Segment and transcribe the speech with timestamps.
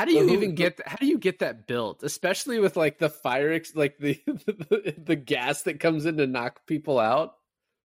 [0.00, 0.88] How do you even get that?
[0.88, 2.02] How do you get that built?
[2.02, 6.26] Especially with like the fire, ex- like the, the the gas that comes in to
[6.26, 7.34] knock people out.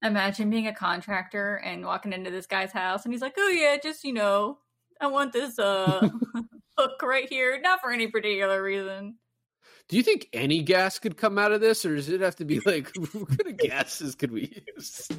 [0.02, 3.76] Imagine being a contractor and walking into this guy's house and he's like, "Oh yeah,
[3.84, 4.60] just you know,
[5.02, 6.08] I want this uh
[6.78, 9.18] hook right here, not for any particular reason."
[9.90, 12.46] Do you think any gas could come out of this, or does it have to
[12.46, 15.10] be like what kind of gases could we use?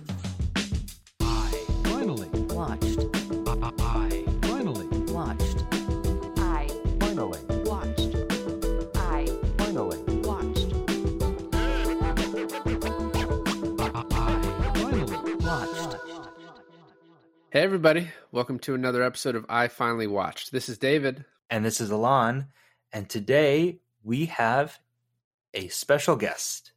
[1.21, 1.51] I
[1.85, 3.01] finally watched,
[17.51, 20.53] Hey everybody, welcome to another episode of I Finally Watched.
[20.53, 21.25] This is David.
[21.49, 22.47] And this is Alon.
[22.93, 24.79] And today we have
[25.55, 26.73] a special guest.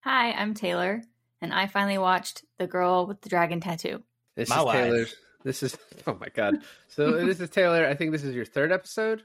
[0.00, 1.02] Hi, I'm Taylor,
[1.40, 4.02] and I finally watched The Girl with the Dragon Tattoo.
[4.36, 4.76] This My is wife.
[4.76, 5.06] Taylor.
[5.42, 6.58] This is oh my god.
[6.88, 7.86] So this is Taylor.
[7.86, 9.22] I think this is your third episode.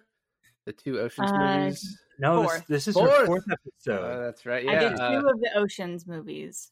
[0.66, 1.98] The two Oceans Uh, movies.
[2.20, 3.12] No, this, this is Fourth.
[3.12, 3.54] her fourth Oh,
[3.94, 4.24] episode.
[4.26, 4.68] that's right.
[4.68, 6.72] I Yeah, did two uh, of the Oceans movies.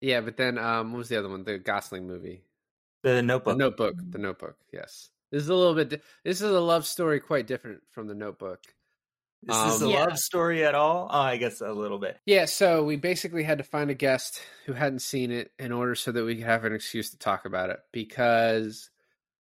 [0.00, 0.20] yeah.
[0.22, 1.44] But then, um, what was the other one?
[1.44, 2.42] The Gosling movie.
[3.14, 3.54] The Notebook.
[3.54, 3.86] The notebook.
[3.96, 4.12] Notebook.
[4.12, 4.56] The Notebook.
[4.72, 5.10] Yes.
[5.30, 5.88] This is a little bit.
[5.90, 8.60] di- This is a love story, quite different from the Notebook.
[9.42, 10.04] Is this a Um, Yeah.
[10.04, 11.08] love story at all?
[11.10, 12.18] Oh, I guess a little bit.
[12.26, 15.94] Yeah, so we basically had to find a guest who hadn't seen it in order
[15.94, 18.90] so that we could have an excuse to talk about it because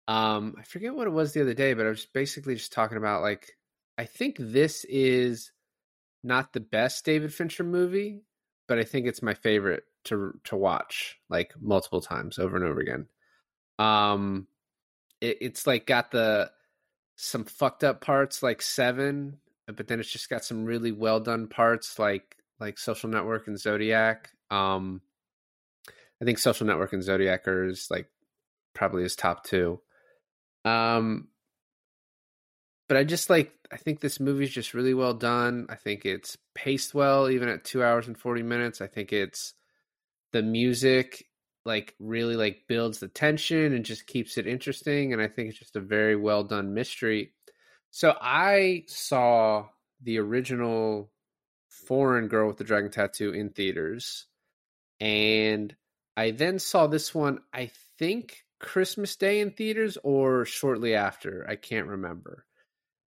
[0.08, 2.98] um I forget what it was the other day, but I was basically just talking
[2.98, 3.56] about like
[3.96, 5.52] I think this is
[6.22, 8.22] not the best David Fincher movie,
[8.66, 12.80] but I think it's my favorite to to watch like multiple times over and over
[12.80, 13.06] again.
[13.78, 14.46] Um
[15.20, 16.50] it, it's like got the
[17.16, 21.48] some fucked up parts like 7 but then it's just got some really well done
[21.48, 25.00] parts like like social network and zodiac um
[26.22, 28.08] i think social network and zodiac are like
[28.78, 29.80] probably his top two.
[30.64, 31.28] Um
[32.86, 35.66] but i just like i think this movie's just really well done.
[35.68, 38.80] I think it's paced well even at two hours and 40 minutes.
[38.80, 39.54] I think it's
[40.32, 41.26] the music
[41.68, 45.58] like really like builds the tension and just keeps it interesting and i think it's
[45.58, 47.32] just a very well done mystery
[47.90, 49.66] so I saw
[50.02, 51.10] the original
[51.68, 54.26] foreign girl with the dragon tattoo in theaters.
[55.00, 55.74] And
[56.16, 61.46] I then saw this one, I think Christmas Day in theaters or shortly after.
[61.48, 62.44] I can't remember.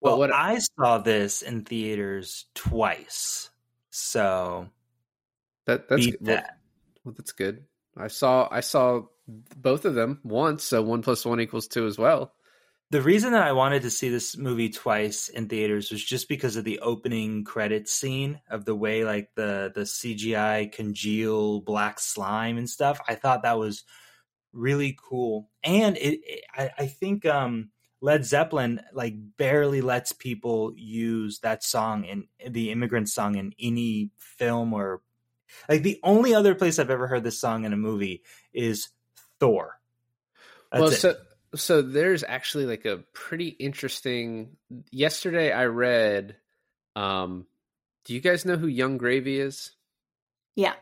[0.01, 3.51] But Well, what I saw this in theaters twice.
[3.91, 4.69] So
[5.67, 6.59] that that's beat well, that.
[7.05, 7.65] well, that's good.
[7.97, 9.03] I saw I saw
[9.57, 12.33] both of them once, so one plus one equals two as well.
[12.91, 16.57] The reason that I wanted to see this movie twice in theaters was just because
[16.57, 22.59] of the opening credits scene of the way like the the CGI congeal black slime
[22.59, 23.01] and stuff.
[23.09, 23.85] I thought that was
[24.53, 27.71] really cool, and it, it I, I think um,
[28.01, 34.11] Led Zeppelin like barely lets people use that song in the immigrant song in any
[34.19, 35.03] film or
[35.69, 38.23] like the only other place I've ever heard this song in a movie
[38.53, 38.89] is
[39.39, 39.79] Thor.
[40.71, 40.97] That's well, it.
[40.97, 41.15] so
[41.55, 44.57] so there's actually like a pretty interesting.
[44.91, 46.37] Yesterday, I read.
[46.97, 47.47] Um,
[48.05, 49.73] do you guys know who Yung Gravy is?
[50.57, 50.75] Yeah.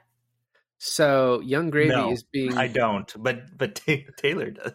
[0.78, 4.72] So Yung Gravy No, is being I don't, but but Ta- Taylor does.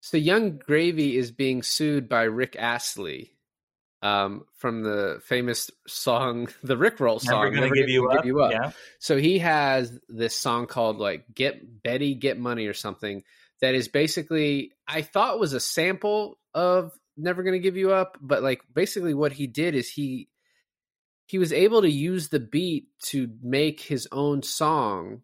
[0.00, 3.32] so Yung Gravy is being sued by Rick Astley,
[4.02, 8.24] um, from the famous song, the Rick Roll song, Never gonna give you, up.
[8.52, 13.24] Yeah, So he has this song called like "Get Betty Get Money" or something
[13.60, 18.42] that is basically I thought was a sample of "Never Gonna Give You Up," but
[18.42, 20.28] like basically what he did is he
[21.26, 25.22] he was able to use the beat to make his own song,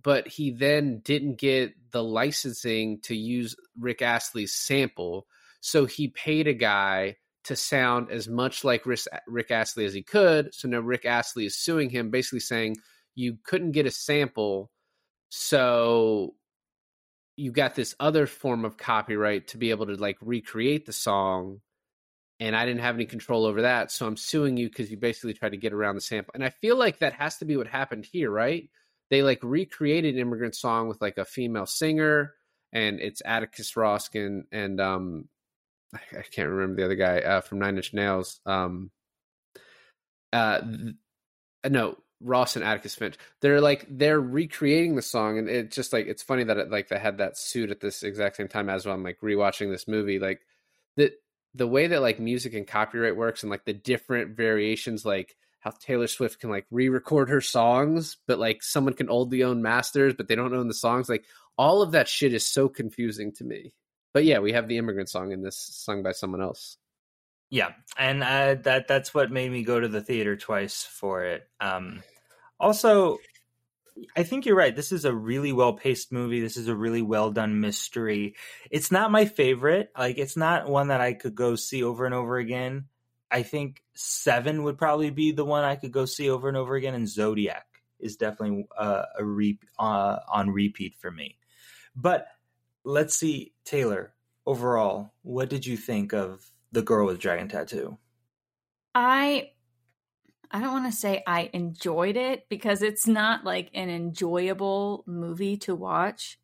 [0.00, 5.26] but he then didn't get the licensing to use Rick Astley's sample,
[5.60, 10.54] so he paid a guy to sound as much like Rick, Astley as he could.
[10.54, 12.76] So now Rick Astley is suing him, basically saying
[13.14, 14.70] you couldn't get a sample,
[15.28, 16.34] so
[17.36, 21.60] you got this other form of copyright to be able to like recreate the song.
[22.38, 25.34] And I didn't have any control over that, so I'm suing you because you basically
[25.34, 26.32] tried to get around the sample.
[26.34, 28.68] And I feel like that has to be what happened here, right?
[29.10, 32.32] They like recreated "Immigrant Song" with like a female singer,
[32.72, 35.28] and it's Atticus Ross and and um,
[35.94, 38.40] I can't remember the other guy uh, from Nine Inch Nails.
[38.46, 38.90] Um,
[40.32, 40.94] uh, th-
[41.68, 43.16] no, Ross and Atticus Finch.
[43.40, 46.88] They're like they're recreating the song, and it's just like it's funny that it, like
[46.88, 48.94] they had that suit at this exact same time as well.
[48.94, 50.40] I'm like rewatching this movie, like
[50.96, 51.12] the
[51.54, 55.70] the way that like music and copyright works, and like the different variations, like how
[55.70, 60.26] Taylor Swift can like re-record her songs, but like someone can only own masters, but
[60.26, 61.08] they don't own the songs.
[61.08, 61.24] Like
[61.56, 63.72] all of that shit is so confusing to me.
[64.12, 66.76] But yeah, we have the immigrant song in this sung by someone else.
[67.50, 71.46] Yeah, and uh, that that's what made me go to the theater twice for it.
[71.60, 72.02] Um,
[72.58, 73.18] also,
[74.16, 74.74] I think you're right.
[74.74, 76.40] This is a really well paced movie.
[76.40, 78.36] This is a really well done mystery.
[78.70, 79.90] It's not my favorite.
[79.96, 82.86] Like, it's not one that I could go see over and over again.
[83.30, 86.74] I think Seven would probably be the one I could go see over and over
[86.74, 87.66] again, and Zodiac
[87.98, 91.36] is definitely uh, a re- uh, on repeat for me.
[91.94, 92.26] But
[92.84, 94.14] let's see, Taylor.
[94.46, 97.98] Overall, what did you think of the girl with dragon tattoo?
[98.94, 99.50] I
[100.50, 105.56] I don't want to say I enjoyed it because it's not like an enjoyable movie
[105.58, 106.38] to watch.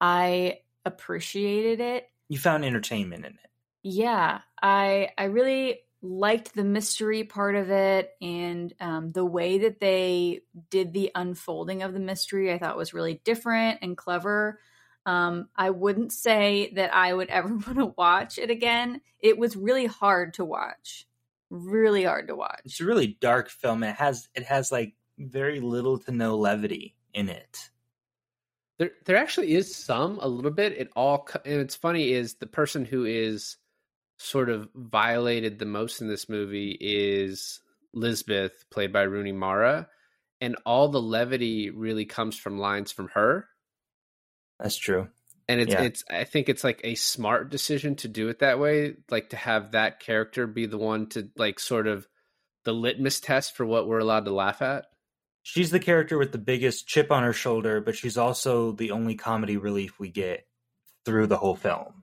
[0.00, 2.08] I appreciated it.
[2.28, 3.50] You found entertainment in it.
[3.82, 9.80] Yeah, I I really liked the mystery part of it and um, the way that
[9.80, 10.40] they
[10.70, 12.52] did the unfolding of the mystery.
[12.52, 14.60] I thought was really different and clever.
[15.06, 19.00] Um, I wouldn't say that I would ever want to watch it again.
[19.20, 21.06] It was really hard to watch,
[21.50, 22.60] really hard to watch.
[22.64, 23.82] It's a really dark film.
[23.82, 27.70] It has it has like very little to no levity in it.
[28.78, 30.72] There, there actually is some a little bit.
[30.72, 33.58] It all, and it's funny is the person who is
[34.16, 37.60] sort of violated the most in this movie is
[37.92, 39.88] Lisbeth, played by Rooney Mara,
[40.40, 43.46] and all the levity really comes from lines from her.
[44.60, 45.08] That's true.
[45.48, 45.82] And it's Yeah.
[45.82, 49.36] it's I think it's like a smart decision to do it that way, like to
[49.36, 52.06] have that character be the one to like sort of
[52.64, 54.86] the litmus test for what we're allowed to laugh at.
[55.42, 59.14] She's the character with the biggest chip on her shoulder, but she's also the only
[59.14, 60.46] comedy relief we get
[61.06, 62.02] through the whole film.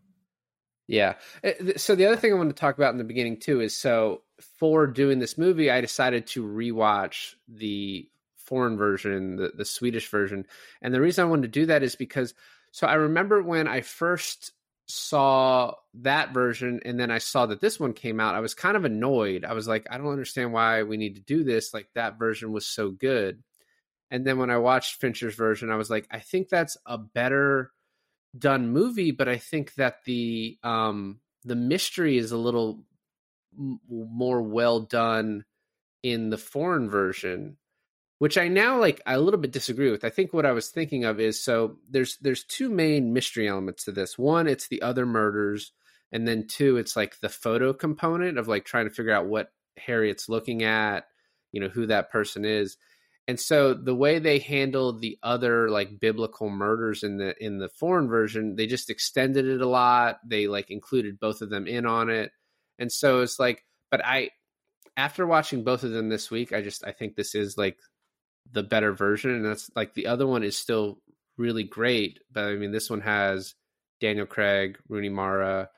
[0.88, 1.16] Yeah.
[1.44, 3.78] Uh, So the other thing I wanted to talk about in the beginning too is
[3.78, 4.24] so
[4.60, 8.10] for doing this movie, I decided to rewatch the
[8.48, 10.46] foreign version, the, the Swedish version.
[10.82, 12.34] And the reason I wanted to do that is because
[12.72, 14.52] so I remember when I first
[14.88, 18.78] saw that version and then I saw that this one came out, I was kind
[18.78, 19.44] of annoyed.
[19.46, 21.74] I was like, I don't understand why we need to do this.
[21.74, 23.44] Like that version was so good.
[24.10, 27.72] And then when I watched Fincher's version, I was like, I think that's a better
[28.38, 32.84] done movie, but I think that the um the mystery is a little
[33.58, 35.46] m- more well done
[36.04, 37.58] in the foreign version,
[38.20, 40.04] which I now like I a little bit disagree with.
[40.04, 43.86] I think what I was thinking of is so there's there's two main mystery elements
[43.86, 44.18] to this.
[44.18, 45.72] One, it's the other murders,
[46.12, 49.52] and then two, it's like the photo component of like trying to figure out what
[49.78, 51.06] Harriet's looking at,
[51.52, 52.78] you know, who that person is
[53.28, 57.70] and so the way they handled the other like biblical murders in the in the
[57.70, 61.86] foreign version they just extended it a lot they like included both of them in
[61.86, 62.32] on it
[62.80, 64.30] and so it's like but i
[64.96, 67.78] after watching both of them this week i just i think this is like
[68.52, 71.00] the better version and that's like the other one is still
[71.38, 73.56] really great but i mean this one has
[74.00, 75.70] daniel craig rooney mara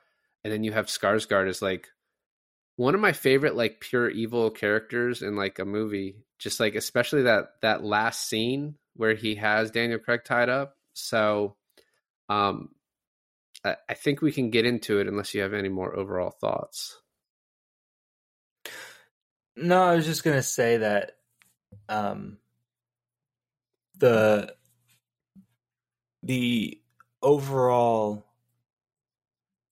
[0.44, 1.88] and then you have skarsgård as like
[2.80, 6.16] one of my favorite like pure evil characters in like a movie.
[6.38, 10.76] Just like especially that that last scene where he has daniel craig tied up.
[10.94, 11.56] So
[12.30, 12.70] um
[13.62, 16.98] I, I think we can get into it unless you have any more overall thoughts.
[19.56, 21.12] No, I was just gonna say that
[21.90, 22.38] um
[24.00, 24.54] the
[26.22, 26.80] the
[27.22, 28.26] overall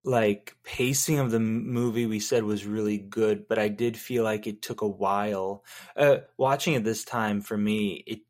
[0.04, 4.46] like pacing of the movie we said was really good, but I did feel like
[4.46, 5.64] it took a while.
[5.96, 8.20] Uh watching it this time for me, it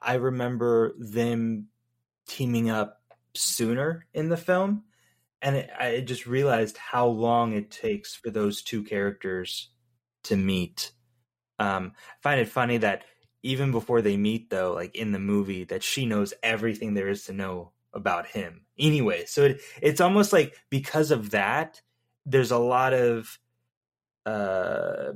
[0.00, 1.68] I remember them
[2.26, 3.02] teaming up
[3.34, 4.84] sooner in the film
[5.42, 9.70] and it, I just realized how long it takes for those two characters
[10.24, 10.92] to meet.
[11.58, 13.04] Um, I find it funny that
[13.42, 17.24] even before they meet, though, like in the movie, that she knows everything there is
[17.24, 18.62] to know about him.
[18.78, 21.80] Anyway, so it, it's almost like because of that,
[22.24, 23.38] there's a lot of
[24.24, 25.12] uh,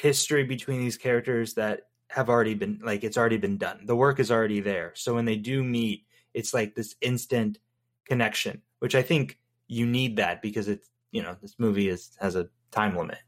[0.00, 3.80] history between these characters that have already been like it's already been done.
[3.86, 4.92] The work is already there.
[4.94, 7.58] So when they do meet, it's like this instant
[8.04, 12.36] connection, which I think you need that because it's you know this movie is has
[12.36, 13.18] a time limit.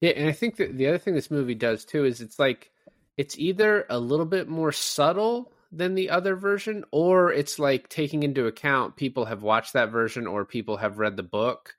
[0.00, 2.70] Yeah, and I think that the other thing this movie does too is it's like
[3.16, 8.22] it's either a little bit more subtle than the other version, or it's like taking
[8.22, 11.74] into account people have watched that version or people have read the book,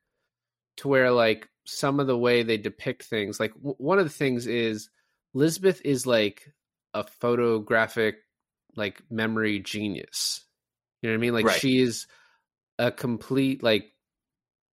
[0.78, 4.10] to where like some of the way they depict things, like w- one of the
[4.10, 4.90] things is
[5.34, 6.54] Lisbeth is like
[6.94, 8.18] a photographic
[8.76, 10.46] like memory genius.
[11.02, 11.34] You know what I mean?
[11.34, 11.60] Like Right.
[11.60, 12.08] she is
[12.80, 13.92] a complete like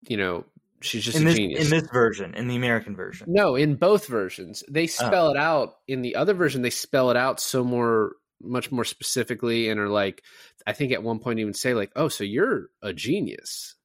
[0.08, 0.46] you know
[0.84, 3.28] she's just in a this genius in this version, in the American version.
[3.30, 4.64] no, in both versions.
[4.70, 5.76] They spell it out.
[5.88, 9.88] In the other version, they spell it out so more much more specifically and are
[9.88, 10.22] like
[10.68, 13.76] I think at one point even say like, "Oh, so you're a genius."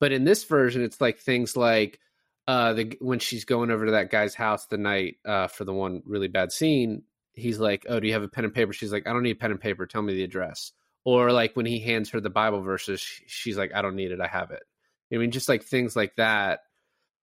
[0.00, 2.00] But in this version, it's like things like
[2.46, 5.72] uh, the when she's going over to that guy's house the night uh, for the
[5.72, 8.92] one really bad scene, he's like, "Oh, do you have a pen and paper?" She's
[8.92, 9.86] like, "I don't need a pen and paper.
[9.86, 10.72] Tell me the address."
[11.04, 14.20] Or like when he hands her the Bible verses, she's like, "I don't need it.
[14.20, 14.62] I have it."
[15.12, 16.60] I mean, just like things like that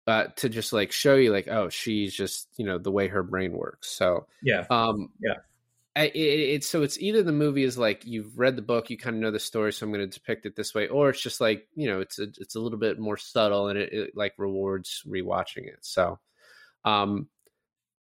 [0.07, 3.23] uh, to just like show you, like, oh, she's just you know the way her
[3.23, 3.89] brain works.
[3.89, 4.65] So Yeah.
[4.69, 5.37] um, Yeah.
[5.95, 8.97] I, it, it's so it's either the movie is like you've read the book, you
[8.97, 11.21] kind of know the story, so I'm going to depict it this way, or it's
[11.21, 14.11] just like you know it's a, it's a little bit more subtle and it, it
[14.15, 15.79] like rewards rewatching it.
[15.81, 16.19] So,
[16.83, 17.27] um,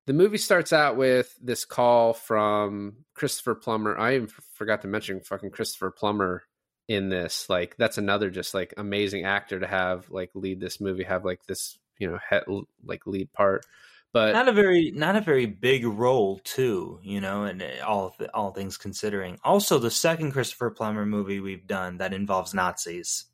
[0.06, 3.96] the movie starts out with this call from Christopher Plummer.
[3.98, 6.42] I even forgot to mention fucking Christopher Plummer
[6.88, 7.48] in this.
[7.48, 11.44] Like that's another just like amazing actor to have like lead this movie, have like
[11.46, 13.64] this you know he- like lead part.
[14.12, 18.14] But not a very not a very big role too, you know, and uh, all
[18.34, 19.38] all things considering.
[19.42, 23.24] Also, the second Christopher Plummer movie we've done that involves Nazis.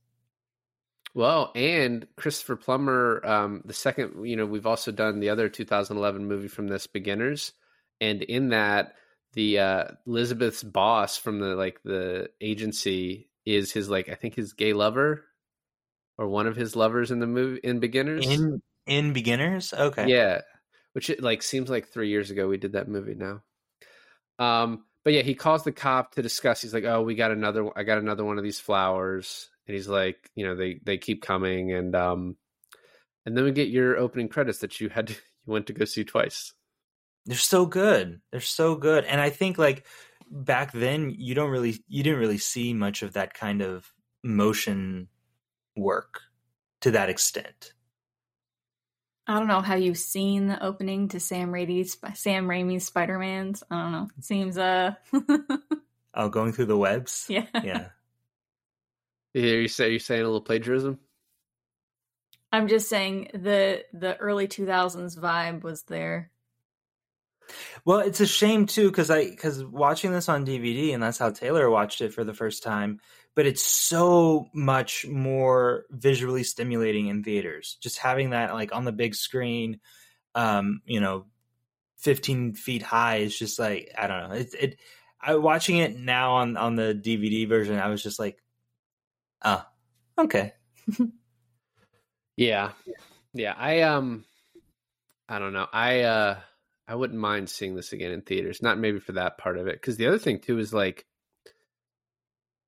[1.14, 6.26] Well, and Christopher Plummer, um, the second, you know, we've also done the other 2011
[6.26, 7.54] movie from this, Beginners,
[8.00, 8.94] and in that,
[9.32, 14.52] the uh, Elizabeth's boss from the like the agency is his like I think his
[14.52, 15.24] gay lover,
[16.16, 18.26] or one of his lovers in the movie in Beginners.
[18.26, 20.42] In in Beginners, okay, Yeah,
[20.92, 23.42] which it like seems like three years ago we did that movie now.
[24.38, 26.62] Um, but yeah, he calls the cop to discuss.
[26.62, 27.70] He's like, "Oh, we got another.
[27.76, 31.22] I got another one of these flowers." And he's like, "You know, they they keep
[31.22, 32.36] coming." And um,
[33.26, 35.12] and then we get your opening credits that you had to,
[35.46, 36.52] you went to go see twice.
[37.26, 38.20] they're so good.
[38.32, 39.86] They're so good, and I think like
[40.30, 43.92] back then you don't really you didn't really see much of that kind of
[44.22, 45.08] motion
[45.76, 46.20] work
[46.80, 47.72] to that extent.
[49.26, 49.60] I don't know.
[49.60, 53.62] Have you seen the opening to Sam Raimi's Sam Raimi's Spider Man's?
[53.70, 54.08] I don't know.
[54.16, 54.94] It seems uh
[56.14, 57.46] Oh, going through the webs, yeah.
[57.62, 57.88] yeah.
[59.34, 60.98] Here you say you're saying a little plagiarism.
[62.50, 66.30] I'm just saying the the early 2000s vibe was there.
[67.84, 71.30] Well, it's a shame too because I because watching this on DVD and that's how
[71.30, 73.00] Taylor watched it for the first time.
[73.34, 77.78] But it's so much more visually stimulating in theaters.
[77.80, 79.80] Just having that like on the big screen,
[80.34, 81.26] um, you know,
[81.98, 84.34] fifteen feet high is just like I don't know.
[84.36, 84.80] It it.
[85.20, 87.78] I watching it now on on the DVD version.
[87.78, 88.38] I was just like,
[89.42, 89.68] ah,
[90.18, 90.52] okay.
[92.38, 92.70] Yeah,
[93.34, 93.52] yeah.
[93.58, 94.24] I um,
[95.28, 95.66] I don't know.
[95.72, 96.38] I uh,
[96.88, 98.62] I wouldn't mind seeing this again in theaters.
[98.62, 101.06] Not maybe for that part of it, because the other thing too is like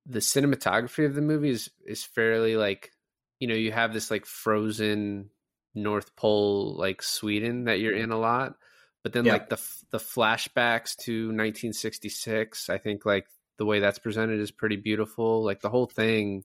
[0.05, 2.91] the cinematography of the movie is is fairly like
[3.39, 5.29] you know you have this like frozen
[5.73, 8.55] North Pole like Sweden that you're in a lot,
[9.03, 9.33] but then Yeah.
[9.33, 9.59] like the
[9.91, 15.43] the flashbacks to 1966, I think like the way that's presented is pretty beautiful.
[15.43, 16.43] Like the whole thing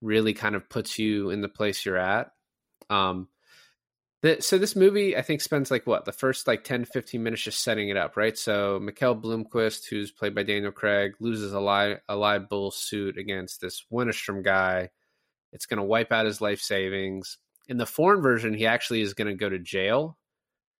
[0.00, 2.30] really kind of puts you in the place you're at.
[2.90, 3.28] Um,
[4.22, 7.42] the, so this movie, I think, spends like what the first like 10, 15 minutes
[7.42, 8.36] just setting it up, right?
[8.36, 13.16] So Mikael Blomkvist, who's played by Daniel Craig, loses a live a live bull suit
[13.16, 14.90] against this Wennerstrom guy.
[15.52, 17.38] It's going to wipe out his life savings.
[17.68, 20.18] In the foreign version, he actually is going to go to jail.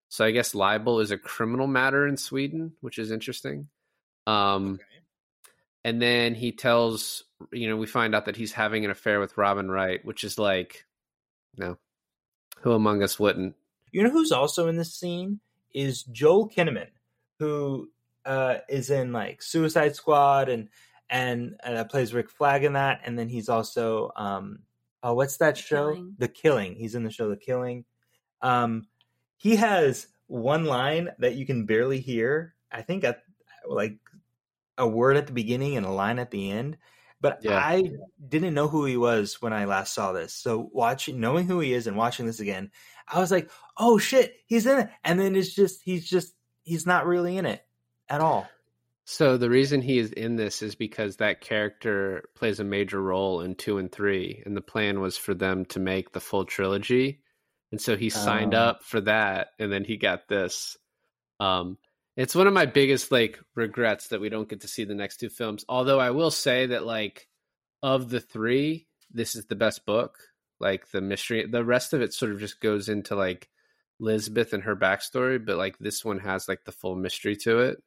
[0.08, 3.68] So I guess libel is a criminal matter in Sweden, which is interesting.
[4.26, 4.80] Um,
[5.84, 9.38] and then he tells, you know, we find out that he's having an affair with
[9.38, 10.84] Robin Wright, which is like,
[11.56, 11.78] no,
[12.60, 13.54] who among us wouldn't?
[13.92, 15.40] You know who's also in this scene
[15.72, 16.88] is Joel Kinnaman,
[17.38, 17.88] who
[18.24, 20.68] uh, is in like Suicide Squad and
[21.10, 24.60] and uh, plays Rick Flag in that, and then he's also um,
[25.02, 25.92] oh, what's that The show?
[25.92, 26.14] Killing.
[26.18, 26.74] The Killing.
[26.74, 27.84] He's in the show The Killing.
[28.42, 28.86] Um,
[29.36, 32.54] he has one line that you can barely hear.
[32.70, 33.22] I think at
[33.66, 33.98] like
[34.76, 36.76] a word at the beginning and a line at the end.
[37.20, 37.58] But Yeah.
[37.58, 37.90] I
[38.28, 40.32] didn't know who he was when I last saw this.
[40.32, 42.70] So watching, knowing who he is, and watching this again,
[43.08, 46.32] I was like, "Oh shit, he's in it!" And then it's just he's just
[46.62, 47.64] he's not really in it
[48.08, 48.48] at all.
[49.04, 53.40] So the reason he is in this is because that character plays a major role
[53.40, 57.22] in two and three, and the plan was for them to make the full trilogy,
[57.72, 58.58] and so he signed Oh.
[58.60, 60.76] up for that, and then he got this.
[61.40, 61.78] Um,
[62.18, 65.18] it's one of my biggest like regrets that we don't get to see the next
[65.18, 65.64] two films.
[65.68, 67.28] Although I will say that like
[67.80, 70.18] of the three, this is the best book.
[70.58, 73.48] Like the mystery, the rest of it sort of just goes into like
[74.00, 77.78] Elizabeth and her backstory, but like this one has like the full mystery to it.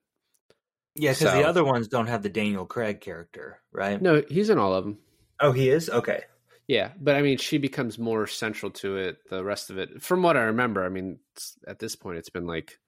[0.96, 4.02] Yeah, because So- the other ones don't have the Daniel Craig character, right?
[4.02, 5.00] No, he's in all of them.
[5.42, 5.90] Oh, he is.
[5.90, 6.24] Okay.
[6.68, 9.18] Yeah, but I mean, she becomes more central to it.
[9.30, 11.20] The rest of it, from what I remember, I mean,
[11.68, 12.80] at this point, it's been like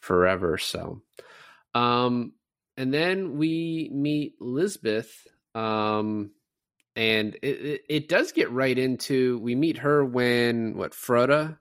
[0.00, 0.58] forever.
[0.58, 1.02] So,
[1.74, 2.32] um,
[2.76, 6.30] and then we meet Lisbeth, um,
[6.94, 9.38] and it, it, it does get right into.
[9.38, 11.56] We meet her when what Frode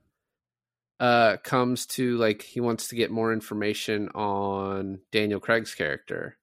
[0.99, 6.37] uh, comes to like he wants to get more information on Daniel Craig's character,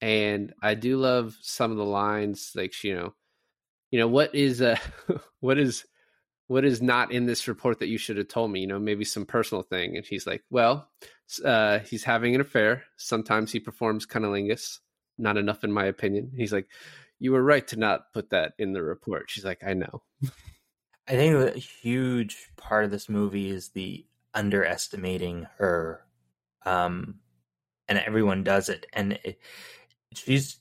[0.00, 3.14] and I do love some of the lines like you know,
[3.90, 4.76] you know what is uh
[5.40, 5.84] what is
[6.48, 9.04] what is not in this report that you should have told me you know maybe
[9.04, 10.88] some personal thing and he's like well
[11.44, 14.80] uh he's having an affair sometimes he performs cunnilingus
[15.18, 16.68] not enough in my opinion he's like
[17.18, 20.02] you were right to not put that in the report she's like i know
[21.08, 24.04] I think a huge part of this movie is the
[24.34, 26.04] underestimating her,
[26.64, 27.20] um,
[27.88, 28.86] and everyone does it.
[28.92, 29.40] And it,
[30.14, 30.58] she's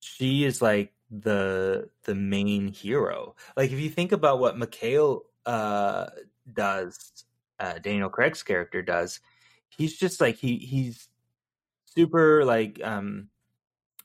[0.00, 3.36] she is like the the main hero.
[3.56, 6.06] Like if you think about what Mikhail uh,
[6.52, 7.24] does,
[7.60, 9.20] uh, Daniel Craig's character does,
[9.76, 11.08] he's just like he he's
[11.94, 13.28] super like um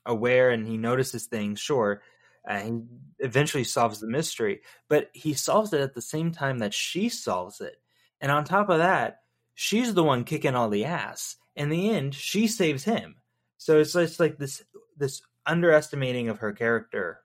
[0.06, 1.60] aware and he notices things.
[1.60, 2.02] Sure,
[2.46, 2.88] and
[3.18, 7.08] he eventually solves the mystery, but he solves it at the same time that she
[7.08, 7.76] solves it.
[8.20, 9.20] And on top of that,
[9.54, 11.36] she's the one kicking all the ass.
[11.56, 13.16] In the end, she saves him.
[13.58, 14.62] So it's just like this
[14.96, 17.20] this underestimating of her character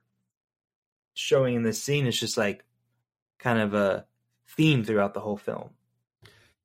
[1.13, 2.63] showing in this scene is just like
[3.39, 4.06] kind of a
[4.50, 5.70] theme throughout the whole film.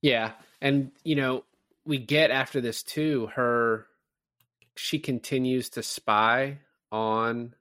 [0.01, 1.45] Yeah, and you know,
[1.85, 3.29] we get after this too.
[3.35, 3.87] Her,
[4.77, 6.59] she continues to spy
[6.91, 7.55] on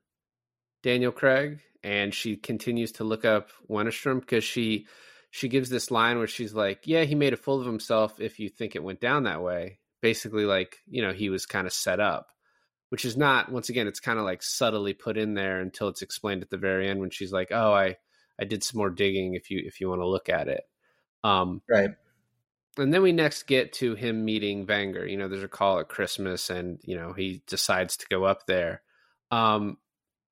[0.83, 4.87] Daniel Craig, and she continues to look up Wennerstrom because she
[5.31, 8.19] she gives this line where she's like, "Yeah, he made a fool of himself.
[8.19, 11.67] If you think it went down that way, basically, like you know, he was kind
[11.67, 12.27] of set up."
[12.89, 13.49] Which is not.
[13.51, 16.57] Once again, it's kind of like subtly put in there until it's explained at the
[16.57, 17.97] very end when she's like, "Oh, I
[18.39, 19.33] I did some more digging.
[19.35, 20.63] If you if you want to look at it."
[21.23, 21.91] Um, Right.
[22.77, 25.09] And then we next get to him meeting Vanger.
[25.09, 28.45] You know, there's a call at Christmas, and you know he decides to go up
[28.47, 28.81] there.
[29.31, 29.77] Um,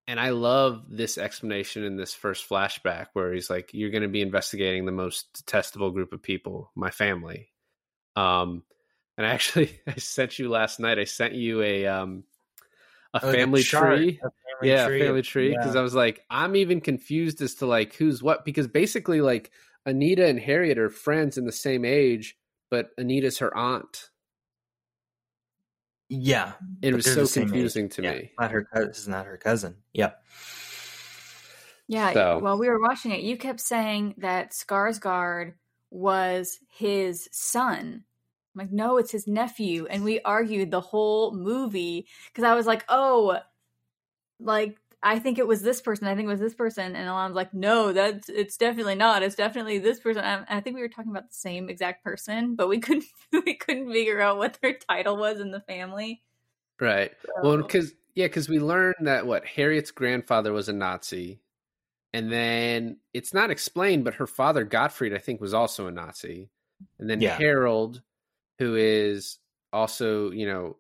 [0.07, 4.09] and I love this explanation in this first flashback where he's like, "You're going to
[4.09, 7.53] be investigating the most detestable group of people, my family."
[8.17, 8.65] Um,
[9.17, 10.99] and I actually, I sent you last night.
[10.99, 12.25] I sent you a um,
[13.15, 14.99] a Oh, family chart, tree a family yeah tree.
[14.99, 15.81] family tree because Yeah.
[15.81, 19.51] i was like i'm even confused as to like who's what because basically like
[19.87, 22.37] anita and harriet are friends in the same age
[22.71, 24.11] but anita's her aunt
[26.11, 27.33] Yeah, it was so the age.
[27.35, 28.89] confusing to Yeah, me Not her cousin.
[28.89, 29.77] This is not her cousin.
[29.93, 30.23] Yep.
[31.87, 35.55] Yeah, So- while we were watching it, you kept saying that Skarsgård
[35.91, 38.05] was his son.
[38.55, 39.87] I'm like, no, it's his nephew.
[39.87, 43.39] And we argued the whole movie because I was like, oh,
[44.41, 46.09] like I think it was this person.
[46.09, 46.97] I think it was this person.
[46.97, 49.23] And Alana's like, no, that's it's definitely not.
[49.23, 50.25] It's definitely this person.
[50.25, 53.05] I, I think we were talking about the same exact person, but we couldn't
[53.47, 56.23] we couldn't figure out what their title was in the family.
[56.81, 61.41] right well because yeah because we learned that what harriet's grandfather was a nazi
[62.13, 66.49] and then it's not explained but her father gottfried i think was also a nazi
[67.01, 67.37] and then Yeah.
[67.37, 68.01] harold
[68.61, 69.39] who is
[69.73, 70.77] also you know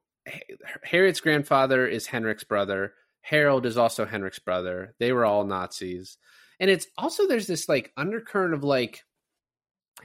[0.85, 2.93] harriet's grandfather is henrik's brother
[3.29, 4.95] harold is also henrik's brother.
[4.99, 6.17] They were all nazis.
[6.61, 9.05] And it's also there's this like undercurrent of like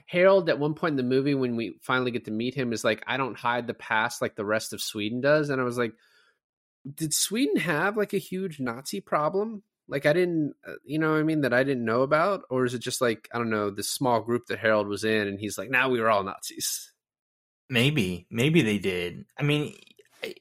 [0.08, 2.84] harold at one point in the movie when we finally get to meet him is
[2.84, 5.50] like i don't hide the past like the rest of sweden does.
[5.50, 5.94] And i was like
[6.96, 9.64] did sweden have like a huge nazi problem?
[9.88, 12.42] Like i didn't uh, you know i mean that i didn't know about?
[12.50, 15.28] Or is it just like i don't know this small group that harold was in
[15.28, 16.92] and he's like now we were all nazis.
[17.70, 19.26] Maybe, maybe they did.
[19.40, 19.74] I mean,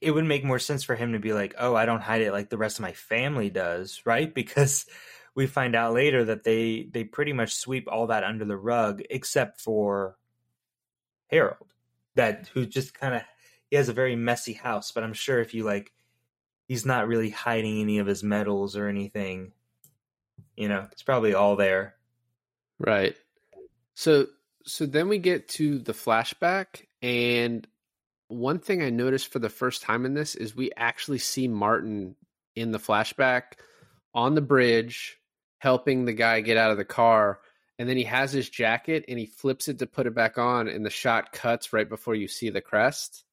[0.01, 2.33] it would make more sense for him to be like, "Oh, I don't hide it
[2.33, 4.33] like the rest of my family does," right?
[4.43, 4.87] Because
[5.35, 9.03] we find out later that they they pretty much sweep all that under the rug,
[9.11, 10.17] except for
[11.29, 11.73] Harold,
[12.15, 13.23] that who just kind of
[13.71, 14.93] he has a very messy house.
[14.93, 15.93] But I'm sure if you like,
[16.69, 19.53] he's not really hiding any of his medals or anything.
[20.57, 21.95] You know, it's probably all there.
[22.79, 23.17] Right.
[23.95, 24.27] So
[24.65, 27.67] so then we get to the flashback and
[28.33, 32.17] one thing I noticed for the first time in this is we actually see Martin
[32.57, 33.43] in the flashback
[34.15, 35.19] on the bridge
[35.59, 37.41] helping the guy get out of the car
[37.79, 40.69] and then he has his jacket and he flips it to put it back on
[40.69, 43.25] and the shot cuts right before you see the crest.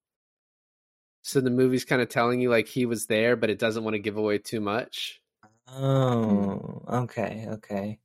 [1.21, 3.95] So the movie's kind of telling you like he was there but it doesn't want
[3.95, 5.21] to give away too much.
[5.67, 7.99] Oh, okay, okay.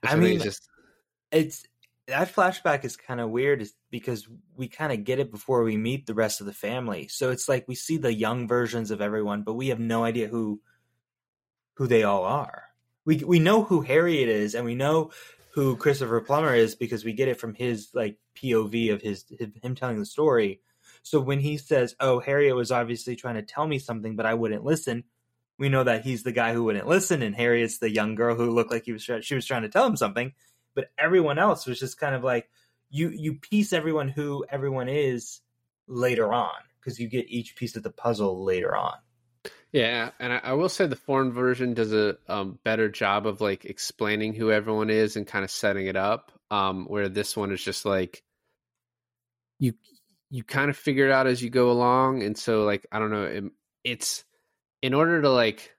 [0.00, 0.68] Which I mean, just
[1.30, 1.64] it's
[2.06, 6.06] that flashback is kind of weird because we kind of get it before we meet
[6.06, 7.08] the rest of the family.
[7.08, 10.28] So it's like we see the young versions of everyone but we have no idea
[10.28, 10.60] who
[11.74, 12.64] who they all are.
[13.04, 15.12] We we know who harriet is and we know
[15.52, 19.24] who christopher plummer is because we get it from his like pov of his,
[19.62, 20.60] him telling the story.
[21.02, 24.34] So when he says oh harriet was obviously trying to tell me something but i
[24.34, 25.04] wouldn't listen
[25.56, 28.50] we know that he's the guy who wouldn't listen and harriet's the young girl who
[28.50, 30.32] looked like he was she was trying to tell him something
[30.74, 32.48] but everyone else was just kind of like
[32.90, 35.40] you you piece everyone who everyone is
[35.86, 38.94] later on because you get each piece of the puzzle later on.
[39.72, 43.40] Yeah, and I, I will say the foreign version does a um, better job of
[43.40, 46.30] like explaining who everyone is and kind of setting it up.
[46.50, 48.22] Um, where this one is just like
[49.58, 49.74] you
[50.30, 53.10] you kind of figure it out as you go along, and so like I don't
[53.10, 53.44] know, it,
[53.82, 54.24] it's
[54.82, 55.74] in order to like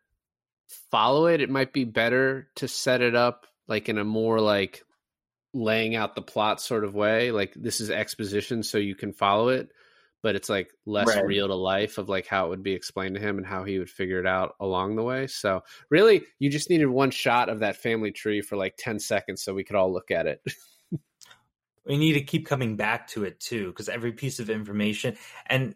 [0.92, 4.84] follow it, it might be better to set it up like in a more like
[5.56, 7.32] laying out the plot sort of way.
[7.32, 9.72] Like this is exposition, so you can follow it
[10.26, 11.24] but it's like less Right.
[11.24, 13.78] real to life of like how it would be explained to him and how he
[13.78, 15.28] would figure it out along the way.
[15.28, 19.44] So really, you just needed one shot of that family tree for like ten seconds
[19.44, 20.42] so we could all look at it.
[21.86, 25.16] we need to keep coming back to it too because every piece of information
[25.46, 25.76] and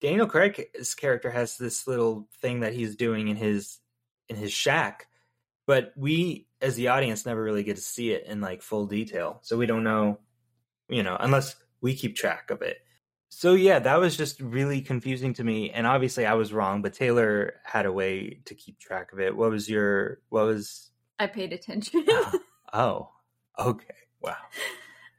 [0.00, 3.78] daniel craig's character has this little thing that he's doing in his
[4.28, 5.06] in his shack
[5.66, 9.40] but we as the audience never really get to see it in like full detail.
[9.42, 10.18] So we don't know
[10.88, 12.78] you know unless we keep track of it.
[13.28, 15.70] So yeah that was just really confusing to me.
[15.70, 19.36] And obviously i was wrong but taylor had a way to keep track of it.
[19.36, 22.06] What was your what was I paid attention.
[22.72, 23.10] Oh.
[23.58, 23.68] oh.
[23.70, 23.94] Okay.
[24.20, 24.36] Wow.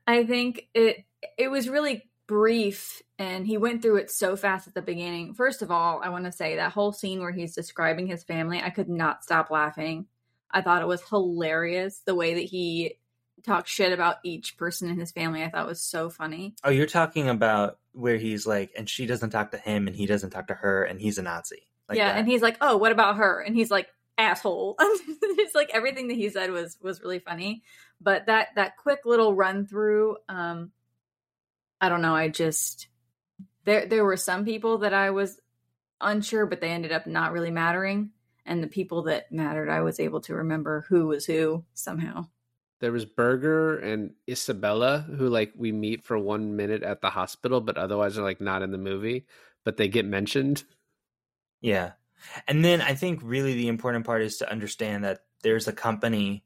[0.07, 1.05] I think it
[1.37, 5.33] it was really brief and he went through it so fast at the beginning.
[5.33, 8.61] First of all, I want to say that whole scene where he's describing his family,
[8.61, 10.07] I could not stop laughing.
[10.53, 12.95] I thought it was hilarious the way that he
[13.43, 15.43] talked shit about each person in his family.
[15.43, 16.55] I thought was so funny.
[16.63, 20.05] Oh, you're talking about where he's like, and she doesn't talk to him, and he
[20.05, 21.63] doesn't talk to her, and he's a Nazi.
[21.89, 22.19] Like yeah, that.
[22.19, 23.87] and he's like, "Oh, what about her?" And he's like,
[24.17, 27.63] "Asshole." it's like everything that he said was was really funny.
[27.99, 30.71] But that that quick little run through, um,
[31.81, 32.15] I don't know.
[32.15, 32.87] I just
[33.65, 35.39] there there were some people that I was
[35.99, 38.11] unsure, but they ended up not really mattering.
[38.45, 42.27] And the people that mattered, I was able to remember who was who somehow.
[42.79, 47.61] there was Birger and Isabella who like we meet for one minute at the hospital,
[47.61, 49.25] but otherwise are like not in the movie,
[49.63, 50.63] but they get mentioned.
[51.61, 51.91] yeah.
[52.47, 56.43] And then I think really the important part is to understand that there's a company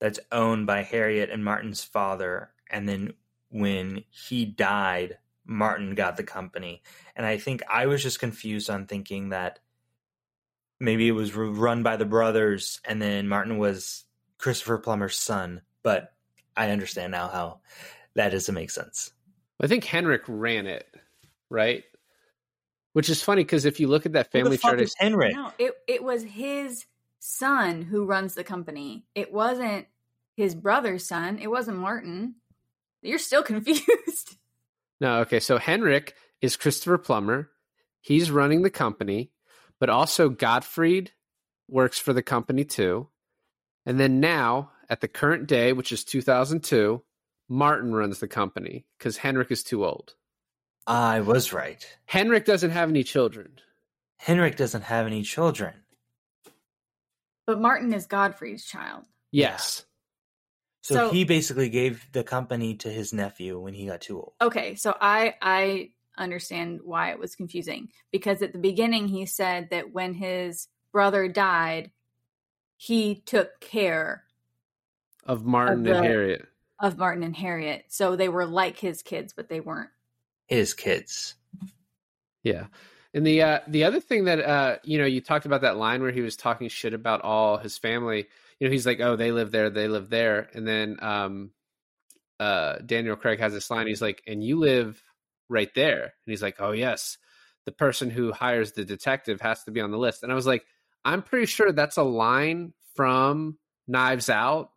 [0.00, 3.12] that's owned by Harriet and Martin's father, and then
[3.50, 6.82] when he died, Martin got the company.
[7.16, 9.58] And I think I was just confused on thinking that
[10.80, 14.04] maybe it was run by the brothers, and then Martin was
[14.38, 15.62] Christopher Plummer's son.
[15.82, 16.12] But
[16.56, 17.60] I understand now how
[18.14, 19.12] that doesn't make sense.
[19.60, 20.86] I think Henrik ran it,
[21.50, 21.84] right?
[22.92, 24.94] Which is funny because if you look at that Who family the fuck chart, is
[24.98, 25.34] Henrik?
[25.34, 26.84] No, it it was his
[27.18, 29.04] son who runs the company.
[29.14, 29.86] It wasn't
[30.36, 31.38] his brother's son.
[31.38, 32.36] It wasn't Martin.
[33.02, 34.36] You're still confused.
[35.00, 35.40] No, okay.
[35.40, 37.50] So Henrik is Christopher Plummer.
[38.00, 39.30] He's running the company,
[39.80, 41.12] but also Gottfried
[41.68, 43.08] works for the company too.
[43.86, 47.02] And then now, at the current day, which is 2002,
[47.48, 50.14] Martin runs the company because Henrik is too old.
[50.86, 51.84] I was right.
[52.06, 53.60] Henrik doesn't have any children.
[54.16, 55.74] Henrik doesn't have any children.
[57.46, 59.04] But Martin is Godfrey's child.
[59.30, 59.84] Yes.
[60.82, 64.32] So, So- he basically gave the company to his nephew when he got too old.
[64.40, 69.68] Okay, so I I understand why it was confusing because at the beginning he said
[69.70, 71.90] that when his brother died,
[72.76, 74.24] he took care
[75.24, 76.46] Of Martin Of and Harriet.
[76.80, 77.84] of Martin and Harriet.
[77.88, 79.90] So they were like his kids, but they weren't.
[80.46, 81.34] His kids.
[82.42, 82.66] Yeah.
[83.14, 86.02] And the uh the other thing that uh you know, you talked about that line
[86.02, 88.26] where he was talking shit about all his family.
[88.60, 91.50] You know, he's like, "Oh, they live there, they live there." And then um
[92.40, 95.02] uh Daniel Craig has this line he's like, "And you live
[95.48, 97.18] right there." And he's like, "Oh, yes.
[97.66, 100.46] The person who hires the detective has to be on the list." And I was
[100.46, 100.64] like,
[101.04, 104.70] "I'm pretty sure that's a line from Knives Out,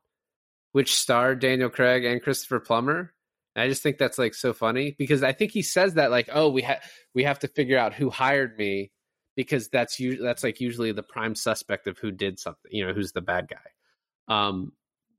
[0.74, 3.14] which starred Daniel Craig and Christopher Plummer."
[3.56, 6.30] And I just think that's like so funny because I think he says that like,
[6.32, 6.82] "Oh, we have
[7.14, 8.92] we have to figure out who hired me
[9.36, 13.12] because that's that's like usually the prime suspect of who did something, you know, who's
[13.12, 13.68] the bad guy."
[14.28, 14.74] Um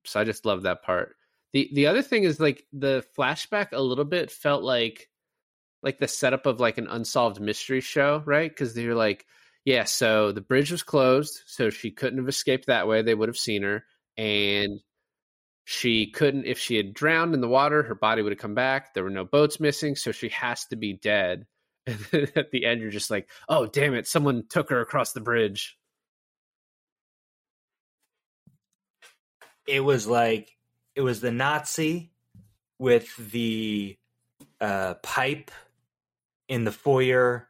[0.05, 1.17] so I just love that part.
[1.53, 5.09] The the other thing is like the flashback a little bit felt like
[5.83, 8.55] like the setup of like an unsolved mystery show, right?
[8.55, 9.27] Cuz they're like,
[9.65, 13.03] yeah, so the bridge was closed, so she couldn't have escaped that way.
[13.03, 13.85] They would have seen her
[14.17, 14.81] and
[15.65, 18.93] she couldn't if she had drowned in the water her body would have come back
[18.93, 21.47] there were no boats missing so she has to be dead
[21.87, 25.13] and then at the end you're just like oh damn it someone took her across
[25.13, 25.79] the bridge
[29.67, 30.57] It was like
[30.95, 32.11] it was the Nazi
[32.79, 33.97] with the
[34.61, 35.51] uh, pipe
[36.53, 37.49] in the foyer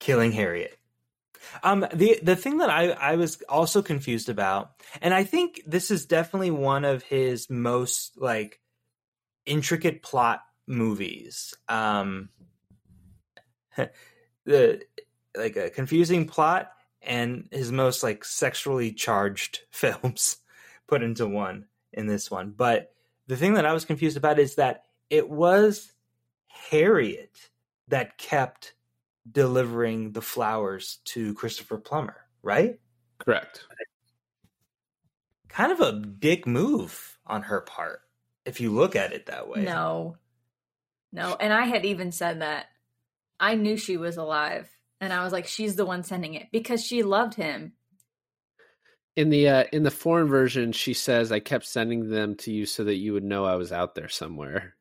[0.00, 0.78] killing Harriet.
[1.62, 4.70] Um, the the thing that I I was also confused about,
[5.02, 8.60] and I think this is definitely one of his most like
[9.44, 11.54] intricate plot movies.
[11.68, 12.30] Um,
[14.46, 14.80] the
[15.36, 20.38] like a confusing plot and his most like sexually charged films
[20.86, 22.54] put into one in this one.
[22.56, 22.90] But
[23.26, 25.92] the thing that I was confused about is that it was
[26.48, 27.50] Harriet
[27.88, 28.74] that kept
[29.30, 32.78] delivering the flowers to Christopher Plummer, right?
[33.18, 33.66] Correct.
[35.48, 38.00] Kind of a dick move on her part,
[38.44, 39.62] if you look at it that way.
[39.62, 40.16] No.
[41.12, 41.36] No.
[41.38, 42.66] And I had even said that.
[43.40, 44.68] I knew she was alive.
[45.00, 47.72] And I was like, she's the one sending it because she loved him.
[49.14, 52.66] In the uh, in the foreign version, she says, "I kept sending them to you
[52.66, 54.76] so that you would know I was out there somewhere."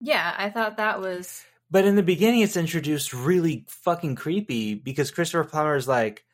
[0.00, 5.10] Yeah, I thought that was But in the beginning, it's introduced really fucking creepy because
[5.10, 6.24] Christopher Plummer is like,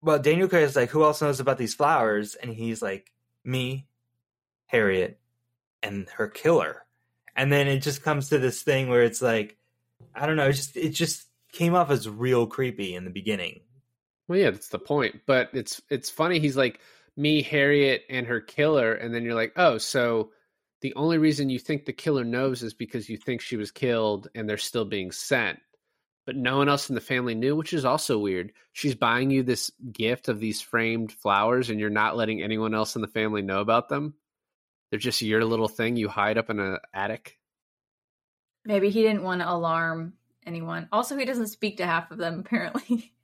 [0.00, 2.34] well, Daniel Craig is like, who else knows about these flowers?
[2.34, 3.10] And he's like,
[3.44, 3.86] me,
[4.66, 5.18] Harriet,
[5.82, 6.84] and her killer.
[7.34, 9.56] And then it just comes to this thing where it's like,
[10.14, 13.60] I don't know, it just it just came off as real creepy in the beginning.
[14.28, 15.22] Well, yeah, that's the point.
[15.26, 16.38] But it's it's funny.
[16.38, 16.80] He's like
[17.16, 20.30] me, Harriet, and her killer, and then you're like, oh, so
[20.84, 24.28] the only reason you think the killer knows is because you think she was killed
[24.34, 25.58] and they're still being sent.
[26.26, 28.52] But no one else in the family knew, which is also weird.
[28.72, 32.96] She's buying you this gift of these framed flowers, and you're not letting anyone else
[32.96, 34.12] in the family know about them.
[34.90, 37.38] They're just your little thing you hide up in an attic.
[38.66, 40.12] maybe he didn't want to alarm
[40.44, 40.90] anyone.
[40.92, 43.14] Also, he doesn't speak to half of them apparently.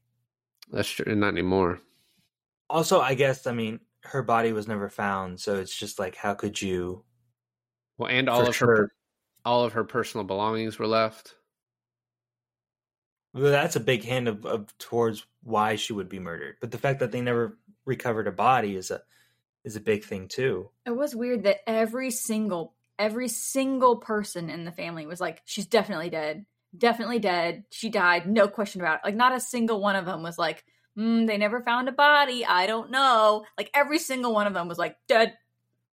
[0.72, 1.14] That's true.
[1.14, 1.82] Not anymore.
[2.70, 6.32] Also, I guess I mean her body was never found, so it's just like, how
[6.32, 7.04] could you?
[8.00, 8.68] Well, and all of sure.
[8.68, 8.92] her
[9.44, 11.34] all of her personal belongings were left.
[13.34, 16.56] Well, that's a big hint of, of towards why she would be murdered.
[16.62, 19.02] But the fact that they never recovered a body is a
[19.64, 20.70] is a big thing too.
[20.86, 25.66] It was weird that every single every single person in the family was like, she's
[25.66, 26.46] definitely dead.
[26.76, 27.64] Definitely dead.
[27.70, 28.26] She died.
[28.26, 29.04] No question about it.
[29.04, 30.64] Like not a single one of them was like,
[30.98, 32.46] mm, they never found a body.
[32.46, 33.44] I don't know.
[33.58, 35.34] Like every single one of them was like dead.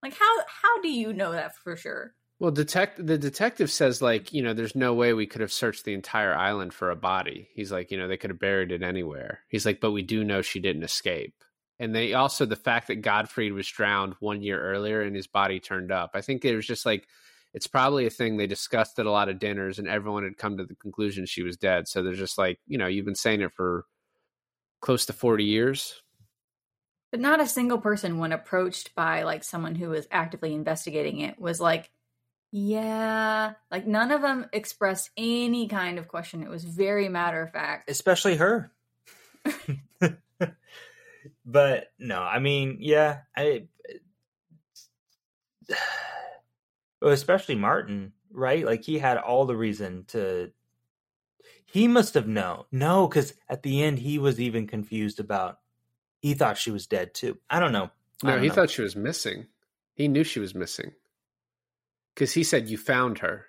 [0.06, 2.14] Like how how do you know that for sure?
[2.38, 5.84] Well, detect the detective says like you know there's no way we could have searched
[5.84, 7.50] the entire island for a body.
[7.56, 9.40] He's like you know they could have buried it anywhere.
[9.50, 11.34] He's like but we do know she didn't escape.
[11.80, 15.60] And they also the fact that Gottfried was drowned one year earlier and his body
[15.60, 16.12] turned up.
[16.14, 17.08] I think it was just like
[17.56, 20.58] it's probably a thing they discussed at a lot of dinners and everyone had come
[20.58, 21.88] to the conclusion she was dead.
[21.88, 23.86] So they're just like you know you've been saying it for
[24.82, 26.00] close to forty years.
[27.16, 31.40] But not a single person, when approached by like someone who was actively investigating it,
[31.40, 31.90] was like,
[32.52, 36.44] yeah, like none of them expressed any kind of question.
[36.44, 37.90] It was very matter of fact.
[37.90, 38.70] especially her.
[41.46, 43.68] but no, I mean, yeah, I
[47.02, 48.66] especially Martin, right?
[48.66, 50.52] Like he had all the reason to.
[51.64, 52.66] He must have known.
[52.74, 55.60] No, because at the end he was even confused about.
[56.26, 57.38] He thought she was dead too.
[57.52, 57.92] I don't know.
[58.24, 58.56] No, don't he know.
[58.56, 59.46] thought she was missing.
[59.94, 60.92] He knew she was missing.
[62.16, 63.46] Because he said, You found her.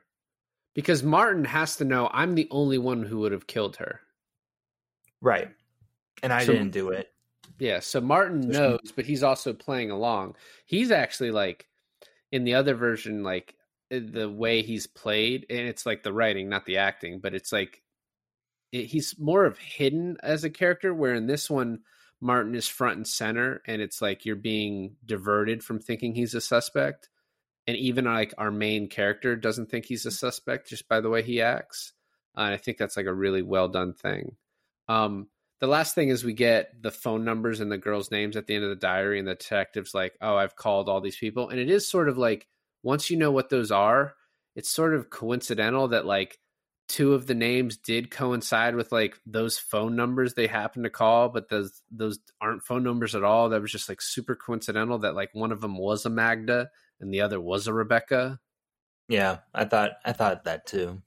[0.74, 4.00] Because Martin has to know I'm the only one who would have killed her.
[5.22, 5.48] right,
[6.22, 7.10] and I So- didn't do it.
[7.58, 10.36] Yeah, so Martin So she- knows, but he's also playing along.
[10.66, 11.66] He's actually like,
[12.30, 13.56] in the other version, like
[13.90, 17.52] eh, the way he's played, and it's like the writing, not the acting, but it's
[17.52, 17.82] like
[18.72, 21.80] it, he's more of hidden as a character, where in this one,
[22.20, 26.40] Martin is front and center, and it's like you're being diverted from thinking he's a
[26.40, 27.08] suspect.
[27.66, 31.22] And even like our main character doesn't think he's a suspect just by the way
[31.22, 31.92] he acts.
[32.36, 34.36] Uh, and I think that's like a really well done thing.
[34.88, 35.28] Um,
[35.60, 38.54] the last thing is we get the phone numbers and the girls' names at the
[38.54, 41.58] end of the diary, and the detective's like, "Oh, I've called all these people," and
[41.58, 42.46] it is sort of like
[42.82, 44.14] once you know what those are,
[44.54, 46.38] it's sort of coincidental that like
[46.88, 51.28] two of the names did coincide with like those phone numbers they happened to call,
[51.28, 53.48] but those those aren't phone numbers at all.
[53.48, 56.70] That was just like super coincidental that like one of them was a Magda
[57.00, 58.38] and the other was a Rebecca.
[59.08, 61.02] Yeah, I thought I thought that too.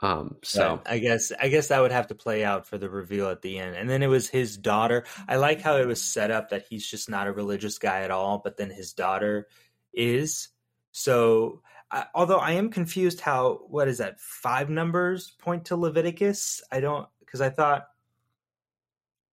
[0.00, 2.90] Um, so But I guess I guess that would have to play out for the
[2.90, 3.76] reveal at the end.
[3.76, 5.04] And then it was his daughter.
[5.26, 8.10] I like how it was set up that he's just not a religious guy at
[8.10, 9.48] all, but then his daughter
[9.94, 10.48] is.
[10.92, 11.62] So,
[11.94, 16.60] I, although I am confused how what is that five numbers point to Leviticus?
[16.70, 17.86] I don't because I thought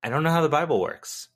[0.03, 1.27] I don't know how the Bible works.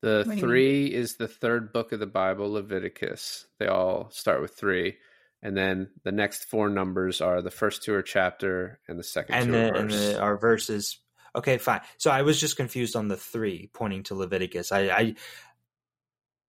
[0.00, 3.46] The do three is the third book of the Bible, Leviticus.
[3.58, 4.96] They all start with three.
[5.42, 9.34] And then the next four numbers are the first two are chapter and the second
[9.34, 10.98] And two the, are and the our verses.
[11.36, 11.82] Okay, fine.
[11.98, 14.72] So I was just confused on the three pointing to Leviticus.
[14.72, 15.14] I I,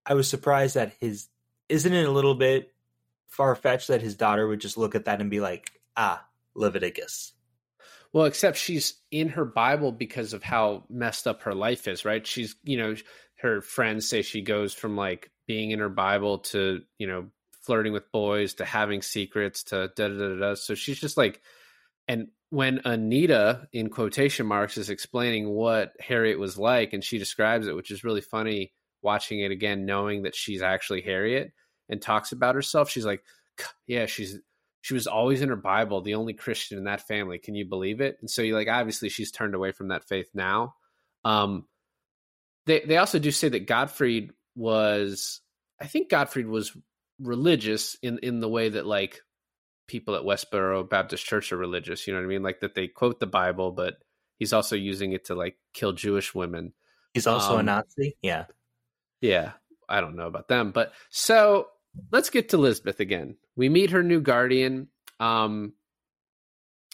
[0.06, 1.28] I was surprised that his
[1.68, 2.71] isn't it a little bit
[3.32, 7.32] far fetched that his daughter would just look at that and be like, ah, Leviticus?
[8.12, 12.26] Well, except she's in her Bible because of how messed up her life is, right?
[12.26, 12.94] She's, you know,
[13.40, 17.28] her friends say she goes from like being in her Bible to, you know,
[17.62, 20.54] flirting with boys to having secrets to da da da da.
[20.54, 21.40] So she's just like,
[22.06, 27.66] and when Anita, in quotation marks, is explaining what Harriet was like, and she describes
[27.66, 31.52] it, which is really funny watching it again, knowing that she's actually Harriet
[31.92, 32.90] and talks about herself.
[32.90, 33.22] She's like,
[33.86, 34.40] yeah, she's
[34.80, 37.38] she was always in her Bible, the only Christian in that family.
[37.38, 38.16] Can you believe it?
[38.20, 40.74] And so you like obviously she's turned away from that faith now.
[41.24, 41.66] Um
[42.66, 45.40] they they also do say that Gottfried was
[45.80, 46.76] I think Gottfried was
[47.20, 49.20] religious in in the way that like
[49.86, 52.42] people at Westboro Baptist Church are religious, you know what I mean?
[52.42, 53.98] Like that they quote the Bible, but
[54.38, 56.72] he's also using it to like kill Jewish women.
[57.14, 58.16] He's also a Um, Nazi.
[58.22, 58.46] Yeah.
[59.20, 59.52] Yeah,
[59.88, 61.68] I don't know about them, but so
[62.10, 63.36] let's get to Lisbeth again.
[63.56, 64.88] We meet her new guardian.
[65.20, 65.74] Um,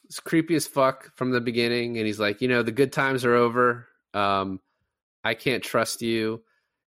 [0.05, 3.25] it's creepy as fuck from the beginning, and he's like, you know, the good times
[3.25, 3.89] are over.
[4.15, 4.61] Um,
[5.23, 6.43] I can't trust you,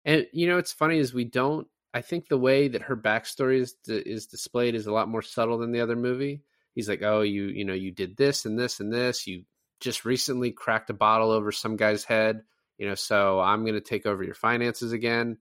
[0.05, 1.67] and you know, it's funny is we don't.
[1.93, 5.57] I think the way that her backstory is is displayed is a lot more subtle
[5.57, 6.43] than the other movie.
[6.75, 9.27] He's like, oh, you you know, you did this and this and this.
[9.27, 9.43] You
[9.79, 12.41] just recently cracked a bottle over some guy's head
[12.79, 15.37] you know so i'm going to take over your finances again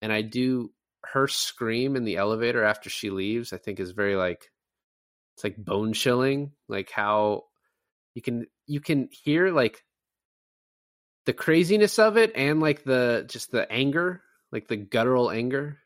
[0.00, 0.70] and i do
[1.12, 4.50] her scream in the elevator after she leaves i think is very like
[5.34, 7.44] it's like bone chilling like how
[8.14, 9.84] you can you can hear like
[11.26, 15.78] the craziness of it and like the just the anger like the guttural anger.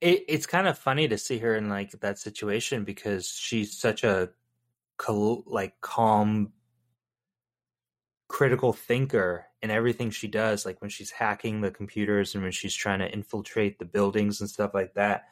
[0.00, 4.04] It, it's kind of funny to see her in like that situation because she's such
[4.04, 4.30] a
[5.46, 6.52] like calm
[8.28, 12.74] critical thinker in everything she does like when she's hacking the computers and when she's
[12.74, 15.26] trying to infiltrate the buildings and stuff like that.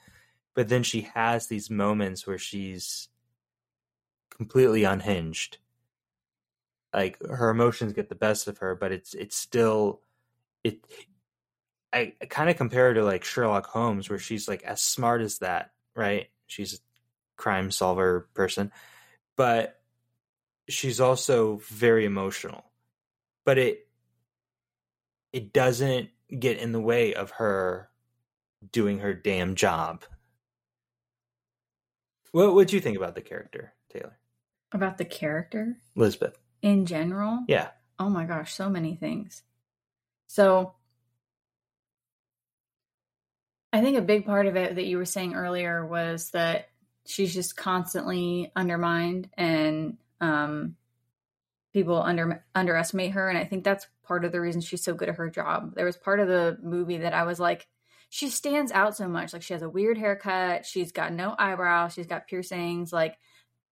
[0.55, 3.09] But then she has these moments where she's
[4.31, 5.59] completely unhinged.
[6.93, 10.01] Like her emotions get the best of her but it's it's still
[10.65, 10.81] it
[11.93, 15.21] i, I kind of compare her to like sherlock holmes where she's like as smart
[15.21, 16.29] as that right?
[16.47, 16.79] She's a
[17.37, 18.73] crime solver person
[19.37, 19.79] but
[20.69, 22.65] she's also very emotional.
[23.45, 23.88] But it
[25.33, 27.91] it doesn't get in the way of her
[28.73, 30.05] doing her damn job.
[32.33, 34.19] What do you think about the character taylor?
[34.73, 35.79] About the character?
[35.97, 36.39] Elizabeth.
[36.61, 37.45] In general?
[37.49, 37.71] yeah.
[38.01, 39.43] Oh my gosh, so many things.
[40.29, 40.75] So
[43.73, 46.69] I think a big part of it that you were saying earlier was that
[47.07, 50.77] she's just constantly undermined and um,
[51.73, 55.09] people under underestimate her, and I think that's part of the reason she's so good
[55.09, 55.75] at her job.
[55.75, 57.69] There was part of the movie that I was like,
[58.09, 59.33] she stands out so much.
[59.33, 62.93] Like she has a weird haircut, she's got no eyebrows, she's got piercings.
[62.93, 63.19] Like,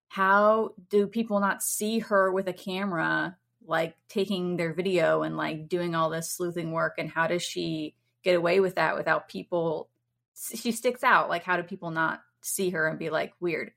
[0.09, 5.69] how do people not see her with a camera, like taking their video and like
[5.69, 6.95] doing all this sleuthing work?
[6.99, 9.89] And how does she get away with that without people?
[10.35, 11.29] She sticks out.
[11.29, 13.71] Like, how do people not see her and be like weird?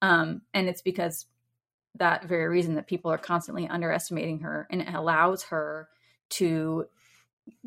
[0.00, 1.26] Um, and it's because
[1.96, 5.88] that very reason that people are constantly underestimating her and it allows her
[6.30, 6.86] to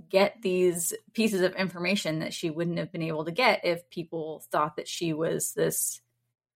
[0.10, 4.44] get these pieces of information that she wouldn't have been able to get if people
[4.52, 6.02] thought that she was this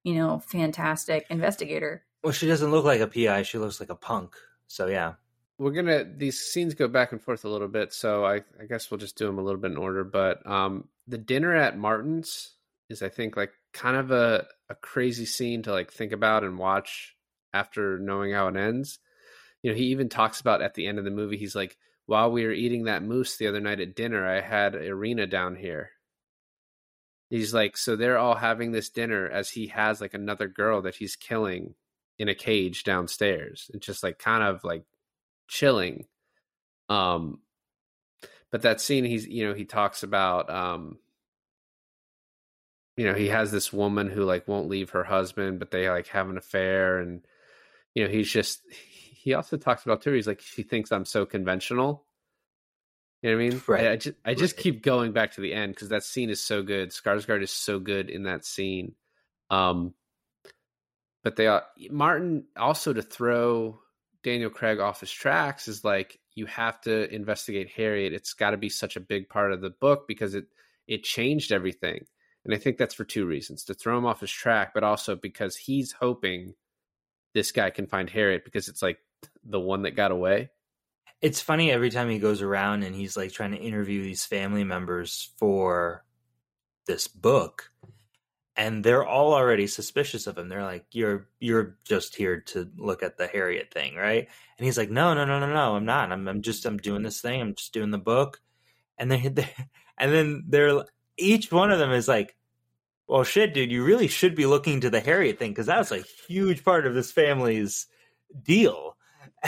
[0.03, 2.03] you know fantastic investigator.
[2.23, 4.35] Well she doesn't look like a pi she looks like a punk
[4.67, 5.13] so yeah.
[5.57, 8.89] We're gonna these scenes go back and forth a little bit so i i guess
[8.89, 12.55] we'll just do them a little bit in order but um the dinner at martin's
[12.87, 16.57] is i think like kind of a a crazy scene to like think about and
[16.57, 17.17] watch
[17.53, 18.99] after knowing how it ends.
[19.61, 22.31] You know he even talks about at the end of the movie he's like while
[22.31, 25.91] we were eating that moose the other night at dinner i had irina down here.
[27.29, 30.95] He's like so they're all having this dinner as he has like another girl that
[30.95, 31.75] he's killing
[32.17, 33.69] in a cage downstairs.
[33.73, 34.83] It's just like kind of like
[35.47, 36.05] chilling.
[36.87, 37.39] Um
[38.51, 40.97] but that scene he's you know he talks about um
[42.97, 46.07] you know he has this woman who like won't leave her husband but they like
[46.07, 47.21] have an affair and
[47.99, 51.25] you know he's just he also talks about too he's like she thinks i'm so
[51.25, 52.05] conventional.
[53.21, 53.61] You know what i mean?
[53.67, 53.85] Right.
[53.87, 54.63] i, I just i just Right.
[54.63, 56.91] keep going back to the end because that scene is so good.
[56.91, 58.95] Skarsgård is so good in that scene.
[59.49, 59.93] Um
[61.25, 63.81] but they are martin also to throw
[64.23, 68.13] daniel craig off his tracks is like you have to investigate harriet.
[68.13, 70.45] It's got to be such a big part of the book because it
[70.87, 72.05] it changed everything.
[72.45, 75.17] And i think that's for two reasons to throw him off his track but also
[75.17, 76.53] because he's hoping
[77.33, 78.99] this guy can find harriet because it's like
[79.43, 80.49] the one that got away.
[81.21, 84.63] It's funny every time he goes around and he's like trying to interview these family
[84.63, 86.05] members for
[86.87, 87.71] this book
[88.59, 90.49] and they're all already suspicious of him.
[90.49, 94.27] They're like you're you're just here to look at the harriet thing right?
[94.57, 96.11] And he's like no no no no no i'm not.
[96.11, 97.41] I'm, I'm just i'm doing this thing.
[97.41, 98.41] I'm just doing the book.
[98.97, 99.33] And they,
[99.97, 100.83] and then they're
[101.17, 102.35] each one of them is like
[103.09, 105.91] well shit dude you really should be looking to the harriet thing because that was
[105.91, 107.87] a huge part of this family's
[108.43, 108.95] deal.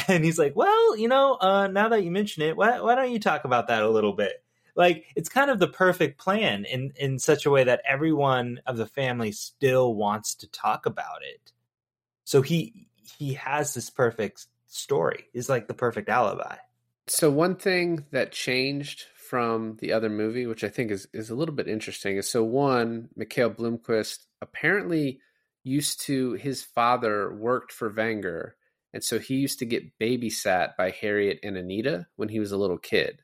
[0.08, 3.12] And he's like well you know uh now that you mention it why, why don't
[3.12, 4.44] you talk about that a little bit?
[4.76, 8.78] Like it's kind of the perfect plan in in such a way that everyone of
[8.78, 11.52] the family still wants to talk about it.
[12.24, 12.88] So he
[13.18, 15.26] he has this perfect story.
[15.34, 16.56] He's like the perfect alibi.
[17.08, 21.36] So one thing that changed from the other movie, which I think is is a
[21.36, 25.22] little bit interesting, is so one, Mikael Blomkvist apparently
[25.64, 28.54] used to his father worked for Vanger,
[28.94, 32.58] and so he used to get babysat by Harriet and Anita when he was a
[32.58, 33.22] little kid.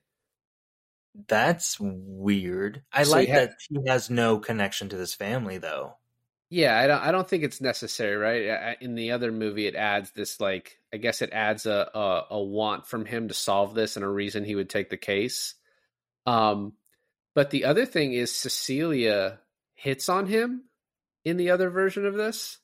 [1.27, 5.57] that's weird i So like he ha- that he has no connection to this family
[5.57, 5.97] though
[6.49, 7.01] Yeah, I don't.
[7.01, 8.77] I don't think it's necessary, right?
[8.81, 12.41] In the other movie, it adds this like I guess it adds a, a a
[12.43, 15.55] want from him to solve this and a reason he would take the case.
[16.27, 16.73] Um,
[17.33, 19.39] but the other thing is Cecilia
[19.73, 20.65] hits on him
[21.25, 22.59] in the other version of this,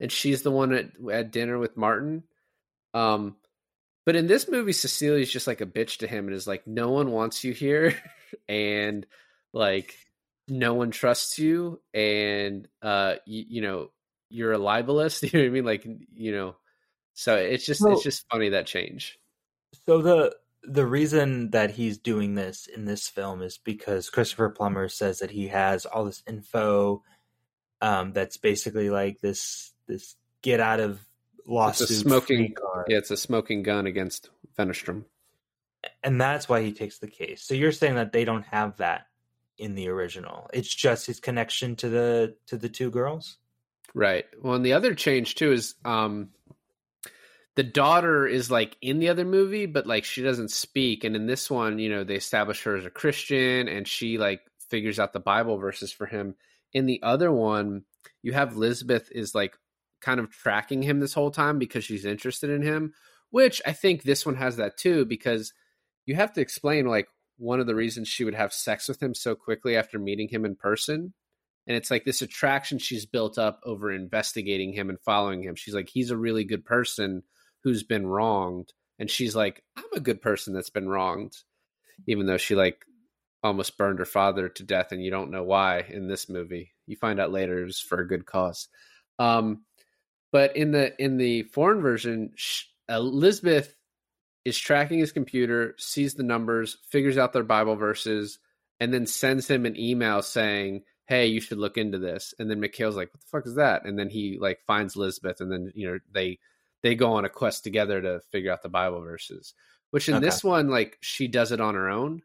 [0.00, 2.24] and she's the one at at dinner with Martin.
[2.92, 3.36] Um,
[4.04, 6.90] but in this movie, Cecilia's just like a bitch to him and is like, "No
[6.90, 7.96] one wants you here,"
[8.48, 9.06] and
[9.54, 9.94] like
[10.48, 13.90] no one trusts you and uh you, you know
[14.28, 16.56] you're a libelist you know what i mean like you know
[17.14, 19.18] so it's just Well- it's just funny that change
[19.86, 20.34] So the
[20.64, 25.30] the reason that he's doing this in this film is because Christopher Plummer says that
[25.30, 27.02] he has all this info
[27.80, 31.00] um, that's basically like this this get out of
[31.46, 32.86] lawsuit smoking- card.
[32.88, 35.04] yeah it's a smoking gun against Wennerstrom.
[36.04, 37.42] and that's why he takes the case.
[37.42, 39.06] So you're saying that they don't have that
[39.58, 40.48] in the original.
[40.52, 43.38] It's just his connection to the to the two girls.
[43.94, 46.28] right well and the other change too is um
[47.54, 51.26] the daughter is like in the other movie but like she doesn't speak and in
[51.26, 54.40] this one you know they establish her as a christian and she like
[54.70, 56.34] figures out the bible verses for him
[56.72, 57.82] in the other one
[58.22, 59.56] you have Lisbeth is like
[60.00, 62.92] kind of tracking him this whole time because she's interested in him,
[63.30, 65.52] which I think this one has that too because
[66.06, 69.14] you have to explain like one of the reasons she would have sex with him
[69.14, 71.14] so quickly after meeting him in person.
[71.66, 75.54] And it's like this attraction she's built up over investigating him and following him.
[75.54, 77.22] She's like, he's a really good person
[77.62, 78.72] who's been wronged.
[78.98, 81.36] And she's like, I'm a good person that's been wronged.
[82.06, 82.84] Even though she like
[83.42, 86.72] almost burned her father to death and you don't know why in this movie.
[86.86, 88.68] You find out later it was for a good cause.
[89.18, 89.64] Um,
[90.30, 92.34] but in the in the foreign version,
[92.88, 93.74] Elizabeth
[94.44, 98.38] is tracking his computer, sees the numbers, figures out their Bible verses,
[98.80, 102.60] and then sends him an email saying, "Hey, you should look into this." And then
[102.60, 105.70] Mikael's like, "What the fuck is that?" And then he like finds Elizabeth, and then
[105.74, 106.38] you know they
[106.82, 109.54] they go on a quest together to figure out the Bible verses.
[109.90, 110.26] Which in Okay.
[110.26, 112.22] this one, like she does it on her own.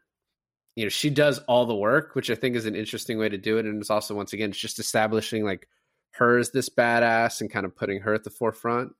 [0.74, 3.36] You know, she does all the work, which I think is an interesting way to
[3.38, 5.68] do it, and it's also once again it's just establishing like
[6.12, 8.92] her as this badass and kind of putting her at the forefront,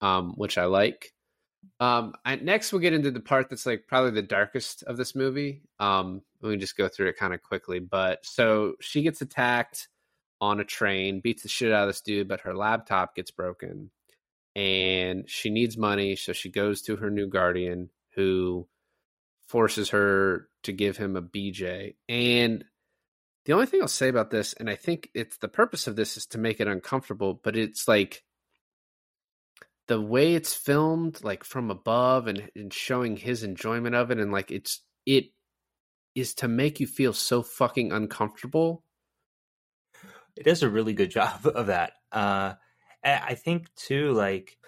[0.00, 1.12] um, which I like.
[1.80, 5.14] Um, I, next, we'll get into the part that's like probably the darkest of this
[5.14, 5.62] movie.
[5.80, 7.78] Um, we can just go through it kind of quickly.
[7.80, 9.88] But so she gets attacked
[10.40, 13.90] on a train, beats the shit out of this dude, but her laptop gets broken
[14.54, 16.16] and she needs money.
[16.16, 18.68] So she goes to her new guardian who
[19.48, 21.94] forces her to give him a BJ.
[22.08, 22.64] And
[23.44, 26.16] the only thing I'll say about this, and I think it's the purpose of this
[26.16, 28.22] is to make it uncomfortable, but it's like
[29.88, 34.32] the way it's filmed, like from above and, and showing his enjoyment of it, and
[34.32, 35.26] like it's it
[36.14, 38.84] is to make you feel so fucking uncomfortable.
[40.36, 41.92] It does a really good job of that.
[42.12, 42.54] Uh,
[43.04, 44.58] I think too, like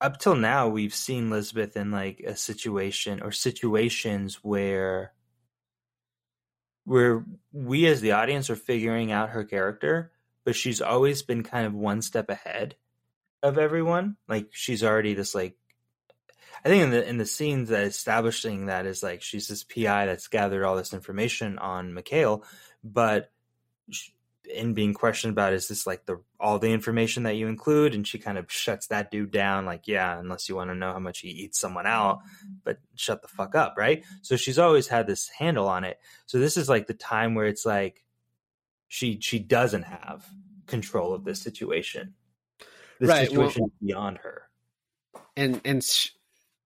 [0.00, 5.12] up till now, we've seen Lisbeth in like a situation or situations where
[6.84, 10.12] where we as the audience are figuring out her character,
[10.44, 12.74] but she's always been kind of one step ahead
[13.42, 14.16] of everyone.
[14.28, 15.56] Like she's already this like
[16.64, 20.06] I think in the in the scenes that establishing that is like she's this PI
[20.06, 22.44] that's gathered all this information on Mikael,
[22.82, 23.30] but
[23.90, 24.10] sh-
[24.52, 27.94] in being questioned about is this like the all the information that you include?
[27.94, 30.92] And she kind of shuts that dude down like yeah unless you want to know
[30.92, 32.20] how much he eats someone out
[32.64, 34.04] but shut the fuck up right?
[34.22, 35.98] So she's always had this handle on it.
[36.26, 38.02] So this is like the time where it's like
[38.88, 40.26] she she doesn't have
[40.66, 42.14] control of this situation.
[43.00, 44.42] The Right, well- situation is beyond her.
[45.36, 46.10] And and sh-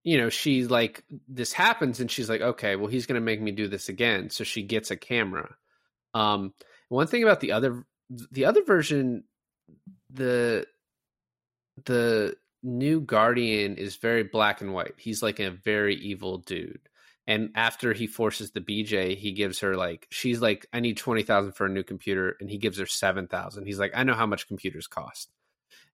[0.04, 3.40] you know, she like this happens and she's like, okay, well, he's going to make
[3.40, 4.30] me do this again.
[4.30, 5.54] So she gets a camera.
[6.14, 6.54] Um,
[6.88, 7.84] one thing about the other,
[8.30, 9.24] the other version,
[10.10, 10.66] the,
[11.84, 14.94] the new guardian is very black and white.
[14.96, 16.80] He's like a very evil dude.
[17.26, 21.22] And after he forces the BJ, he gives her like she's like, I need twenty
[21.22, 23.66] thousand for a new computer, and he gives her seven thousand.
[23.66, 25.30] He's like, I know how much computers cost.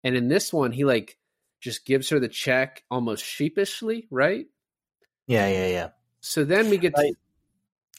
[0.04, 1.18] And in this one, he like
[1.60, 4.46] just gives her the check almost sheepishly, right?
[5.26, 5.89] Yeah, yeah, yeah.
[6.20, 7.16] So then we get to, Right.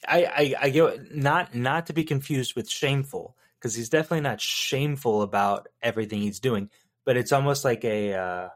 [0.06, 4.40] I, I, I get not not to be confused with shameful because he's definitely not
[4.40, 6.70] shameful about everything he's doing,
[7.04, 8.48] but it's almost like a uh,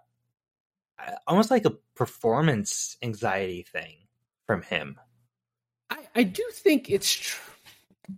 [1.26, 3.96] almost like a performance anxiety thing
[4.46, 4.98] from him.
[5.90, 7.40] I, I do think it's tr-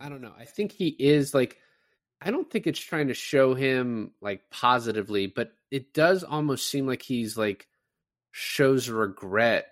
[0.00, 0.34] I don't know.
[0.38, 1.58] I think he is like
[2.20, 6.86] I don't think it's trying to show him like positively, but it does almost seem
[6.86, 7.66] like he's like
[8.32, 9.66] shows regret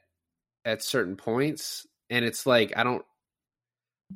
[0.65, 3.05] at certain points and it's like I don't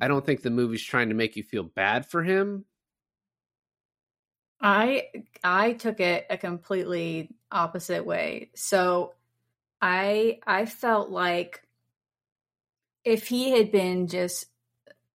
[0.01, 2.65] I don't think the movie's trying to make you feel bad for him.
[4.59, 5.07] I
[5.43, 8.49] I took it a completely opposite way.
[8.55, 9.13] So
[9.81, 11.61] I I felt like
[13.03, 14.45] if he had been just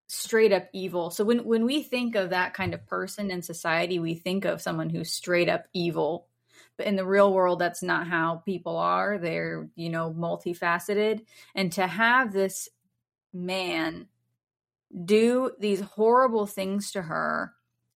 [0.08, 1.10] straight up evil.
[1.10, 4.60] So when when we think of that kind of person in society, we think of
[4.60, 6.26] someone who's straight up evil.
[6.76, 9.18] But in the real world that's not how people are.
[9.18, 11.24] They're, you know, multifaceted
[11.54, 12.68] and to have this
[13.32, 14.06] man
[15.04, 17.52] do these horrible things to her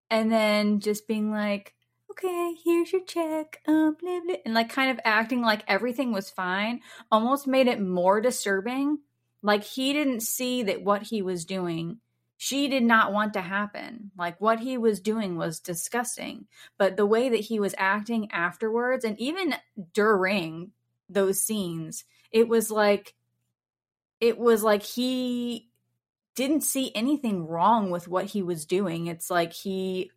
[0.09, 1.73] and then just being like,
[2.11, 6.29] okay, here's your check, um, blah, blah, and like kind of acting like everything was
[6.29, 6.81] fine
[7.11, 8.99] almost made it more disturbing.
[9.41, 11.99] Like he didn't see that what he was doing,
[12.37, 14.11] she did not want to happen.
[14.17, 16.47] Like what he was doing was disgusting.
[16.77, 19.55] But the way that he was acting afterwards, and even
[19.93, 20.71] during
[21.09, 23.13] those scenes, it was like,
[24.19, 25.68] it was like he
[26.39, 29.07] didn't see anything wrong with what he was doing.
[29.07, 30.09] It's like he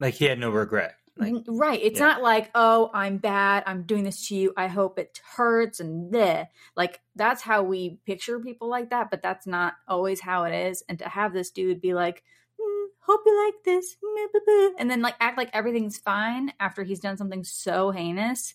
[0.00, 0.94] Like he had no regret.
[1.18, 1.78] Like right.
[1.82, 2.06] It's yeah.
[2.06, 3.64] not like, oh, I'm bad.
[3.66, 4.54] I'm doing this to you.
[4.56, 6.46] I hope it hurts and bleh.
[6.76, 10.82] Like that's how we picture people like that, but that's not always how it is.
[10.88, 12.22] And to have this dude be like,
[12.58, 16.54] "Mm, hope you like this, meh, blah, blah," and then like act like everything's fine
[16.58, 18.54] after he's done something so heinous.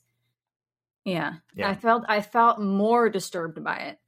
[1.03, 1.69] Yeah, Yeah.
[1.69, 3.99] I felt I felt more disturbed by it.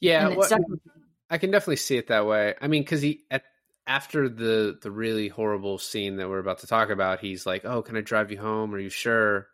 [0.00, 0.95] Yeah, and it what- stuck with me.
[1.30, 2.54] I can definitely see it that way.
[2.60, 3.44] I mean, because he at
[3.86, 7.82] after the the really horrible scene that we're about to talk about, he's like, "Oh,
[7.82, 8.74] can I drive you home?
[8.74, 9.48] Are you sure?"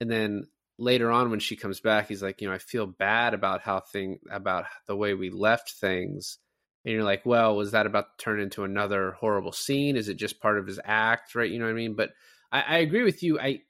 [0.00, 3.34] And then later on, when she comes back, he's like, "You know, I feel bad
[3.34, 6.38] about how thing about the way we left things."
[6.84, 9.96] And you're like, "Well, was that about to turn into another horrible scene?
[9.96, 11.50] Is it just part of his act, right?
[11.50, 12.12] You know what I mean?" But
[12.52, 13.38] I, I agree with you.
[13.40, 13.62] I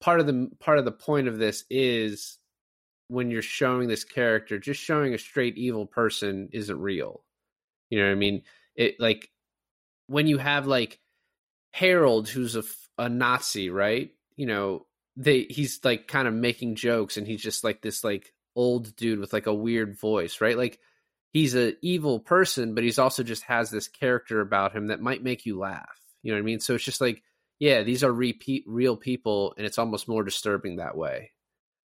[0.00, 2.38] part of the part of the point of this is
[3.08, 7.22] when you're showing this character, just showing a straight evil person isn't real.
[7.90, 8.42] You know what I mean?
[8.74, 9.30] It like
[10.06, 11.00] when you have like
[11.72, 12.64] Harold, who's a,
[12.98, 14.10] a Nazi, right?
[14.36, 14.86] You know,
[15.16, 19.20] they he's like kind of making jokes, and he's just like this like old dude
[19.20, 20.56] with like a weird voice, right?
[20.56, 20.80] Like
[21.32, 25.22] he's an evil person, but he's also just has this character about him that might
[25.22, 26.00] make you laugh.
[26.22, 26.60] You know what I mean?
[26.60, 27.22] So it's just like,
[27.58, 31.30] yeah, these are repeat real people, and it's almost more disturbing that way.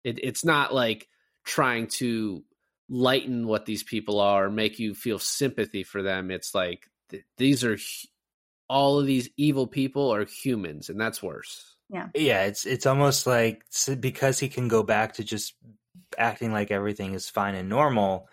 [0.05, 1.09] It, it's not like
[1.45, 2.45] trying to
[2.89, 6.31] lighten what these people are, make you feel sympathy for them.
[6.31, 8.09] It's like th- these are hu-
[8.69, 11.77] all of these evil people are humans, and that's worse.
[11.91, 12.45] yeah, yeah.
[12.45, 13.65] it's it's almost like
[14.01, 15.55] because he can go back to just
[16.19, 18.29] acting like everything is fine and normal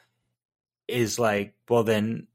[0.88, 2.28] is like, well then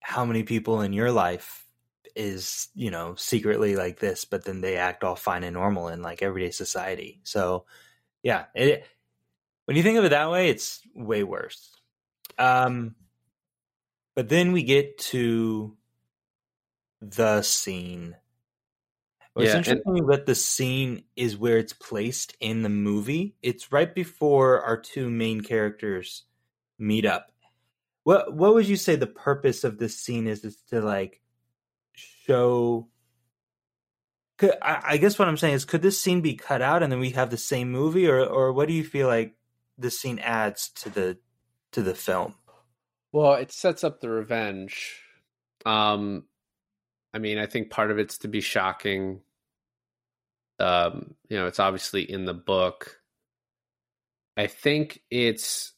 [0.00, 1.66] how many people in your life
[2.14, 6.02] is, you know, secretly like this, but then they act all fine and normal in
[6.02, 7.20] like everyday society.
[7.24, 7.64] So
[8.26, 8.84] yeah, it
[9.66, 11.76] when you think of it that way, it's way worse.
[12.38, 12.96] Um
[14.16, 15.76] but then we get to
[17.00, 18.16] the scene.
[19.34, 23.36] What's Yeah, and- interesting that the scene is where it's placed in the movie.
[23.42, 26.24] It's right before our two main characters
[26.78, 27.30] meet up.
[28.02, 30.44] What what would you say the purpose of this scene is?
[30.44, 31.20] Is to like
[31.94, 32.88] show.
[34.38, 36.92] Could, I, I guess what I'm saying is, could this scene be cut out and
[36.92, 39.34] then we have the same movie, or or what do you feel like
[39.78, 41.18] this scene adds to the
[41.72, 42.34] to the film?
[43.12, 45.00] Well, it sets up the revenge.
[45.64, 46.24] Um,
[47.14, 49.20] I mean, I think part of it's to be shocking.
[50.58, 53.00] Um, you know, it's obviously in the book.
[54.36, 55.72] I think it's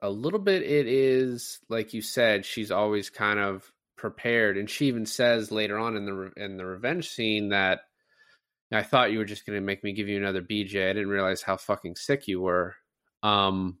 [0.00, 0.62] a little bit.
[0.62, 2.46] It is like you said.
[2.46, 6.66] She's always kind of prepared, and she even says later on in the in the
[6.66, 7.80] revenge scene that
[8.74, 10.88] I thought you were just going to make me give you another BJ.
[10.88, 12.74] I didn't realize how fucking sick you were.
[13.22, 13.78] Um,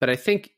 [0.00, 0.52] but I think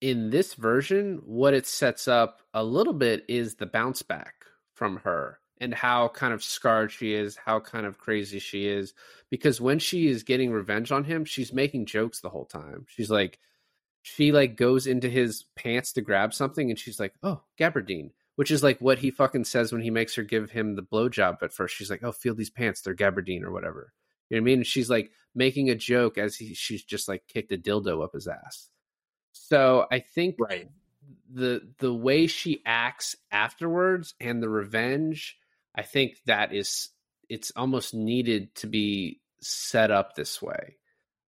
[0.00, 4.44] in this version, what it sets up a little bit is the bounce back
[4.74, 8.92] from her and how kind of scarred she is, how kind of crazy she is.
[9.30, 12.86] Because when she is getting revenge on him, she's making jokes the whole time.
[12.88, 13.38] She's like,
[14.02, 18.50] she like goes into his pants to grab something and she's like, oh, gabardine, which
[18.50, 21.52] is like what he fucking says when he makes her give him the blowjob at
[21.52, 21.76] first.
[21.76, 23.92] She's like, oh, feel these pants, they're gabardine or whatever.
[24.28, 24.58] You know what I mean?
[24.60, 28.14] And she's like making a joke as he, she's just like kicked a dildo up
[28.14, 28.68] his ass.
[29.32, 30.68] So I think Right.
[31.32, 35.36] the the way she acts afterwards and the revenge,
[35.74, 36.88] I think that is
[37.28, 40.76] it's almost needed to be set up this way.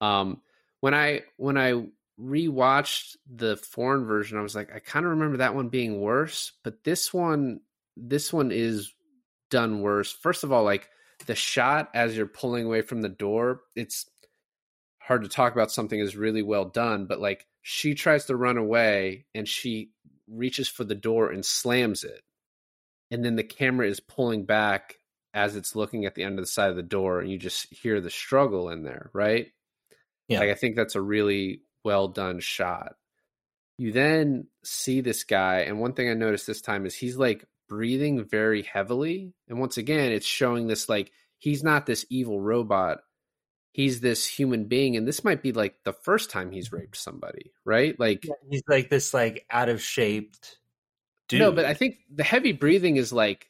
[0.01, 0.41] Um,
[0.79, 1.85] when I when I
[2.19, 6.51] rewatched the foreign version, I was like, I kind of remember that one being worse,
[6.63, 7.61] but this one
[7.95, 8.93] this one is
[9.49, 10.11] done worse.
[10.11, 10.89] First of all, like
[11.25, 14.09] the shot as you're pulling away from the door, it's
[14.99, 18.57] hard to talk about something is really well done, but like she tries to run
[18.57, 19.91] away and she
[20.27, 22.21] reaches for the door and slams it.
[23.11, 24.99] And then the camera is pulling back
[25.33, 27.73] as it's looking at the end of the side of the door and you just
[27.73, 29.47] hear the struggle in there, right?
[30.27, 30.39] Yeah.
[30.39, 32.93] Like I think that's a really well done shot.
[33.77, 37.45] You then see this guy and one thing I noticed this time is he's like
[37.67, 42.99] breathing very heavily and once again it's showing this like he's not this evil robot.
[43.71, 46.77] He's this human being and this might be like the first time he's mm-hmm.
[46.77, 47.97] raped somebody right?
[47.99, 50.35] Like He's like this like out of shape
[51.29, 51.39] dude.
[51.39, 53.49] no but i think the heavy breathing is like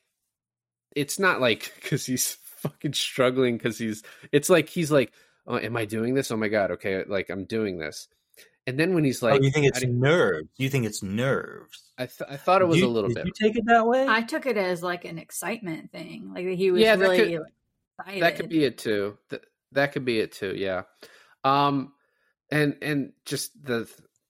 [0.96, 5.12] it's not like because he's fucking struggling because he's it's like he's like
[5.48, 6.30] oh, am i doing this?
[6.30, 8.08] Oh my god okay like i'm doing this
[8.70, 10.48] and then when he's oh, like you think it's nerves.
[10.58, 11.84] You think it's nerves.
[11.98, 13.86] I, th- I thought it was You- a little did bit you take it that
[13.86, 14.06] way?
[14.08, 16.32] I took it as like an excitement thing.
[16.34, 17.42] Like he was Yeah, that really could-
[18.00, 18.24] excited.
[18.24, 19.42] that could be it too Th-
[19.74, 20.84] that could be it too yeah
[21.44, 21.92] um
[22.50, 23.88] and and just the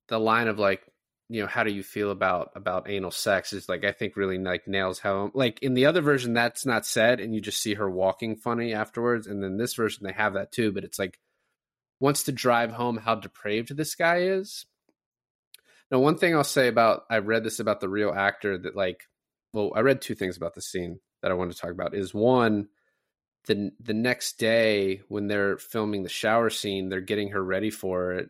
[0.08, 0.82] the line of like
[1.30, 4.40] you know how do you feel about about anal sex is like i think really
[4.40, 7.76] like nails how like in the other version that's not said and you just see
[7.76, 11.20] her walking funny afterwards and then this version they have that too but it's like
[12.00, 14.66] wants to drive home how depraved this guy is
[15.92, 19.04] now one thing i'll say about i read this about the real actor that like
[19.54, 22.14] well i read two things about the scene that i wanted to talk about is
[22.14, 22.68] one
[23.50, 28.14] the the next day when they're filming the shower scene, they're getting her ready for
[28.14, 28.30] it,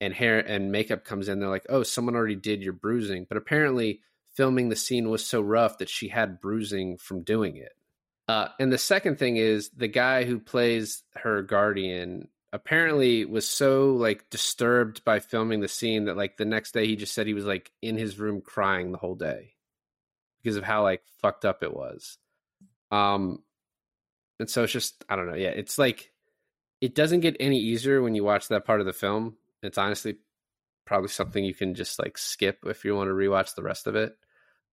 [0.00, 1.40] and hair and makeup comes in.
[1.40, 4.00] They're like, "Oh, someone already did your bruising," but apparently
[4.34, 7.72] filming the scene was so rough that she had bruising from doing it.
[8.28, 13.92] Uh, and the second thing is the guy who plays her guardian apparently was so
[13.92, 17.34] like disturbed by filming the scene that like the next day he just said he
[17.34, 19.54] was like in his room crying the whole day
[20.42, 22.18] because of how like fucked up it was.
[22.90, 23.42] Um,
[24.38, 25.36] and so it's just I don't know.
[25.36, 26.10] Yeah, it's like
[26.80, 29.36] it doesn't get any easier when you watch that part of the film.
[29.62, 30.16] It's honestly
[30.86, 33.94] probably something you can just like skip if you want to rewatch the rest of
[33.94, 34.16] it.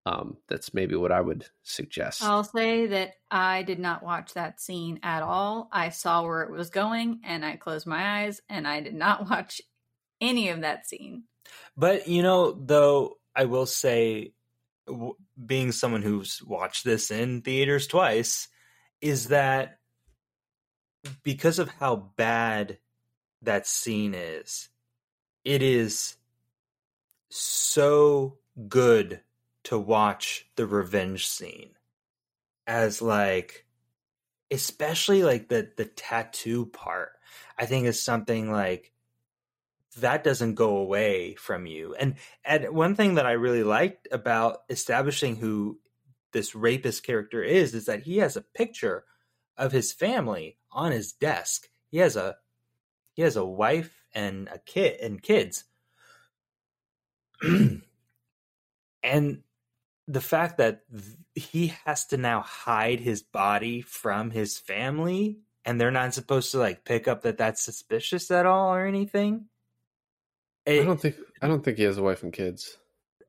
[0.07, 2.23] Um, that's maybe what I would suggest.
[2.23, 5.67] I'll say that I did not watch that scene at all.
[5.69, 9.29] I saw where it was going and I closed my eyes and I did not
[9.29, 9.61] watch
[10.21, 11.23] any of that scene.
[11.75, 14.31] But you know, though, I will say,
[14.87, 18.47] w- being someone who's watched this in theaters twice,
[19.01, 19.79] is that
[21.23, 22.77] because of how bad
[23.41, 24.69] that scene is,
[25.43, 26.15] it is
[27.29, 28.37] so
[28.69, 29.21] good
[29.67, 31.71] to watch the revenge scene
[32.65, 33.65] as like
[34.51, 37.11] especially like the the tattoo part
[37.57, 38.91] i think is something like
[39.99, 41.95] that doesn't go away from you.
[41.95, 42.15] And
[42.45, 45.79] and one thing that i really liked about establishing who
[46.33, 49.05] this rapist character is is that he has a picture
[49.57, 51.67] of his family on his desk.
[51.89, 52.35] He has a
[53.13, 55.63] he has a wife and a kid and kids.
[59.03, 59.43] And
[60.07, 65.79] the fact that th- he has to now hide his body from his family and
[65.79, 69.45] they're not supposed to like pick up that that's suspicious at all or anything
[70.67, 72.77] I don't think I don't think he has a wife and kids.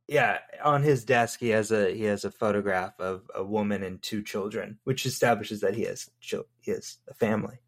[0.07, 4.03] yeah on his desk he has a he has a photograph of a woman and
[4.03, 7.59] two children which establishes that he has he has a family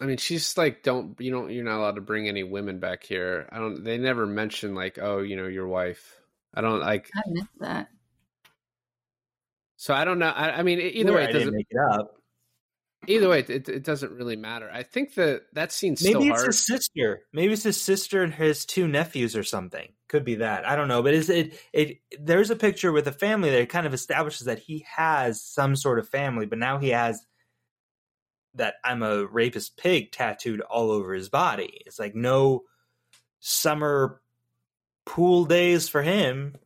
[0.00, 3.04] I mean, she's like, don't you don't you're not allowed to bring any women back
[3.04, 3.48] here.
[3.52, 3.84] I don't.
[3.84, 6.21] They never mention like, oh, you know, your wife.
[6.54, 7.08] I don't like.
[7.14, 7.88] I missed that.
[9.76, 10.28] So I don't know.
[10.28, 11.54] I, I mean, either Sure, way, it didn't doesn't.
[11.54, 12.14] make it up
[13.08, 14.70] Either way, it, it doesn't really matter.
[14.72, 16.46] I think that that scene's still maybe it's hard.
[16.46, 20.64] his sister maybe it's his sister and his two nephews or something could be that
[20.68, 23.86] i don't know but is it it there's a picture with a family that kind
[23.88, 27.24] of establishes that he has some sort of family but now he has
[28.54, 32.62] that i'm a rapist pig tattooed all over his body it's like no
[33.40, 34.20] summer
[35.06, 36.56] pool days for him.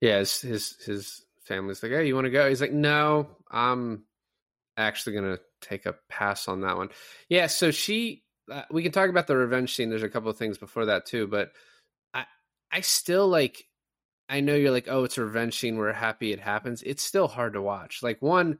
[0.00, 4.04] Yeah, his his, his family's like, "Hey, you want to go?" He's like, "No, I'm
[4.76, 6.90] actually gonna take a pass on that one."
[7.28, 9.90] Yeah, so she, uh, we can talk about the revenge scene.
[9.90, 11.52] There's a couple of things before that too, but
[12.12, 12.26] I,
[12.70, 13.64] I still like.
[14.28, 15.76] I know you're like, oh, it's a revenge scene.
[15.76, 16.82] We're happy it happens.
[16.82, 18.02] It's still hard to watch.
[18.02, 18.58] Like one,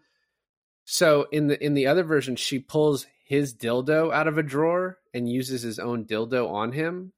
[0.85, 4.99] so in the in the other version, she pulls his dildo out of a drawer
[5.13, 7.13] and uses his own dildo on him.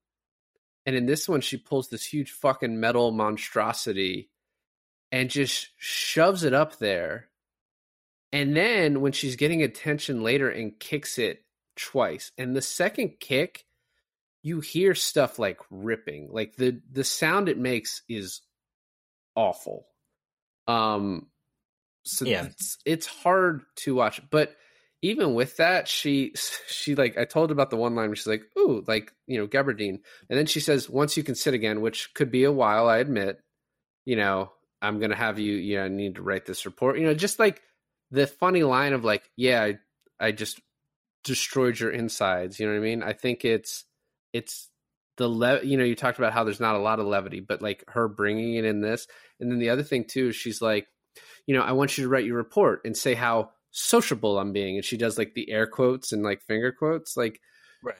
[0.89, 4.30] And in this one, she pulls this huge fucking metal monstrosity
[5.12, 7.28] and just shoves it up there.
[8.32, 11.45] And then when she's getting attention later and kicks it
[11.76, 13.66] twice, and the second kick,
[14.43, 16.28] you hear stuff like ripping.
[16.30, 18.41] Like the the sound it makes is
[19.34, 19.86] awful.
[20.68, 21.26] Um
[22.05, 22.47] so Yeah.
[22.47, 24.22] it's, it's hard to watch.
[24.30, 24.57] But
[25.03, 26.32] even with that, she
[26.68, 29.46] she like I told about the one line where she's like, "Ooh, like you know,
[29.46, 32.88] Gabardine," and then she says, "Once you can sit again," which could be a while.
[32.88, 33.38] I admit.
[34.05, 35.55] You know, I'm gonna have you.
[35.55, 36.99] You know, I need to write this report.
[36.99, 37.62] You know, just like
[38.11, 39.78] the funny line of like, "Yeah, I,
[40.18, 40.61] I just
[41.24, 43.03] destroyed your insides." You know what I mean?
[43.03, 43.84] I think it's
[44.32, 44.68] it's
[45.16, 47.62] the le- you know you talked about how there's not a lot of levity, but
[47.62, 49.07] like her bringing it in this,
[49.38, 50.88] and then the other thing too, she's like,
[51.46, 54.76] you know, I want you to write your report and say how sociable I'm being.
[54.76, 57.16] And she does like the air quotes and like finger quotes.
[57.16, 57.41] Like,
[57.83, 57.97] Right.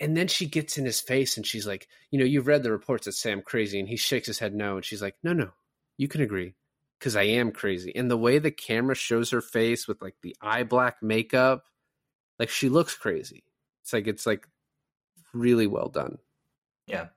[0.00, 2.72] and then she gets in his face and she's like, you know, you've read the
[2.72, 3.78] reports that say I'm crazy.
[3.78, 4.76] And he shakes his head no.
[4.76, 5.50] And she's like, no, no,
[5.96, 6.54] you can agree
[6.98, 7.94] because I am crazy.
[7.94, 11.64] And the way the camera shows her face with like the eye black makeup,
[12.38, 13.44] like she looks crazy.
[13.82, 14.46] It's like, it's like
[15.34, 16.18] really well done.
[16.86, 17.08] Yeah.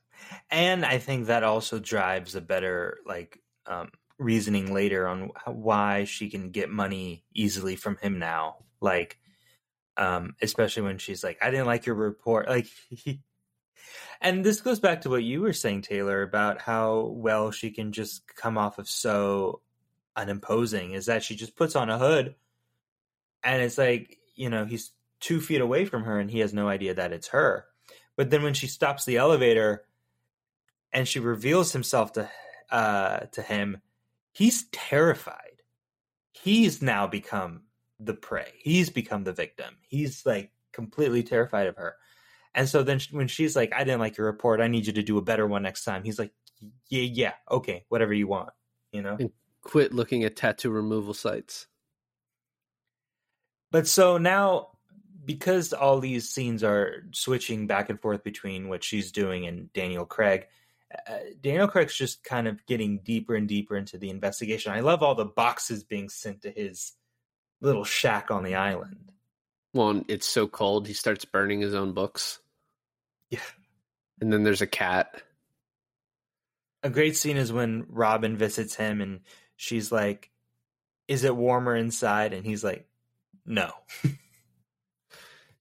[0.50, 6.30] And I think that also drives a better like um reasoning later on why she
[6.30, 8.58] can get money easily from him now.
[8.82, 9.18] Like
[9.96, 12.68] um especially when she's like I didn't like your report like
[14.20, 17.92] And this goes back to what you were saying Taylor about how well she can
[17.92, 19.62] just come off of so
[20.16, 22.36] unimposing is that she just puts on a hood
[23.44, 24.92] and it's like, you know, he's
[25.22, 27.66] 2 feet away from her and he has no idea that it's her.
[28.16, 29.86] But then when she stops the elevator
[30.92, 32.30] and she reveals himself to
[32.72, 33.82] uh to him,
[34.38, 35.64] he's terrified.
[36.32, 37.64] He's now become
[38.00, 38.54] the prey.
[38.60, 39.78] He's become the victim.
[39.88, 41.96] He's like completely terrified of her.
[42.54, 44.62] And so then when she's like, "I didn't like your report.
[44.62, 46.32] I need you to do a better one next time." He's like,
[46.88, 48.50] "Yeah, yeah, okay, whatever you want."
[48.92, 49.18] You know.
[49.20, 49.32] And
[49.62, 51.68] Quit looking at tattoo removal sites.
[53.72, 54.78] But so now,
[55.26, 60.06] because all these scenes are switching back and forth between what she's doing and Daniel
[60.06, 60.48] Craig,
[60.94, 64.72] uh, Daniel Craig's just kind of getting deeper and deeper into the investigation.
[64.72, 66.94] I love all the boxes being sent to his
[67.62, 69.12] little shack on the island.
[69.74, 72.40] Well, and it's so cold, he starts burning his own books.
[73.30, 73.40] Yeah.
[74.22, 75.22] And then there's a cat.
[76.84, 79.22] A great scene is when Robin visits him and
[79.56, 80.32] she's like,
[81.08, 82.34] Is it warmer inside?
[82.34, 82.88] And he's like,
[83.46, 83.72] No.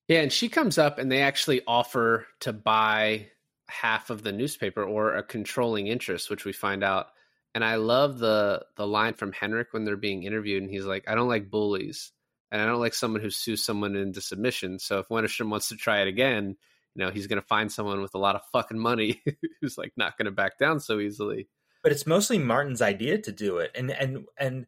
[0.09, 3.27] Yeah, and she comes up and they actually offer to buy
[3.69, 7.09] half of the newspaper or a controlling interest, which we find out.
[7.55, 11.09] And I love the the line from Henrik when they're being interviewed, and he's like,
[11.09, 12.13] "I don't like bullies,
[12.51, 14.79] and I don't like someone who sues someone into submission.
[14.79, 16.57] So if Wennerstrom wants to try it again,
[16.95, 19.23] you know, he's going to find someone with a lot of fucking money
[19.61, 21.49] who's like not going to back down so easily."
[21.83, 24.67] but it's mostly Martin's idea to do it, and and and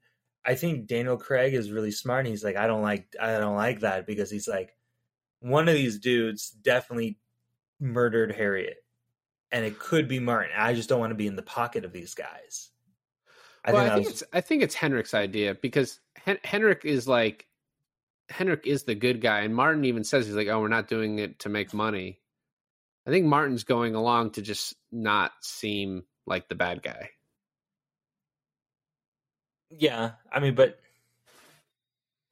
[0.49, 2.21] I think Daniel Craig is really smart.
[2.21, 4.75] And he's like, I don't like, I don't like that because he's like,
[5.41, 7.19] one of these dudes definitely
[7.79, 8.79] murdered Harriet,
[9.53, 10.53] and it could be Martin.
[10.57, 12.71] I just don't want to be in the pocket of these guys.
[13.65, 16.85] I well, think I think was it's I think it's Henrik's idea because Hen- Henrik
[16.85, 17.47] is like
[18.31, 21.19] Henrik is the good guy, and Martin even says he's like, "Oh, we're not doing
[21.19, 22.21] it to make money."
[23.07, 27.11] I think Martin's going along to just not seem like the bad guy.
[29.71, 30.13] yeah.
[30.31, 30.79] I mean, but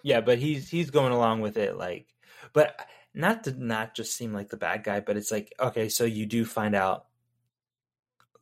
[0.03, 2.07] yeah, but he's he's going along with it, like,
[2.53, 2.79] but
[3.17, 6.27] not to not just seem like the bad guy, but it's like, okay, so you
[6.27, 7.07] do find out,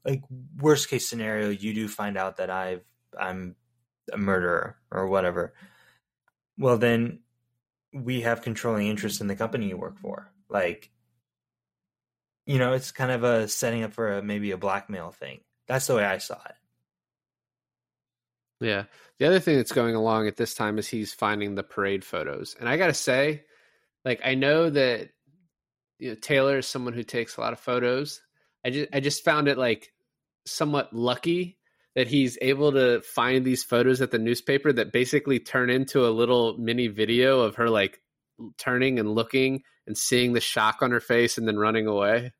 [0.04, 0.22] like,
[0.60, 2.84] worst case scenario, you do find out that I've
[3.18, 3.56] I'm
[4.12, 5.54] a murderer or whatever.
[6.58, 7.20] Well, then
[7.94, 10.90] we have controlling interest in the company you work for, like.
[12.46, 15.40] You know, it's kind of a setting up for a maybe a blackmail thing.
[15.66, 16.54] That's the way I saw it.
[18.60, 18.84] Yeah.
[19.18, 22.54] The other thing that's going along at this time is he's finding the parade photos,
[22.60, 23.44] and I got to say,
[24.04, 25.10] like, I know that
[25.98, 28.20] you know, Taylor is someone who takes a lot of photos.
[28.64, 29.92] I just I just found it like
[30.46, 31.58] somewhat lucky
[31.94, 36.10] that he's able to find these photos at the newspaper that basically turn into a
[36.10, 38.00] little mini video of her like
[38.58, 42.32] turning and looking and seeing the shock on her face and then running away.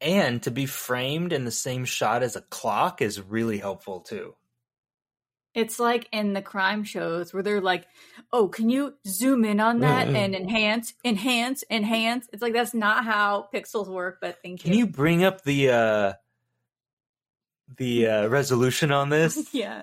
[0.00, 4.34] And to be framed in the same shot as a clock is really helpful too.
[5.54, 7.86] It's like in the crime shows where they're like,
[8.34, 13.04] "Oh, can you zoom in on that and enhance, enhance, enhance?" It's like that's not
[13.04, 14.18] how pixels work.
[14.20, 14.70] But thank you.
[14.70, 16.12] Can you bring up the uh
[17.76, 19.48] the uh resolution on this?
[19.54, 19.82] yeah,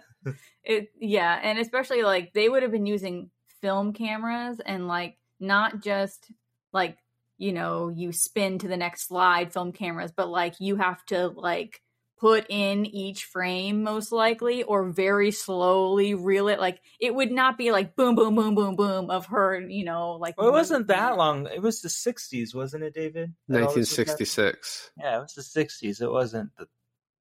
[0.63, 3.31] it yeah, and especially like they would have been using
[3.61, 6.29] film cameras and like not just
[6.73, 6.97] like
[7.37, 11.29] you know you spin to the next slide film cameras, but like you have to
[11.29, 11.81] like
[12.21, 17.57] put in each frame most likely or very slowly reel it like it would not
[17.57, 20.85] be like boom boom boom boom boom of her you know like Well, it wasn't
[20.87, 21.47] that long.
[21.47, 23.33] It was the 60s, wasn't it, David?
[23.47, 24.27] That all this was happening?
[24.27, 24.91] 1966.
[24.99, 26.01] Yeah, it was the 60s.
[26.01, 26.67] It wasn't the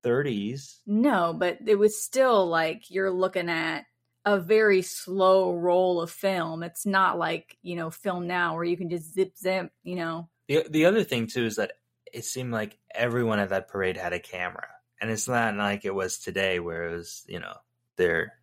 [0.05, 0.81] 30s.
[0.87, 3.87] No, but it was still like you're looking at
[4.27, 6.63] a very slow roll of film.
[6.63, 10.29] It's not like, you know, film now where you can just zip zip, you know.
[10.49, 11.73] The the other thing too is that
[12.13, 14.67] it seemed like everyone at that parade had a camera.
[15.01, 17.55] And it's not like it was today where it was, you know,
[17.97, 18.35] they're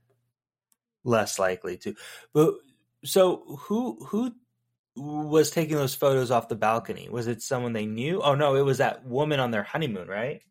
[1.03, 1.95] less likely to.
[2.34, 2.55] But
[3.03, 4.34] so who who
[4.95, 7.08] was taking those photos off the balcony?
[7.10, 8.22] Was it someone they knew?
[8.22, 10.41] Oh no, it was that woman on their honeymoon, right?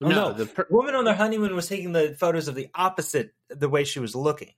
[0.00, 3.34] Oh, no, the per- woman on their honeymoon was taking the photos of the opposite
[3.48, 4.52] the way she was looking.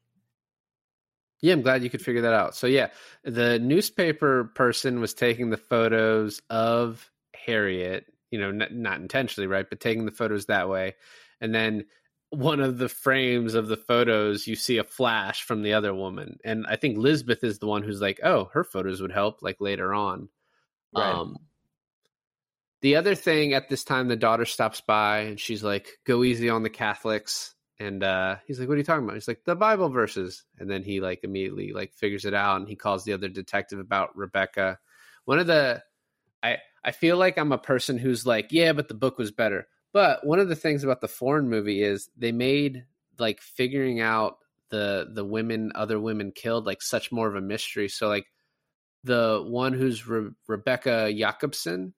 [1.40, 2.54] Yeah, I'm glad you could figure that out.
[2.54, 2.88] So yeah,
[3.24, 9.68] the newspaper person was taking the photos of Harriet, you know, n- not intentionally, right,
[9.68, 10.94] but taking the photos that way.
[11.40, 11.86] And then
[12.30, 16.38] one of the frames of the photos, you see a flash from the other woman.
[16.44, 19.60] And I think Lisbeth is the one who's like, "Oh, her photos would help like
[19.60, 20.28] later on."
[20.94, 21.12] Right.
[21.12, 21.36] Um
[22.82, 26.48] the other thing at this time the daughter stops by and she's like, "Go easy
[26.48, 29.56] on the Catholics." And uh, he's like, "What are you talking about?" He's like, "The
[29.56, 33.12] Bible verses." And then he like immediately like figures it out, and he calls the
[33.12, 34.78] other detective about Rebecca.
[35.24, 35.82] One of the,
[36.42, 39.68] I I feel like I'm a person who's like, "Yeah, but the book was better."
[39.92, 42.84] But one of the things about the foreign movie is they made
[43.18, 44.38] like figuring out
[44.70, 47.88] the the women other women killed like such more of a mystery.
[47.88, 48.26] So like
[49.04, 51.94] the one who's Re- Rebecca Jacobson,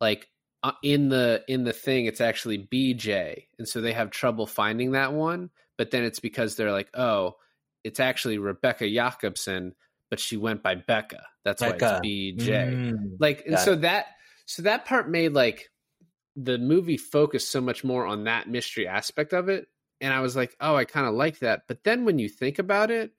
[0.00, 0.28] like
[0.62, 4.92] uh, in the in the thing it's actually BJ and so they have trouble finding
[4.92, 7.36] that one but then it's because they're like oh
[7.82, 9.74] it's actually Rebecca Jacobson
[10.10, 13.16] but she went by Becca that's why it's BJ Mm.
[13.18, 14.06] like and so that
[14.46, 15.70] so that part made like
[16.36, 19.66] the movie focus so much more on that mystery aspect of it
[20.00, 22.58] and I was like oh I kind of like that but then when you think
[22.58, 23.12] about it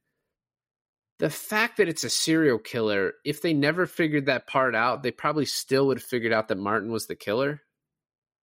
[1.22, 5.12] the fact that it's a serial killer, if they never figured that part out, they
[5.12, 7.62] probably still would have figured out that Martin was the killer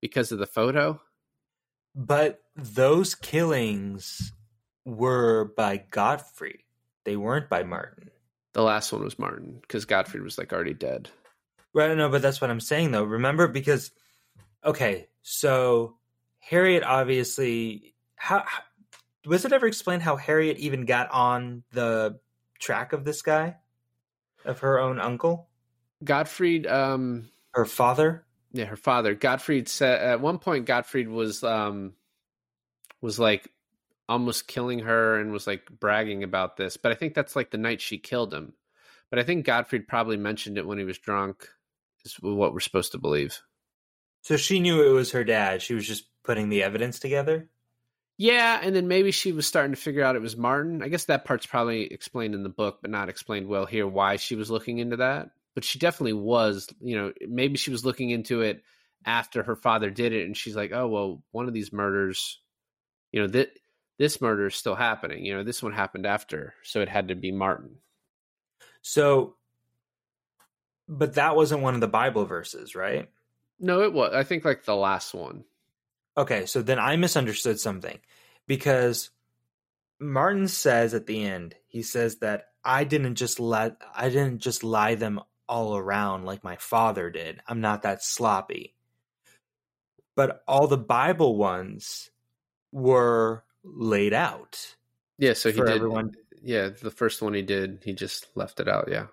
[0.01, 1.01] because of the photo.
[1.96, 4.32] But those killings
[4.84, 6.66] were by Godfrey.
[7.05, 8.11] They weren't by Martin.
[8.59, 11.09] The last one was Martin because Godfrey was like already dead.
[11.72, 13.04] Right, no, but that's what I'm saying though.
[13.04, 13.92] Remember because
[14.64, 15.94] okay, so
[16.40, 18.62] Harriet obviously how, how
[19.24, 22.18] was it ever explained how Harriet even got on the
[22.59, 23.59] track of this guy?
[24.44, 25.48] Of her own uncle?
[26.02, 28.24] Gottfried, um, Her father?
[28.50, 31.92] yeah, her father, Gottfried said at one point Gottfried was um
[33.00, 33.52] was like
[34.09, 37.59] almost killing her and was like bragging about this, but I think that's like the
[37.59, 38.54] night she killed him.
[39.11, 41.48] But I think Gottfried probably mentioned it when he was drunk.
[42.04, 43.40] Is what we're supposed to believe.
[44.22, 45.62] So she knew it was her dad.
[45.62, 47.48] She was just putting the evidence together.
[48.16, 50.82] Yeah, and then maybe she was starting to figure out it was Martin.
[50.82, 54.16] I guess that part's probably explained in the book, but not explained well here why
[54.16, 55.30] she was looking into that.
[55.54, 58.62] But she definitely was, you know, maybe she was looking into it
[59.04, 62.40] after her father did it, and she's like, oh, well, one of these murders,
[63.12, 63.50] you know, that
[63.99, 65.24] this murder is still happening.
[65.24, 67.76] You know, this one happened after, so it had to be Martin.
[68.82, 69.34] So
[70.88, 73.09] but that wasn't one of the Bible verses, right?
[73.61, 74.14] No, it was.
[74.14, 75.44] I think like the last one.
[76.16, 77.99] Okay, so then I misunderstood something
[78.46, 79.11] because
[80.01, 84.64] Martin says at the end, he says that I didn't just let I didn't just
[84.64, 87.40] lie them all around like my father did.
[87.46, 88.74] I'm not that sloppy.
[90.16, 92.11] But all the Bible ones
[92.72, 93.44] were
[93.77, 94.75] laid out
[95.19, 95.69] Yeah, so he did.
[95.69, 96.12] everyone.
[96.43, 98.89] Yeah, the first one he did, he just left it out.
[98.91, 99.07] Yeah.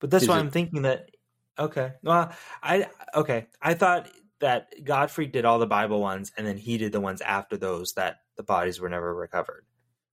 [0.00, 1.10] But that's why I'm thinking that
[1.58, 1.92] okay.
[2.02, 2.32] Well,
[2.62, 3.46] I okay.
[3.60, 7.20] I thought that Godfrey did all the Bible ones and then he did the ones
[7.20, 9.64] after those that the bodies were never recovered.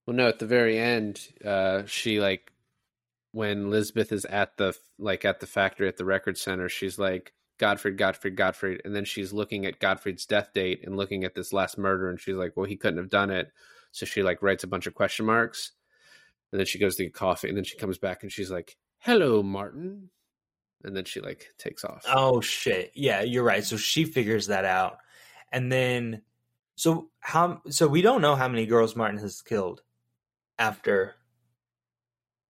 [0.05, 2.51] Well, no, at the very end, uh, she like
[3.31, 7.33] when Lisbeth is at the like at the factory at the record center, she's like
[7.59, 11.53] Godfrey, Godfrey, Godfrey, and then she's looking at Godfrey's death date and looking at this
[11.53, 13.51] last murder, and she's like, well, he couldn't have done it.
[13.91, 15.73] So she like writes a bunch of question marks,
[16.51, 18.77] and then she goes to get coffee, and then she comes back and she's like,
[18.99, 20.09] "Hello, Martin."
[20.83, 22.05] and then she like takes off.
[22.07, 22.91] Oh shit.
[22.95, 23.63] Yeah, you're right.
[23.63, 24.97] So she figures that out.
[25.51, 26.21] And then
[26.75, 29.81] so how so we don't know how many girls Martin has killed
[30.57, 31.15] after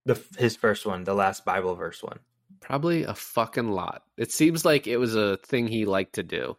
[0.06, 2.20] the his first one, the last Bible verse one.
[2.62, 4.04] Probably a fucking lot.
[4.18, 6.58] It seems like it was a thing he liked to do.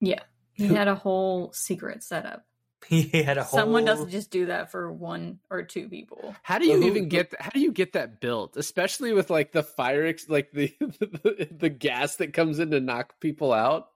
[0.00, 0.20] Yeah.
[0.54, 2.44] He had a whole secret setup.
[2.88, 6.34] He had a whole Someone doesn't just do that for one or two people.
[6.42, 8.56] How do you Well, who- even get how do you get that built?
[8.56, 12.80] Especially with like the fire ex- like the, the the gas that comes in to
[12.80, 13.88] knock people out.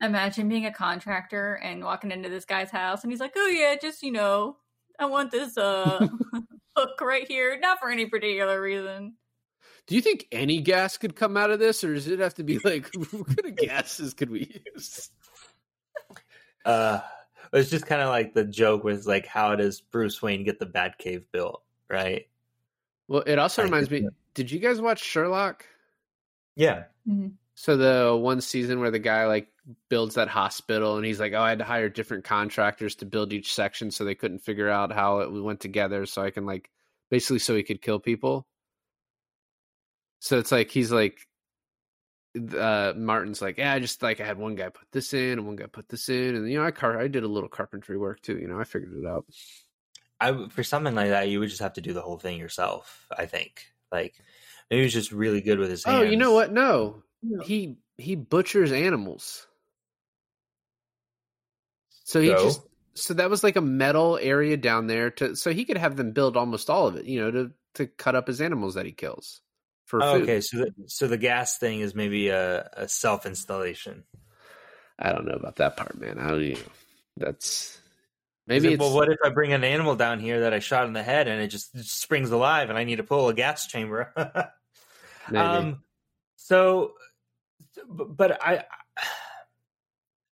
[0.00, 3.76] Imagine being a contractor and walking into this guy's house and he's like, "Oh yeah,
[3.80, 4.56] just you know,
[4.98, 6.08] I want this uh
[6.76, 9.14] hook right here, not for any particular reason."
[9.86, 12.44] Do you think any gas could come out of this, or does it have to
[12.44, 15.10] be like what kind of gases could we use?
[16.64, 17.00] uh
[17.52, 20.66] it's just kind of like the joke was like how does Bruce Wayne get the
[20.66, 22.26] Batcave built, right?
[23.08, 24.08] Well, it also reminds me.
[24.34, 25.66] Did you guys watch Sherlock?
[26.56, 26.84] Yeah.
[27.54, 29.48] So the one season where the guy like
[29.88, 33.32] builds that hospital, and he's like, "Oh, I had to hire different contractors to build
[33.32, 36.06] each section, so they couldn't figure out how it went together.
[36.06, 36.70] So I can like
[37.10, 38.46] basically so he could kill people."
[40.22, 41.18] So it's like he's like,
[42.56, 45.46] uh, Martin's like, "Yeah, I just like I had one guy put this in, and
[45.46, 47.98] one guy put this in, and you know, I car I did a little carpentry
[47.98, 48.38] work too.
[48.38, 49.26] You know, I figured it out."
[50.20, 53.08] I for something like that, you would just have to do the whole thing yourself.
[53.10, 54.14] I think, like
[54.70, 55.98] maybe he's just really good with his hands.
[55.98, 56.52] Oh, you know what?
[56.52, 57.02] No,
[57.42, 59.48] he he butchers animals.
[62.04, 62.44] So he So?
[62.44, 62.60] just
[62.94, 66.12] so that was like a metal area down there to so he could have them
[66.12, 68.92] build almost all of it, you know, to to cut up his animals that he
[68.92, 69.40] kills
[69.84, 70.22] for Oh, food.
[70.22, 74.04] okay, so the, so the gas thing is maybe a, a self installation.
[74.98, 76.18] I don't know about that part, man.
[76.18, 76.40] How don't.
[76.40, 76.56] You
[77.16, 77.78] that's
[78.46, 80.92] maybe it's well, what if I bring an animal down here that I shot in
[80.92, 83.66] the head and it just, just springs alive and I need to pull a gas
[83.66, 84.12] chamber?
[85.30, 85.44] maybe.
[85.44, 85.82] um,
[86.36, 86.92] so,
[87.88, 88.64] but, but I,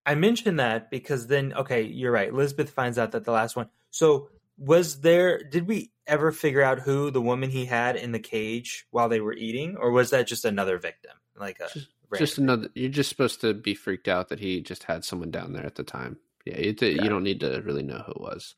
[0.07, 2.28] I mentioned that because then, okay, you're right.
[2.28, 3.68] Elizabeth finds out that the last one.
[3.90, 4.28] So,
[4.61, 5.43] was there?
[5.43, 9.21] Did we ever figure out who the woman he had in the cage while they
[9.21, 11.13] were eating, or was that just another victim?
[11.37, 12.69] Like a just, just another.
[12.75, 15.77] You're just supposed to be freaked out that he just had someone down there at
[15.77, 16.19] the time.
[16.45, 18.55] Yeah, you, you don't need to really know who it was.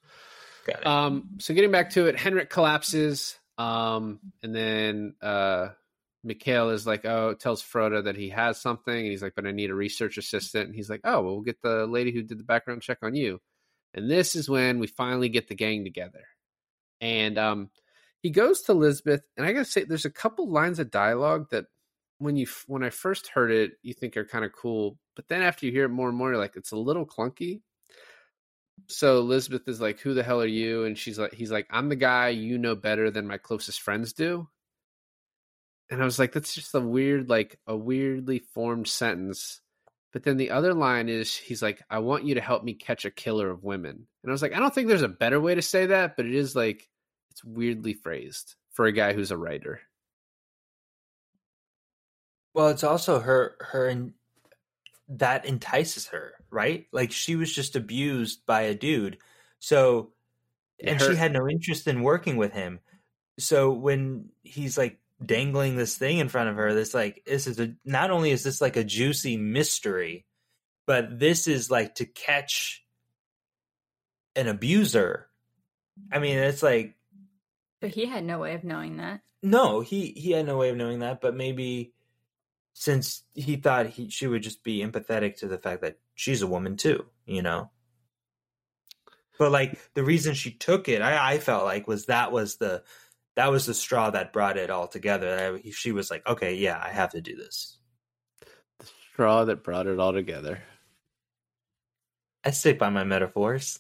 [0.67, 0.87] Got it.
[0.87, 3.39] Um, so getting back to it, Henrik collapses.
[3.59, 5.69] Um, and then uh,
[6.25, 9.53] Mikael is like, oh, tells Frode that he has something, and he's like, but I
[9.53, 10.67] need a research assistant.
[10.67, 13.15] And he's like, oh, well, we'll get the lady who did the background check on
[13.15, 13.41] you.
[13.95, 16.25] And this is when we finally get the gang together.
[17.01, 17.71] And um,
[18.23, 21.67] he goes to Lisbeth, and I gotta say, there's a couple lines of dialogue that
[22.19, 25.43] when you when I first heard it, you think are kind of cool, but then
[25.43, 27.61] after you hear it more and more, you're like, it's a little clunky
[28.89, 31.89] so Elizabeth is like, "Who the hell are you?" And she's like, "He's like, I'm
[31.89, 34.49] the guy you know better than my closest friends do."
[35.91, 39.62] And I was like, "That's just a weird, like a weirdly formed sentence."
[40.13, 43.05] But then the other line is, he's like, "I want you to help me catch
[43.05, 45.55] a killer of women." And I was like, "I don't think there's a better way
[45.55, 46.89] to say that, but it is like
[47.31, 49.81] it's weirdly phrased for a guy who's a writer."
[52.55, 54.15] Well, it's also her her in,
[55.09, 56.87] that entices her, right?
[56.93, 59.19] Like she was just abused by a dude.
[59.59, 60.13] So
[60.81, 62.81] and Her- she had no interest in working with him.
[63.39, 67.59] So when he's like dangling this thing in front of her, this like this is
[67.61, 70.27] a not only is this like a juicy mystery,
[70.87, 72.85] but this is like to catch
[74.37, 75.29] an abuser.
[76.11, 76.97] I mean, it's like
[77.81, 79.21] But he had no way of knowing that.
[79.43, 81.93] no, he he had no way of knowing that, but maybe
[82.75, 86.47] since he thought he she would just be empathetic to the fact that she's a
[86.47, 87.71] woman too, you know.
[89.39, 92.83] But like the reason she took it, I, I felt like was that was the
[93.37, 95.59] that was the straw that brought it all together.
[95.65, 97.79] I- She was like, okay, yeah, I have to do this.
[98.79, 100.63] The straw that brought it all together.
[102.45, 103.79] I stick by my metaphors.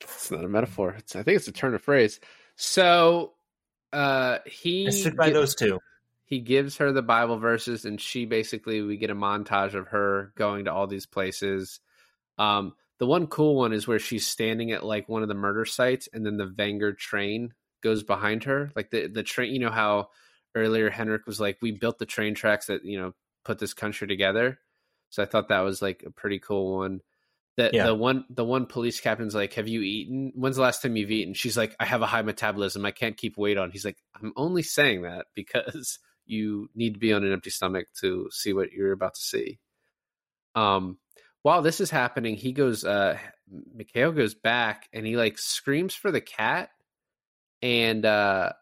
[0.00, 0.94] It's not a metaphor.
[0.98, 2.20] It's, I think it's a turn of phrase.
[2.56, 3.32] So
[3.92, 5.78] uh he I stick by those two.
[6.24, 10.32] he gives her the Bible verses, and she basically we get a montage of her
[10.36, 11.80] going to all these places.
[12.38, 15.64] Um, the one cool one is where she's standing at like one of the murder
[15.64, 17.52] sites, and then the Vanger train
[17.84, 18.72] goes behind her.
[18.76, 20.10] Like the the train, you know how
[20.56, 23.14] earlier Henrik was like, "We built the train tracks that you know
[23.44, 24.58] put this country together."
[25.10, 27.02] So I thought that was like a pretty cool one.
[27.58, 27.84] That Yeah.
[27.84, 30.32] the one the one police captain's like, "Have you eaten?
[30.36, 32.84] When's the last time you've eaten?" She's like, "I have a high metabolism.
[32.86, 37.00] I can't keep weight on." He's like, "I'm only saying that because you need to
[37.00, 39.60] be on an empty stomach to see what you're about to see."
[40.54, 40.98] Um,
[41.42, 42.84] while this is happening, he goes.
[42.84, 43.18] Uh,
[43.74, 46.70] Mikael goes back and he like screams for the cat,
[47.64, 48.52] and uh,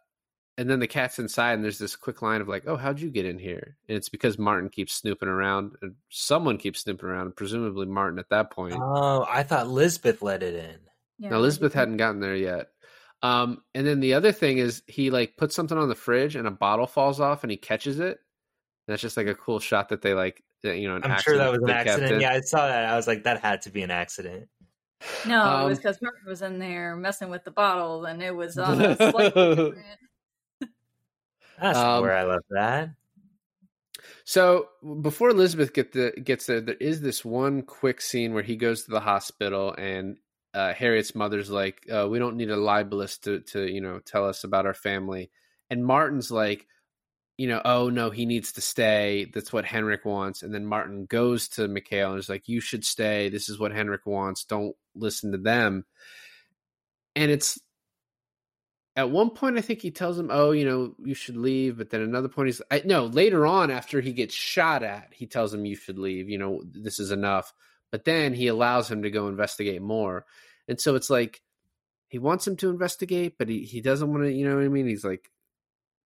[0.56, 3.10] and then the cat's inside, and there's this quick line of like, "Oh, how'd you
[3.10, 7.34] get in here?" And it's because Martin keeps snooping around, and someone keeps snooping around,
[7.34, 8.76] presumably Martin at that point.
[8.78, 10.78] Oh, I thought Lisbeth let it in.
[11.18, 12.68] Yeah, Now Elizabeth hadn't gotten there yet.
[13.22, 16.46] Um, and then the other thing is he like puts something on the fridge and
[16.46, 18.18] a bottle falls off and he catches it.
[18.86, 20.96] And that's just like a cool shot that they like, you know.
[20.96, 22.20] An I'm sure that was an accident.
[22.20, 22.86] Yeah, I saw that.
[22.86, 24.48] I was like, that had to be an accident.
[25.26, 28.34] No, it was Um, because Martin was in there messing with the bottle, and it
[28.34, 29.98] was on a slightly different.
[31.60, 32.90] That's Um, where I left that.
[34.24, 34.68] So
[35.00, 38.84] before Elizabeth get the gets there, there is this one quick scene where he goes
[38.84, 40.16] to the hospital and
[40.54, 44.26] uh, Harriet's mother's like, uh, "We don't need a libelist to to you know tell
[44.28, 45.30] us about our family,"
[45.70, 46.66] and Martin's like,
[47.36, 49.30] "You know, oh no, he needs to stay.
[49.32, 52.84] That's what Henrik wants." And then Martin goes to Mikael and is like, "You should
[52.84, 53.28] stay.
[53.28, 54.44] This is what Henrik wants.
[54.44, 55.84] Don't listen to them."
[57.16, 57.58] And it's
[58.96, 61.90] at one point I think he tells him, "Oh, you know, you should leave," but
[61.90, 63.06] then another point he's I, no.
[63.06, 66.28] Later on, after he gets shot at, he tells him, "You should leave.
[66.28, 67.52] You know, this is enough."
[67.90, 70.26] But then he allows him to go investigate more,
[70.68, 71.42] and so it's like
[72.08, 74.32] he wants him to investigate, but he he doesn't want to.
[74.32, 74.86] You know what I mean?
[74.86, 75.30] He's like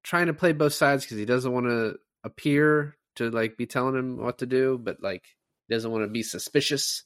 [0.06, 3.96] trying to play both sides because he doesn't want to appear to like be telling
[3.96, 5.24] him what to do, but like
[5.66, 7.02] he doesn't want to be suspicious.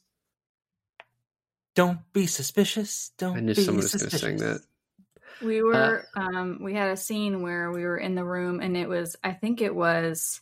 [1.73, 3.11] Don't be suspicious.
[3.17, 4.39] Don't I knew be someone was going to suspicious.
[4.39, 4.61] sing that.
[5.41, 8.87] We were um we had a scene where we were in the room and it
[8.87, 10.39] was I think it was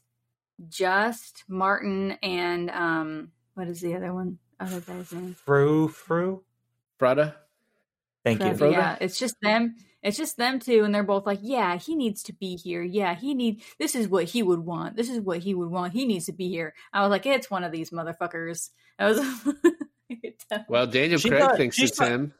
[0.67, 4.39] just Martin and um what is the other one?
[4.59, 5.37] Other guy's name.
[5.45, 6.43] Fru, fru.
[6.99, 7.35] Frada.
[8.23, 8.53] Thank you.
[8.55, 8.71] Fred, Frodo?
[8.73, 9.75] Yeah, it's just them.
[10.01, 12.81] It's just them two, and they're both like, "Yeah, he needs to be here.
[12.81, 13.61] Yeah, he need.
[13.79, 14.95] This is what he would want.
[14.95, 15.93] This is what he would want.
[15.93, 19.19] He needs to be here." I was like, "It's one of these motherfuckers." I was.
[20.67, 22.33] Well, Daniel She Craig thought- thinks it's thought- him.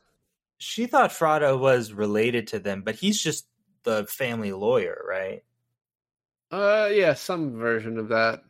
[0.58, 3.48] She thought Frode was related to them, but he's just
[3.84, 5.44] the family lawyer, right?
[6.52, 8.42] Uh, yeah, some version of that.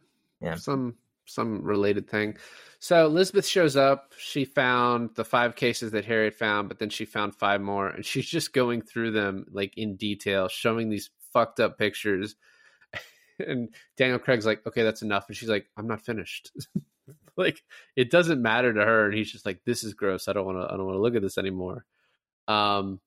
[0.42, 0.56] Yeah.
[0.56, 0.96] some
[1.30, 2.38] some related thing.
[2.80, 4.14] So Elizabeth shows up.
[4.18, 8.06] She found the five cases that Harriet found, but then she found five more, and
[8.06, 12.36] she's just going through them like in detail, showing these fucked up pictures.
[13.48, 16.52] And Daniel Craig's like, "Okay, that's enough," and she's like, "I'm not finished."
[17.38, 17.64] like
[17.96, 20.28] it doesn't matter to her, and he's just like, "This is gross.
[20.28, 20.66] I don't want to.
[20.66, 21.86] I don't want to look at this anymore."
[22.50, 23.00] Um,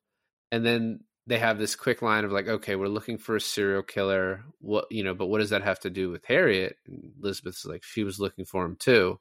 [0.50, 3.82] and then they have this quick line of like, okay, we're looking for a serial
[3.82, 4.44] killer.
[4.60, 6.76] What you know, but what does that have to do with Harriet?
[6.86, 9.20] And Elizabeth's like, she was looking for him too.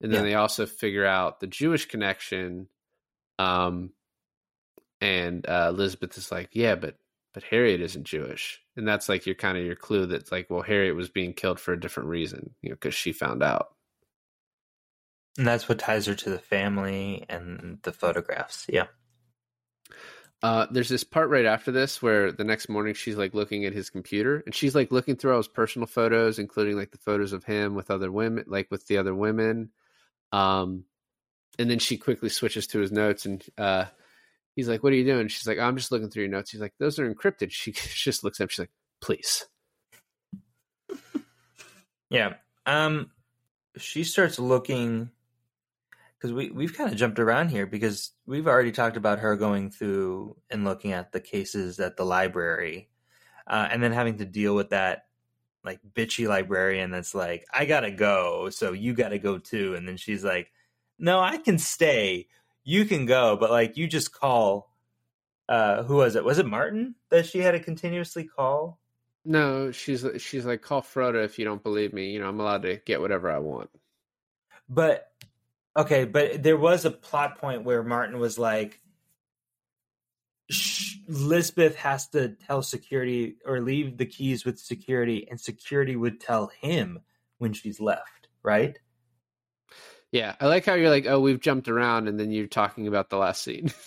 [0.00, 0.30] And then Yeah.
[0.30, 2.68] they also figure out the Jewish connection.
[3.38, 3.92] Um,
[5.00, 6.96] and uh, Elizabeth is like, yeah, but
[7.32, 10.62] but Harriet isn't Jewish, and that's like your kind of your clue that's like, well,
[10.62, 13.70] Harriet was being killed for a different reason, you know, because she found out.
[15.36, 18.66] And that's what ties her to the family and the photographs.
[18.68, 18.86] Yeah.
[20.44, 23.72] Uh, there's this part right after this where the next morning she's like looking at
[23.72, 27.32] his computer and she's like looking through all his personal photos, including like the photos
[27.32, 29.70] of him with other women, like with the other women.
[30.32, 30.84] Um,
[31.58, 33.86] and then she quickly switches to his notes and uh,
[34.54, 36.60] he's like, "What are you doing?" She's like, "I'm just looking through your notes." He's
[36.60, 38.50] like, "Those are encrypted." She just looks up.
[38.50, 39.46] She's like, "Please."
[42.10, 42.34] Yeah.
[42.66, 43.10] Um
[43.78, 45.08] she starts looking
[46.24, 49.70] because we we've kind of jumped around here because we've already talked about her going
[49.70, 52.88] through and looking at the cases at the library,
[53.46, 55.04] uh, and then having to deal with that
[55.66, 59.98] like bitchy librarian that's like, "I gotta go, so you gotta go too," and then
[59.98, 60.50] she's like,
[60.98, 62.28] "No, I can stay.
[62.64, 64.70] You can go, but like you just call."
[65.46, 66.24] Uh, who was it?
[66.24, 68.78] Was it Martin that she had to continuously call?
[69.26, 72.12] No, she's she's like, "Call Frode if you don't believe me.
[72.12, 73.68] You know, I'm allowed to get whatever I want."
[74.70, 75.10] But
[75.76, 78.80] okay, but there was a plot point where Martin was like,
[81.08, 86.50] Lisbeth has to tell security or leave the keys with security, and security would tell
[86.60, 87.00] him
[87.38, 88.78] when she's left, right?
[90.12, 93.10] Yeah, I like how you're like, "Oh, we've jumped around," and then you're talking about
[93.10, 93.72] the last scene.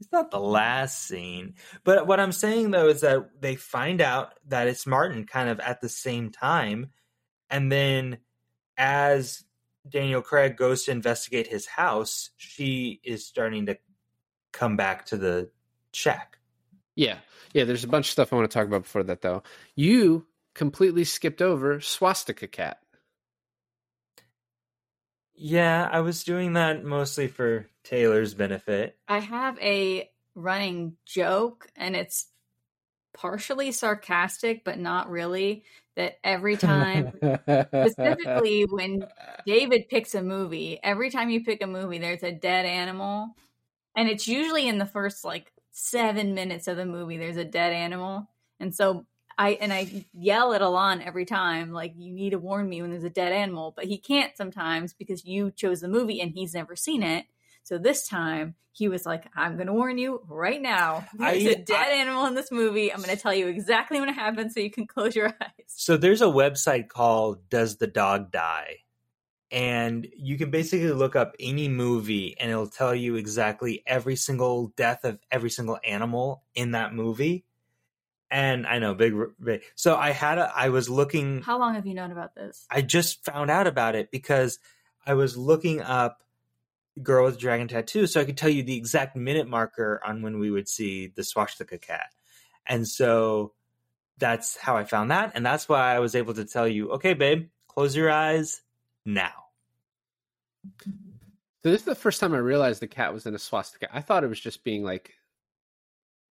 [0.00, 1.54] It's not the last scene.
[1.84, 5.60] But what I'm saying though is that they find out that it's Martin kind of
[5.60, 6.90] at the same time.
[7.50, 8.18] And then
[8.76, 9.44] as
[9.88, 13.78] Daniel Craig goes to investigate his house, she is starting to
[14.52, 15.50] come back to the
[15.92, 16.38] shack.
[16.94, 17.18] Yeah.
[17.52, 19.42] Yeah, there's a bunch of stuff I want to talk about before that though.
[19.74, 22.78] You completely skipped over Swastika Cat.
[25.34, 28.98] Yeah, I was doing that mostly for Taylor's benefit.
[29.06, 32.26] I have a running joke, and it's
[33.20, 35.64] partially sarcastic, but not really.
[35.96, 37.12] That every time,
[37.46, 39.04] specifically when
[39.44, 43.34] David picks a movie, every time you pick a movie, there's a dead animal,
[43.96, 47.72] and it's usually in the first like seven minutes of the movie there's a dead
[47.72, 48.28] animal,
[48.60, 52.68] and so I and I yell at Alon every time, like you need to warn
[52.68, 56.20] me when there's a dead animal, but he can't sometimes because you chose the movie
[56.20, 57.26] and he's never seen it.
[57.68, 61.04] So this time he was like, "I'm going to warn you right now.
[61.14, 62.90] There's I- a dead I- animal in this movie.
[62.92, 65.66] I'm going to tell you exactly when it happens, so you can close your eyes."
[65.66, 68.76] So there's a website called Does the Dog Die?
[69.50, 74.68] And you can basically look up any movie and it'll tell you exactly every single
[74.76, 77.44] death of every single animal in that movie.
[78.30, 81.86] And I know big, big so I had a I was looking How long have
[81.86, 82.66] you known about this?
[82.70, 84.58] I just found out about it because
[85.06, 86.22] I was looking up
[87.02, 90.38] Girl with Dragon Tattoo so I could tell you the exact minute marker on when
[90.38, 92.06] we would see the swastika cat.
[92.66, 93.52] And so
[94.18, 95.32] that's how I found that.
[95.34, 98.62] And that's why I was able to tell you, okay, babe, close your eyes
[99.04, 99.32] now.
[100.84, 103.88] So this is the first time I realized the cat was in a swastika.
[103.92, 105.14] I thought it was just being like,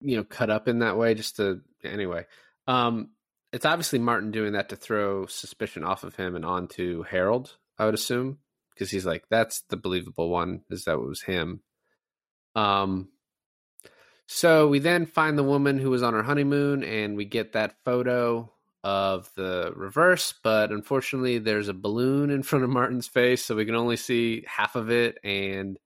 [0.00, 2.26] you know, cut up in that way, just to anyway.
[2.66, 3.10] Um,
[3.52, 7.56] it's obviously Martin doing that to throw suspicion off of him and onto Harold.
[7.78, 8.38] I would assume
[8.80, 10.62] because he's like, that's the believable one.
[10.70, 11.60] Is that it was him?
[12.56, 13.10] Um.
[14.26, 17.74] So we then find the woman who was on her honeymoon, and we get that
[17.84, 18.50] photo
[18.82, 23.66] of the reverse, but unfortunately, there's a balloon in front of Martin's face, so we
[23.66, 25.78] can only see half of it and,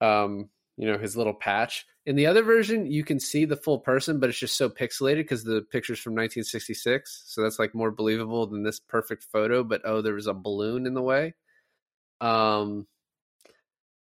[0.00, 1.86] um, you know, his little patch.
[2.04, 5.16] In the other version, you can see the full person, but it's just so pixelated
[5.16, 9.64] because the picture's from 1966, so that's like more believable than this perfect photo.
[9.64, 11.34] But oh, there was a balloon in the way.
[12.20, 12.86] Um,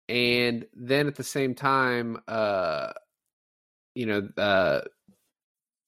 [0.08, 2.92] and then at the same time, uh,
[3.94, 4.80] you know, uh,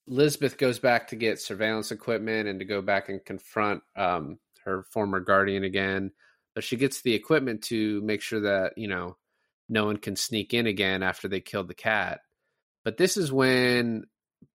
[0.06, 4.84] Lisbeth goes back to get surveillance equipment and to go back and confront um, her
[4.92, 6.12] former guardian again.
[6.54, 9.16] But she gets the equipment to make sure that, you know,
[9.68, 12.20] no one can sneak in again after they killed the cat.
[12.84, 14.04] But this is when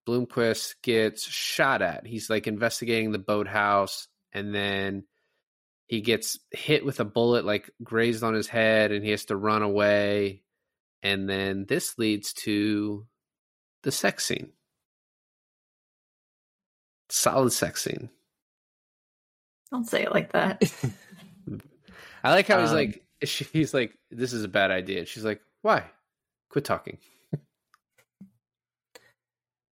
[0.07, 2.05] Blomkvist gets shot at.
[2.05, 5.05] He's like investigating the boathouse and then
[5.87, 9.35] he gets hit with a bullet, like grazed on his head, and he has to
[9.35, 10.43] run away.
[11.03, 13.05] And then this leads to
[13.83, 14.51] the sex scene
[17.09, 18.09] solid sex scene.
[19.71, 20.63] Don't say it like that.
[22.23, 25.05] I like how he's Um, like, he's like, this is a bad idea.
[25.05, 25.83] She's like, why?
[26.49, 26.97] Quit talking.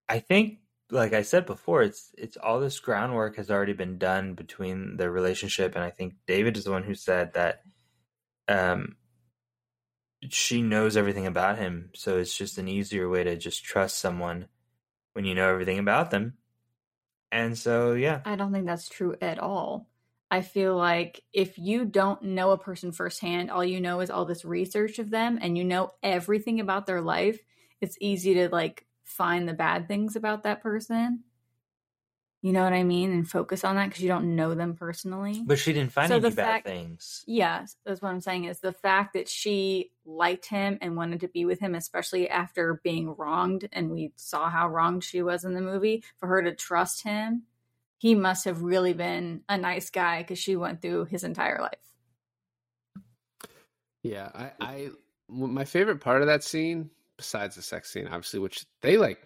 [0.08, 0.60] I think,
[0.91, 5.10] like I said before, it's it's all this groundwork has already been done between the
[5.10, 7.62] relationship, and I think David is the one who said that
[8.48, 8.95] um,
[10.30, 14.48] she knows everything about him, so it's just an easier way to just trust someone
[15.14, 16.34] when you know everything about them.
[17.32, 19.88] And so, yeah, I don't think that's true at all.
[20.30, 24.26] I feel like if you don't know a person firsthand, all you know is all
[24.26, 27.40] this research of them and you know everything about their life,
[27.80, 31.23] it's easy to like find the bad things about that person.
[32.41, 33.11] You know what I mean?
[33.11, 35.41] And focus on that because you don't know them personally.
[35.44, 37.23] but she didn't find So any the bad fact- things.
[37.26, 41.27] Yeah, that's what I'm saying is the fact that she liked him and wanted to
[41.27, 45.56] be with him, especially after being wronged, and we saw how wronged she was in
[45.56, 47.44] the movie, for her to trust him,
[47.98, 51.80] he must have really been a nice guy because she went through his entire life.
[54.03, 54.90] Yeah, I, I
[55.27, 59.20] my favorite part of that scene, besides the sex scene, obviously, which they like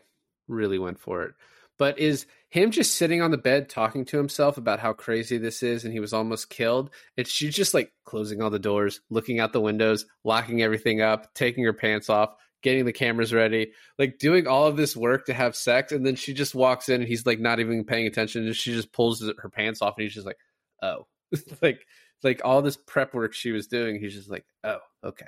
[0.48, 1.34] really went for it,
[1.78, 5.61] but is him just sitting on the bed talking to himself about how crazy this
[5.61, 6.90] is and he was almost killed.
[7.16, 11.34] And she's just like closing all the doors, looking out the windows, locking everything up,
[11.36, 12.34] taking her pants off,
[12.64, 15.91] getting the cameras ready, like doing all of this work to have sex.
[15.91, 18.45] And then she just walks in and he's like not even paying attention.
[18.45, 20.40] And she just pulls her pants off and he's just like,
[20.82, 21.07] oh,
[21.61, 21.86] like,
[22.24, 23.99] like all this prep work she was doing.
[23.99, 25.26] He's just like, oh, okay.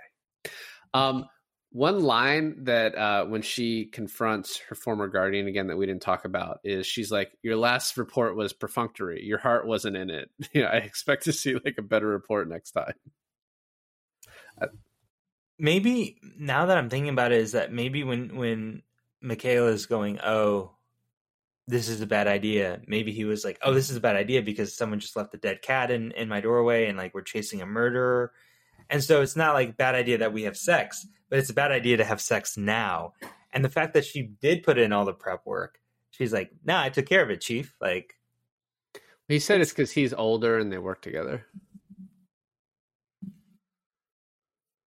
[0.93, 1.25] Um,
[1.71, 6.25] one line that uh, when she confronts her former guardian again that we didn't talk
[6.25, 9.23] about is she's like, "Your last report was perfunctory.
[9.23, 10.29] Your heart wasn't in it.
[10.55, 12.93] I expect to see like a better report next time."
[15.61, 18.81] maybe now that I'm thinking about it, is that maybe when when
[19.21, 20.71] Michaela is going, oh,
[21.67, 22.81] this is a bad idea.
[22.87, 25.37] Maybe he was like, oh, this is a bad idea because someone just left a
[25.37, 28.33] dead cat in in my doorway, and like we're chasing a murderer,
[28.89, 31.71] and so it's not like bad idea that we have sex, but it's a bad
[31.71, 33.13] idea to have sex now.
[33.53, 35.79] And the fact that she did put in all the prep work,
[36.11, 37.75] she's like, nah, I took care of it, chief.
[37.81, 38.15] Like,
[39.27, 41.45] He said it's because he's older and they work together.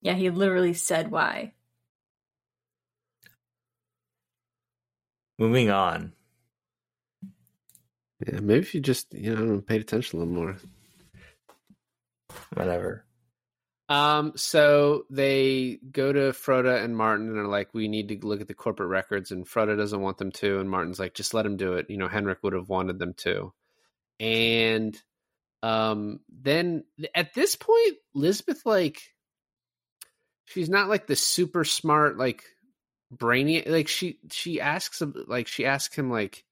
[0.01, 1.53] Yeah, he literally said why.
[5.39, 6.12] moving on.
[8.27, 10.57] Yeah, maybe if you just you know paid attention a little more.
[12.55, 13.05] whatever.
[13.89, 18.40] Um, so they go to Frode and Martin and are like, we need to look
[18.40, 21.44] at the corporate records, and Frode doesn't want them to, and Martin's like, just let
[21.44, 21.90] him do it.
[21.90, 23.52] You know, Henrik would have wanted them to.
[24.20, 25.01] And
[25.62, 26.85] um then
[27.15, 29.01] at this point, Lisbeth like
[30.47, 32.43] she's not like the super smart, like
[33.11, 36.44] brainy like she she asks him like she asks him like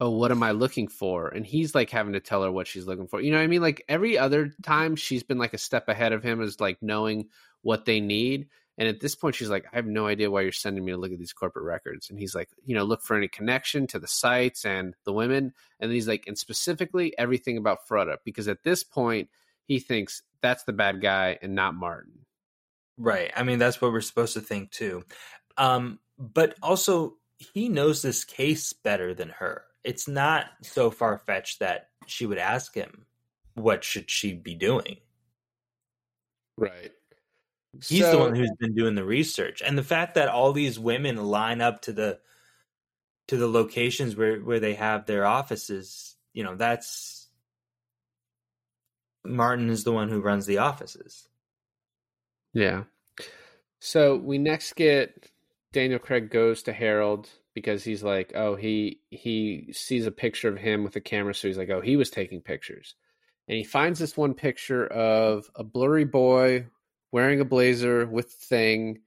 [0.00, 2.86] oh what am i looking for and he's like having to tell her what she's
[2.86, 5.58] looking for you know what i mean like every other time she's been like a
[5.58, 7.28] step ahead of him is like knowing
[7.62, 8.48] what they need
[8.78, 10.98] and at this point she's like i have no idea why you're sending me to
[10.98, 13.98] look at these corporate records and he's like you know look for any connection to
[13.98, 18.62] the sites and the women and he's like and specifically everything about Frode because at
[18.64, 19.28] this point
[19.66, 22.20] he thinks that's the bad guy and not martin
[23.00, 23.32] Right.
[23.34, 25.04] I mean, that's what we're supposed to think too.
[25.56, 29.64] Um, but also, he knows this case better than her.
[29.84, 33.06] It's not so far fetched that she would ask him,
[33.54, 34.98] "What should she be doing?"
[36.56, 36.92] right
[37.84, 41.16] He's the one who's been doing the research, and the fact that all these women
[41.16, 42.20] line up to the
[43.28, 47.28] to the locations where where they have their offices, you know, that's
[49.24, 51.28] Martin is the one who runs the offices.
[52.52, 52.84] Yeah.
[53.78, 55.30] So we next get
[55.72, 60.58] Daniel Craig goes to Harold because he's like, oh, he he sees a picture of
[60.58, 62.94] him with a camera, so he's like, oh, he was taking pictures,
[63.48, 66.66] and he finds this one picture of a blurry boy
[67.12, 69.00] wearing a blazer with thing,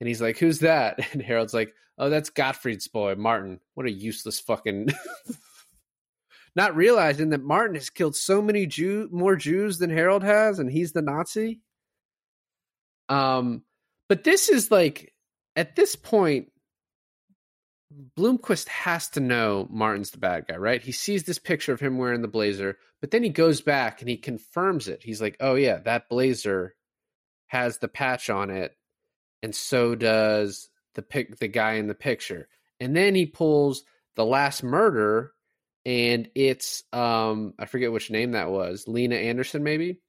[0.00, 1.00] and he's like, who's that?
[1.12, 3.60] And Harold's like, oh, that's Gottfried's boy, Martin.
[3.74, 4.88] What a useless fucking.
[6.56, 10.70] Not realizing that Martin has killed so many Jew more Jews than Harold has, and
[10.70, 11.60] he's the Nazi.
[13.10, 13.62] Um,
[14.08, 15.12] but this is like
[15.54, 16.50] at this point,
[17.92, 20.82] Blomkvist has to know Martin's the bad guy, right?
[20.82, 24.08] He sees this picture of him wearing the blazer, but then he goes back and
[24.08, 25.02] he confirms it.
[25.02, 26.74] He's like, "Oh yeah, that blazer
[27.46, 28.76] has the patch on it,
[29.42, 32.48] and so does the pic the guy in the picture."
[32.80, 33.84] And then he pulls
[34.16, 35.32] the last murder,
[35.84, 40.00] and it's um I forget which name that was, Lena Anderson maybe,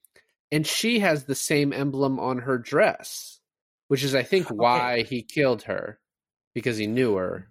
[0.50, 3.38] and she has the same emblem on her dress,
[3.86, 6.00] which is I think why he killed her
[6.54, 7.48] because he knew her.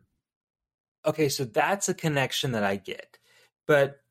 [1.05, 3.17] Okay, so that's a connection that I get.
[3.65, 4.01] But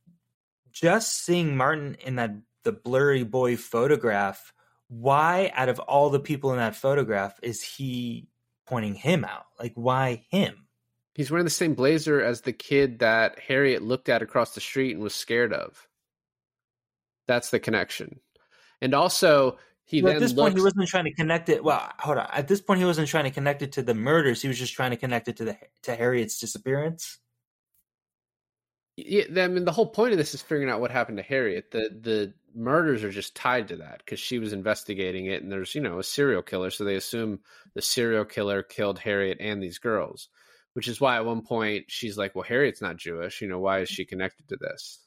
[0.73, 2.33] just seeing Martin in that
[2.65, 4.53] the blurry boy photograph,
[4.89, 8.29] why out of all the people in that photograph is he
[8.67, 9.47] pointing him out?
[9.59, 10.67] Like why him?
[11.15, 14.93] He's wearing the same blazer as the kid that Harriet looked at across the street
[14.93, 15.89] and was scared of.
[17.27, 18.21] That's the connection.
[18.83, 21.65] And also, he But then at this looks, point, he wasn't trying to connect it.
[21.65, 22.29] Well, hold on.
[22.33, 24.43] At this point, he wasn't trying to connect it to the murders.
[24.43, 27.19] He was just trying to connect it to the to Harriet's disappearance.
[28.97, 31.71] Yeah, I mean, the whole point of this is figuring out what happened to Harriet.
[31.71, 35.75] The the murders are just tied to that because she was investigating it, and there's
[35.75, 37.41] you know a serial killer, so they assume
[37.75, 40.29] the serial killer killed Harriet and these girls,
[40.73, 43.43] which is why at one point she's like, "Well, Harriet's not Jewish.
[43.43, 45.06] You know, why is she connected to this?"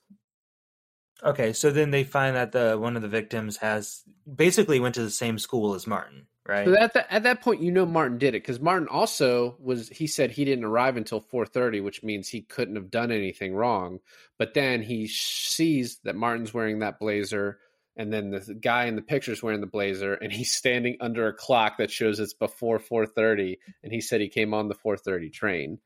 [1.24, 5.04] Okay, so then they find that the one of the victims has basically went to
[5.04, 6.66] the same school as Martin, right?
[6.66, 9.90] So at that at that point, you know Martin did it because Martin also was.
[9.90, 13.54] He said he didn't arrive until four thirty, which means he couldn't have done anything
[13.54, 14.00] wrong.
[14.38, 17.60] But then he sees that Martin's wearing that blazer,
[17.98, 21.28] and then the guy in the picture is wearing the blazer, and he's standing under
[21.28, 23.60] a clock that shows it's before four thirty.
[23.84, 25.80] And he said he came on the four thirty train.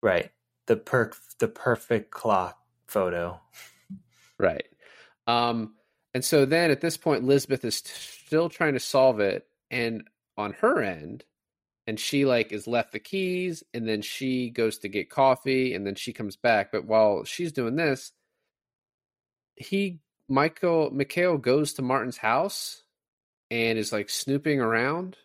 [0.00, 0.30] right.
[0.66, 3.38] The perk, the perfect clock photo.
[4.44, 4.66] Right.
[5.26, 5.74] Um,
[6.12, 7.90] and so then at this point, Lisbeth is t-
[8.26, 10.04] still trying to solve it, and
[10.36, 11.24] on her end,
[11.86, 15.86] and she like is left the keys, and then she goes to get coffee, and
[15.86, 16.70] then she comes back.
[16.72, 18.12] But while she's doing this,
[19.56, 22.82] he Michael Mikael goes to Martin's house
[23.50, 25.16] and is like snooping around.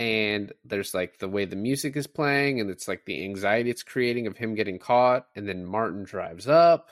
[0.00, 3.82] And there's like the way the music is playing, and it's like the anxiety it's
[3.82, 5.26] creating of him getting caught.
[5.34, 6.88] And then Martin drives up,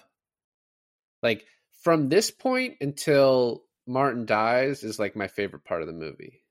[1.22, 1.44] like
[1.82, 6.42] from this point until Martin dies is like my favorite part of the movie.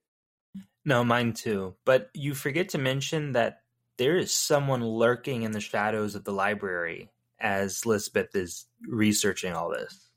[0.84, 1.74] No, mine too.
[1.84, 3.60] But you forget to mention that
[3.98, 9.70] there is someone lurking in the shadows of the library as Lisbeth is researching all
[9.70, 10.10] this.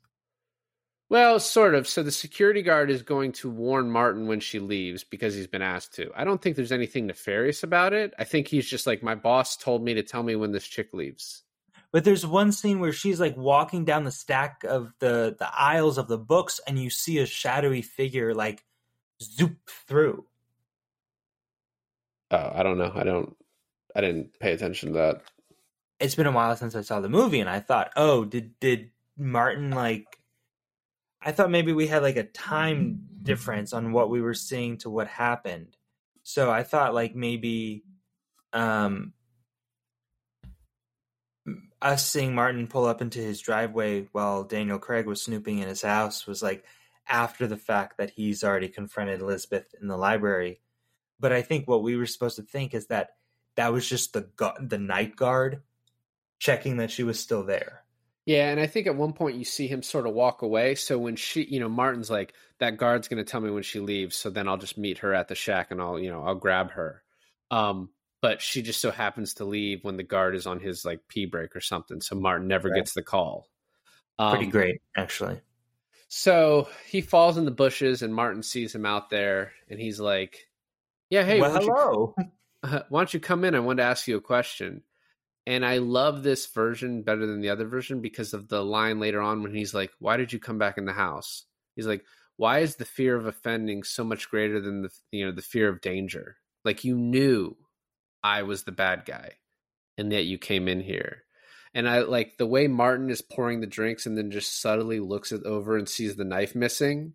[1.08, 1.88] Well, sort of.
[1.88, 5.60] So the security guard is going to warn Martin when she leaves because he's been
[5.60, 6.10] asked to.
[6.14, 8.14] I don't think there's anything nefarious about it.
[8.16, 10.94] I think he's just like, my boss told me to tell me when this chick
[10.94, 11.42] leaves.
[11.92, 15.98] But there's one scene where she's like walking down the stack of the the aisles
[15.98, 18.64] of the books, and you see a shadowy figure like
[19.20, 19.58] zoop
[19.88, 20.24] through.
[22.30, 22.92] Oh, I don't know.
[22.94, 23.36] I don't.
[23.94, 25.22] I didn't pay attention to that.
[25.98, 28.90] It's been a while since I saw the movie, and I thought, oh, did did
[29.16, 30.20] Martin like
[31.22, 34.90] I thought maybe we had like a time difference on what we were seeing to
[34.90, 35.76] what happened.
[36.22, 37.84] So I thought like maybe
[38.52, 39.12] um
[41.82, 45.82] us seeing Martin pull up into his driveway while Daniel Craig was snooping in his
[45.82, 46.64] house was like
[47.08, 50.60] after the fact that he's already confronted Elizabeth in the library.
[51.18, 53.10] But I think what we were supposed to think is that
[53.56, 54.28] that was just the
[54.60, 55.62] the night guard
[56.38, 57.84] checking that she was still there.
[58.26, 60.74] Yeah, and I think at one point you see him sort of walk away.
[60.74, 63.80] So when she, you know, Martin's like, that guard's going to tell me when she
[63.80, 64.14] leaves.
[64.14, 66.70] So then I'll just meet her at the shack and I'll, you know, I'll grab
[66.72, 67.02] her.
[67.50, 67.90] Um,
[68.22, 71.26] but she just so happens to leave when the guard is on his like pee
[71.26, 72.00] break or something.
[72.00, 72.76] So Martin never Right.
[72.78, 73.48] gets the call.
[74.18, 75.40] Um, Pretty great, actually.
[76.08, 80.48] So he falls in the bushes and Martin sees him out there and he's like,
[81.08, 82.14] yeah, hey, well, why don't you hello.
[82.62, 83.54] uh, why don't you come in?
[83.54, 84.82] I wanted to ask you a question.
[85.46, 89.20] And I love this version better than the other version because of the line later
[89.20, 91.44] on when he's like, Why did you come back in the house?
[91.76, 92.04] He's like,
[92.36, 95.68] Why is the fear of offending so much greater than the you know, the fear
[95.68, 96.36] of danger?
[96.64, 97.56] Like you knew
[98.22, 99.32] I was the bad guy
[100.00, 101.24] and yet you came in here.
[101.74, 105.30] And I like the way Martin is pouring the drinks and then just subtly looks
[105.30, 107.12] it over and sees the knife missing.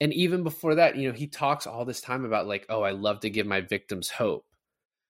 [0.00, 2.92] And even before that, you know, he talks all this time about like, oh, I
[2.92, 4.44] love to give my victims hope.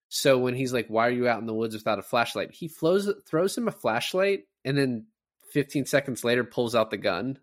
[0.09, 2.67] So when he's like, "Why are you out in the woods without a flashlight?" He
[2.67, 5.07] flows, throws him a flashlight, and then
[5.53, 7.39] 15 seconds later pulls out the gun.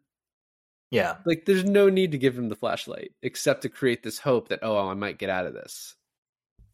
[0.89, 1.17] Yeah.
[1.25, 4.59] Like, there's no need to give him the flashlight except to create this hope that
[4.63, 5.95] oh, I might get out of this.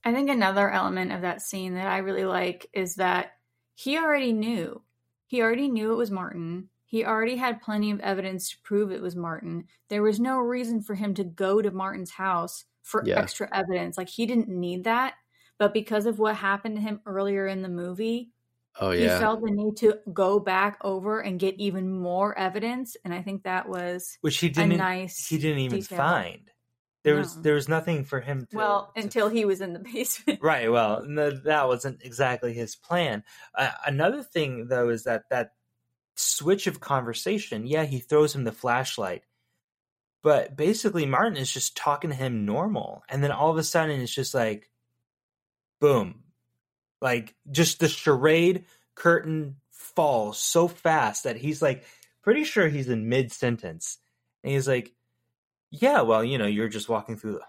[0.03, 3.33] I think another element of that scene that I really like is that
[3.75, 4.83] he already knew.
[5.27, 6.69] He already knew it was Martin.
[6.85, 9.67] He already had plenty of evidence to prove it was Martin.
[9.89, 13.15] There was no reason for him to go to Martin's house for Yeah.
[13.15, 13.97] extra evidence.
[13.97, 15.15] Like he didn't need that.
[15.57, 18.31] But because of what happened to him earlier in the movie,
[18.79, 22.97] Oh he felt the need to go back over and get even more evidence.
[23.05, 25.81] And I think that was Which he didn't nice he didn't even detail.
[25.81, 26.50] find.
[27.03, 29.79] There was there was nothing for him to Well, to until he was in the
[29.93, 30.39] basement.
[30.41, 30.71] Right.
[30.71, 33.23] Well, no, that wasn't exactly his plan.
[33.55, 35.53] Uh, another thing, though, is that that
[36.15, 37.65] switch of conversation.
[37.65, 39.23] Yeah, he throws him the flashlight,
[40.21, 43.99] but basically, Martin is just talking to him normal, and then all of a sudden,
[43.99, 44.69] it's just like,
[45.79, 46.23] boom,
[47.01, 51.83] like just the charade curtain falls so fast that he's like
[52.21, 53.97] pretty sure he's in mid sentence,
[54.43, 54.93] and he's like,
[55.71, 57.41] "Yeah, well, you know, you're just walking through the."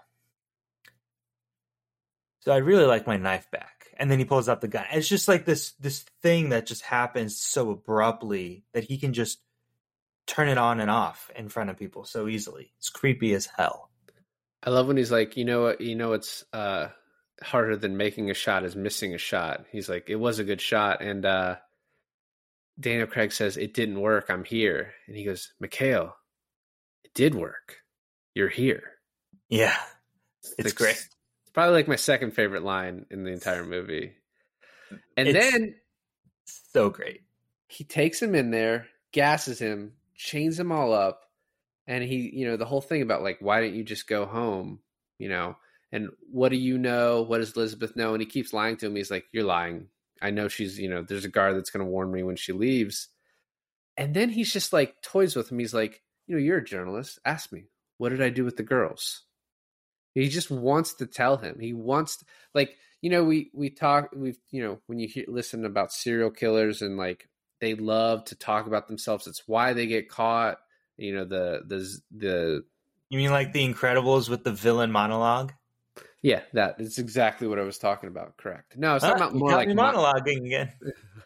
[2.39, 3.87] So I really like my knife back.
[3.95, 4.85] And then he pulls out the gun.
[4.91, 9.39] It's just like this this thing that just happens so abruptly that he can just
[10.25, 12.73] turn it on and off in front of people so easily.
[12.79, 13.89] It's creepy as hell.
[14.63, 16.87] I love when he's like, you know what, you know, it's uh,
[17.41, 19.65] harder than making a shot is missing a shot.
[19.71, 21.57] He's like, it was a good shot, and uh,
[22.79, 24.29] Daniel Craig says it didn't work.
[24.29, 26.15] I'm here, and he goes, Mikael,
[27.03, 27.82] it did work.
[28.33, 28.83] You're here.
[29.49, 29.77] Yeah.
[30.57, 30.95] It's like- great.
[30.97, 34.13] It's probably like my second favorite line in the entire movie.
[35.17, 35.75] And It's- then
[36.45, 37.21] So great.
[37.67, 41.21] he takes him in there, gasses him, chains him all up,
[41.87, 44.81] and he, you know, the whole thing about like, why don't you just go home?
[45.19, 45.57] You know,
[45.91, 47.21] and what do you know?
[47.21, 48.13] What does Elizabeth know?
[48.13, 48.95] And he keeps lying to him.
[48.95, 49.89] He's like, You're lying.
[50.21, 53.09] I know she's, you know, there's a guard that's gonna warn me when she leaves.
[53.95, 55.59] And then he's just like toys with him.
[55.59, 57.19] He's like, you know, you're a journalist.
[57.25, 57.65] Ask me,
[58.03, 59.21] what did I do with the girls?
[60.13, 61.57] He just wants to tell him.
[61.57, 65.23] He wants, to, like, you know, we we talk, we've, you know, when you hear,
[65.29, 67.29] listen about serial killers and like
[67.61, 69.25] they love to talk about themselves.
[69.25, 70.57] It's why they get caught.
[70.97, 72.65] You know, the the the
[73.09, 75.53] You mean like the Incredibles with the villain monologue?
[76.21, 78.35] yeah, that is exactly what I was talking about.
[78.35, 78.75] Correct.
[78.77, 79.13] No, it's Huh?
[79.15, 80.73] Ah, not more like me mon- monologuing again.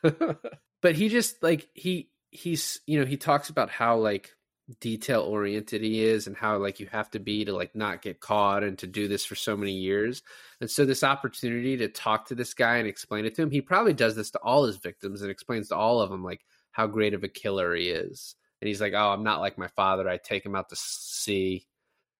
[0.83, 4.36] but he just like he he's you know he talks about how like
[4.79, 8.19] detail oriented he is and how like you have to be to like not get
[8.19, 10.23] caught and to do this for so many years.
[10.59, 13.61] And so this opportunity to talk to this guy and explain it to him he
[13.61, 16.87] probably does this to all his victims and explains to all of them like how
[16.87, 18.35] great of a killer he is.
[18.61, 20.07] And he's like oh i'm not like my father.
[20.07, 21.65] I take him out to sea.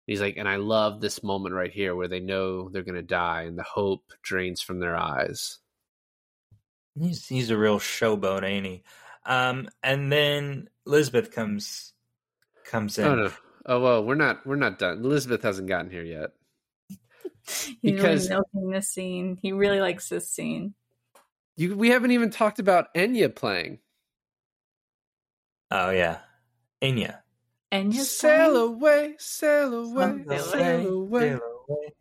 [0.06, 3.02] He's like and i love this moment right here where they know they're going to
[3.02, 5.60] die and the hope drains from their eyes.
[6.98, 8.84] He's he's a real showboat, ain't he?
[9.26, 11.94] Um, and then Elizabeth comes
[12.68, 13.06] comes in.
[13.06, 13.32] oh no
[13.66, 16.32] oh well we're not we're not done elizabeth hasn't gotten here yet
[17.48, 19.38] He's Because- really milking this scene.
[19.42, 20.74] He really likes this scene.
[21.56, 23.80] You, we haven't even talked about Enya playing.
[25.72, 26.20] Oh yeah,
[26.82, 27.20] Enya.
[27.72, 31.30] Enya Sail song- away, sail away, Sail sail away.
[31.30, 31.94] sail away.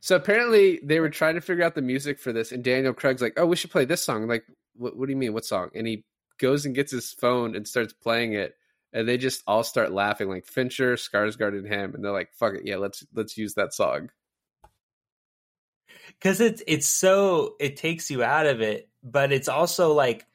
[0.00, 3.22] So apparently they were trying to figure out the music for this, and Daniel Craig's
[3.22, 4.44] like, "Oh, we should play this song." I'm like,
[4.76, 5.32] what, what do you mean?
[5.32, 5.70] What song?
[5.74, 6.04] And he
[6.38, 8.54] goes and gets his phone and starts playing it,
[8.96, 12.54] and they just all start laughing, like Fincher, Skarsgård, and him, and they're like, "Fuck
[12.54, 14.10] it, yeah, let's let's use that song."
[16.18, 20.26] because it's it's so it takes you out of it but it's also like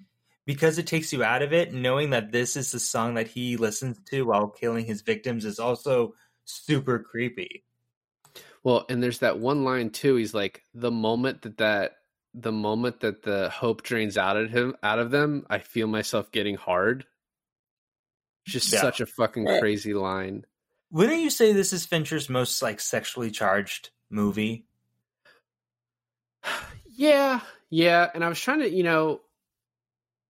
[0.46, 3.58] because it takes you out of it knowing that this is the song that he
[3.58, 6.14] listens to while killing his victims is also
[6.46, 7.64] super creepy
[8.64, 10.16] Well, and there's that one line too.
[10.16, 11.98] He's like, "The moment that that
[12.34, 16.32] the moment that the hope drains out of him, out of them, I feel myself
[16.32, 17.06] getting hard."
[18.46, 18.82] Just Yeah.
[18.82, 19.60] such a fucking eh.
[19.60, 20.46] crazy line.
[20.90, 24.66] wouldn't you say this is fincher's most like sexually charged movie
[26.94, 27.40] Yeah,
[27.70, 28.10] yeah.
[28.14, 29.22] And I was trying to, you know,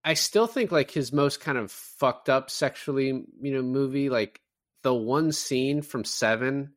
[0.06, 4.40] I still think like his most kind of fucked up sexually, you know, movie, like
[4.84, 6.74] the one scene from Seven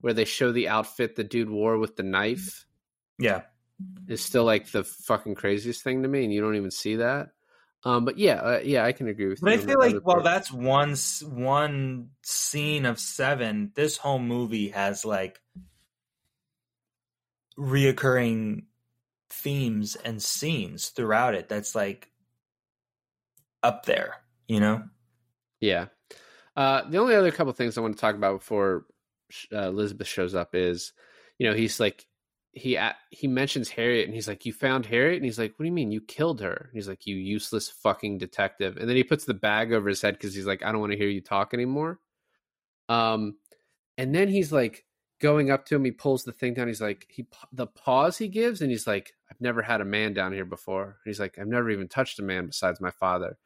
[0.00, 2.66] where they show the outfit the dude wore with the knife
[3.18, 3.42] yeah
[4.06, 7.30] is still like the fucking craziest thing to me, and you don't even see that.
[7.84, 10.22] Um, but yeah, uh, yeah, I can agree with but i feel like other well
[10.22, 15.40] that's one one scene of seven this whole movie has like
[17.56, 18.64] reoccurring
[19.30, 22.10] themes and scenes throughout it that's like
[23.62, 24.16] up there
[24.48, 24.82] you know
[25.60, 25.86] Yeah.
[26.56, 28.86] Uh, the only other couple things I want to talk about before
[29.52, 30.92] uh, Elizabeth shows up is,
[31.38, 32.06] you know, he's like,
[32.58, 32.78] he
[33.10, 35.72] he mentions Harriet and he's like, "You found Harriet?" And he's like, "What do you
[35.72, 35.90] mean?
[35.90, 39.34] You killed her?" And he's like, "You useless fucking detective." And then he puts the
[39.34, 42.00] bag over his head because he's like, "I don't want to hear you talk anymore."
[42.88, 43.38] Um,
[43.96, 44.84] and then he's like
[45.20, 45.84] going up to him.
[45.84, 46.68] He pulls the thing down.
[46.68, 50.12] He's like, he the pause he gives, and he's like, "I've never had a man
[50.12, 53.38] down here before." And he's like, "I've never even touched a man besides my father."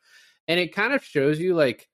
[0.48, 1.88] And it kind of shows you like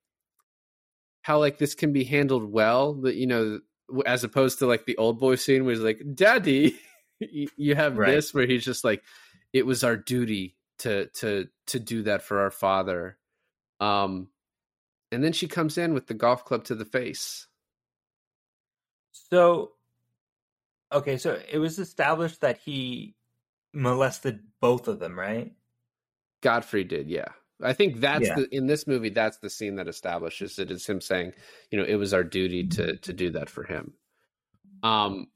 [1.22, 3.60] how like this can be handled well that you know
[4.06, 6.78] as opposed to like the old boy scene where he's like daddy
[7.20, 8.12] you have Right.
[8.12, 9.02] this where he's just like
[9.52, 13.18] it was our duty to to to do that for our father
[13.80, 14.28] um
[15.10, 17.46] and then she comes in with the golf club to the face
[19.12, 19.72] So,
[20.92, 23.14] okay, so it was established that he
[23.74, 25.52] molested both of them, right?
[26.40, 27.28] Gottfried did yeah
[27.62, 28.36] i think that's Yeah.
[28.36, 31.32] the in this movie that's the scene that establishes it is him saying
[31.70, 33.94] you know it was our duty to to do that for him
[34.84, 35.26] um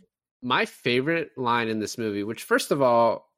[0.43, 3.31] my favorite line in this movie which first of all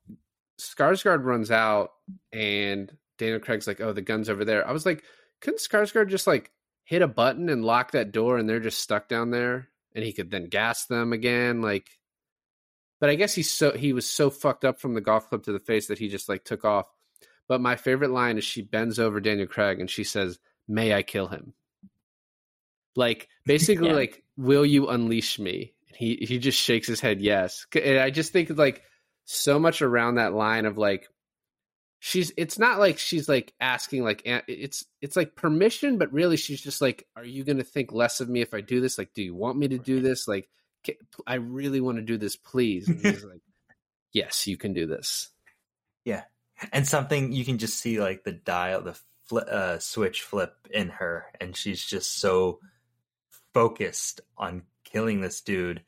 [0.60, 1.90] Skarsgård runs out
[2.32, 5.02] and Daniel Craig's like, "Oh, the gun's over there." I was like,
[5.40, 6.51] couldn't Skarsgård just like
[6.85, 10.12] hit a button and lock that door and they're just stuck down there and he
[10.12, 11.89] could then gas them again like
[13.01, 15.52] but I guess he's so he was so fucked up from the golf club to
[15.52, 16.86] the face that he just like took off.
[17.48, 21.02] But my favorite line is she bends over Daniel Craig and she says, "May I
[21.02, 21.52] kill him?"
[22.97, 23.94] Like basically Yeah.
[23.94, 27.66] like, "Will you unleash me?" He he just shakes his head yes.
[27.74, 28.82] And I just think like
[29.24, 31.08] so much around that line of like
[31.98, 36.60] she's it's not like she's like asking like it's it's like permission but really she's
[36.60, 38.98] just like are you going to think less of me if i do this?
[38.98, 40.28] Like do you want me to do this?
[40.28, 40.48] Like
[41.26, 42.88] i really want to do this please.
[42.88, 43.40] And he's like
[44.12, 45.30] yes you can do this.
[46.04, 46.24] Yeah.
[46.72, 48.98] And something you can just see like the dial, the
[49.30, 52.60] fli uh, switch flip in her, and she's just so
[53.52, 54.62] focused on
[54.94, 55.82] killing this dude.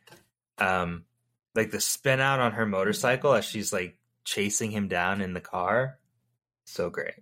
[0.58, 1.04] Um,
[1.54, 5.40] like the spin out on her motorcycle as she's like chasing him down in the
[5.40, 5.98] car,
[6.64, 7.14] so great.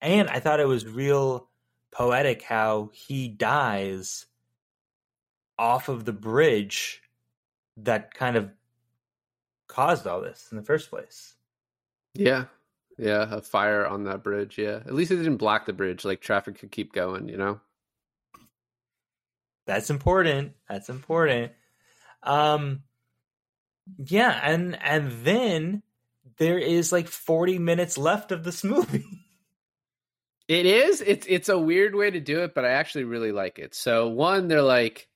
[0.00, 1.48] And I thought it was real
[1.90, 4.26] poetic how he dies
[5.58, 7.02] off of the bridge
[7.78, 8.50] that kind of
[9.66, 11.34] caused all this in the first place.
[12.14, 12.44] yeah
[12.98, 16.20] yeah a fire on that bridge yeah at least it didn't block the bridge like
[16.20, 17.60] traffic could keep going you know
[19.68, 20.54] That's important.
[20.68, 21.52] That's important.
[22.24, 22.82] Um
[23.98, 25.82] yeah, and and then
[26.38, 29.04] there is like 40 minutes left of this movie.
[30.48, 31.02] It is.
[31.02, 33.74] It's it's a weird way to do it, but I actually really like it.
[33.74, 35.06] So one, they're like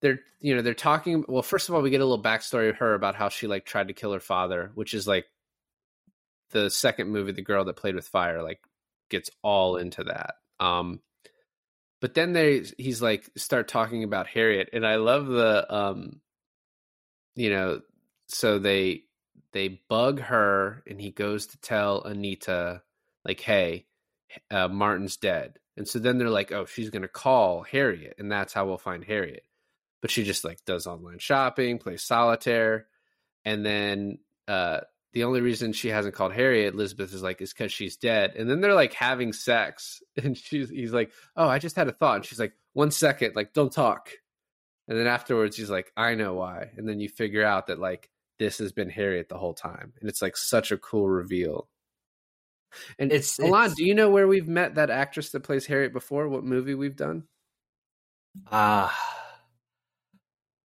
[0.00, 2.78] they're you know, they're talking well, first of all, we get a little backstory of
[2.78, 5.26] her about how she like tried to kill her father, which is like
[6.52, 8.60] the second movie, the girl that played with fire, like
[9.10, 10.36] gets all into that.
[10.58, 11.00] Um
[12.04, 16.20] but then they he's like start talking about Harriet, and I love the um
[17.34, 17.80] you know,
[18.28, 19.04] so they
[19.54, 22.82] they bug her and he goes to tell Anita
[23.24, 23.86] like, hey,
[24.50, 25.58] uh, Martin's dead.
[25.78, 29.02] And so then they're like, oh, she's to call Harriet, and that's how we'll find
[29.02, 29.46] Harriet.
[30.02, 32.86] But she just like does online shopping, plays solitaire,
[33.46, 34.80] and then uh,
[35.14, 38.34] the only reason she hasn't called Harriet, Elizabeth is like, is because she's dead.
[38.36, 41.92] And then they're like having sex, and she's he's like, oh, I just had a
[41.92, 44.10] thought, and she's like, one second, like don't talk.
[44.88, 46.72] And then afterwards, he's like, I know why.
[46.76, 50.10] And then you figure out that like this has been Harriet the whole time, and
[50.10, 51.68] it's like such a cool reveal.
[52.98, 56.28] And It's- Alon, do you know where we've met that actress that plays Harriet before?
[56.28, 57.22] What movie we've done?
[58.50, 58.92] Ah.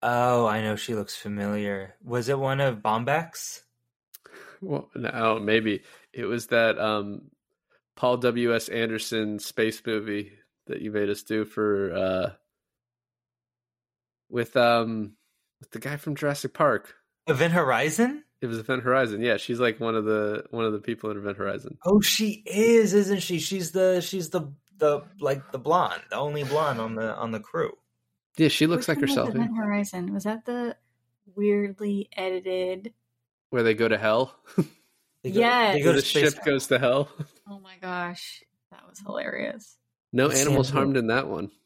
[0.02, 1.94] oh, I know she looks familiar.
[2.04, 3.62] Was it one of Bombeck's?
[4.62, 5.84] Well, no, maybe
[6.14, 7.32] it was that um,
[7.96, 8.56] Paul W.
[8.56, 8.70] S.
[8.70, 10.32] Anderson space movie
[10.68, 12.32] that you made us do for uh,
[14.30, 15.14] with um
[15.60, 16.96] with the guy from Jurassic Park.
[17.28, 18.24] Event Horizon?
[18.42, 19.22] It was Event Horizon.
[19.22, 21.78] Yeah, she's like one of the one of the people in Event Horizon.
[21.86, 23.40] Oh, she is, isn't she?
[23.40, 27.40] She's the she's the the like the blonde, the only blonde on the on the
[27.40, 27.72] crew.
[28.38, 29.36] Yeah, she looks Which like one was herself.
[29.36, 30.14] Event Horizon.
[30.14, 30.78] Was that the
[31.36, 32.94] weirdly edited?
[33.50, 34.36] Where they go to hell.
[35.22, 35.76] They go, Yes.
[35.76, 36.34] they go to the space.
[36.34, 37.10] ship goes to hell.
[37.50, 39.76] Oh my gosh, that was hilarious.
[40.14, 40.78] No Sam animals Neill.
[40.78, 41.52] harmed in that one.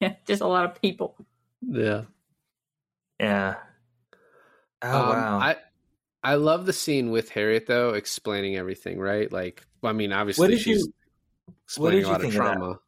[0.00, 1.14] Yeah, just a lot of people.
[1.60, 2.02] Yeah.
[3.20, 3.54] Yeah.
[4.82, 5.38] Oh Um, wow.
[5.38, 5.56] I
[6.24, 8.98] I love the scene with Harriet though, explaining everything.
[8.98, 9.30] Right?
[9.30, 10.92] Like, I mean, obviously what did she's you?
[11.64, 12.54] explaining did a you lot think of of that?
[12.56, 12.80] trauma.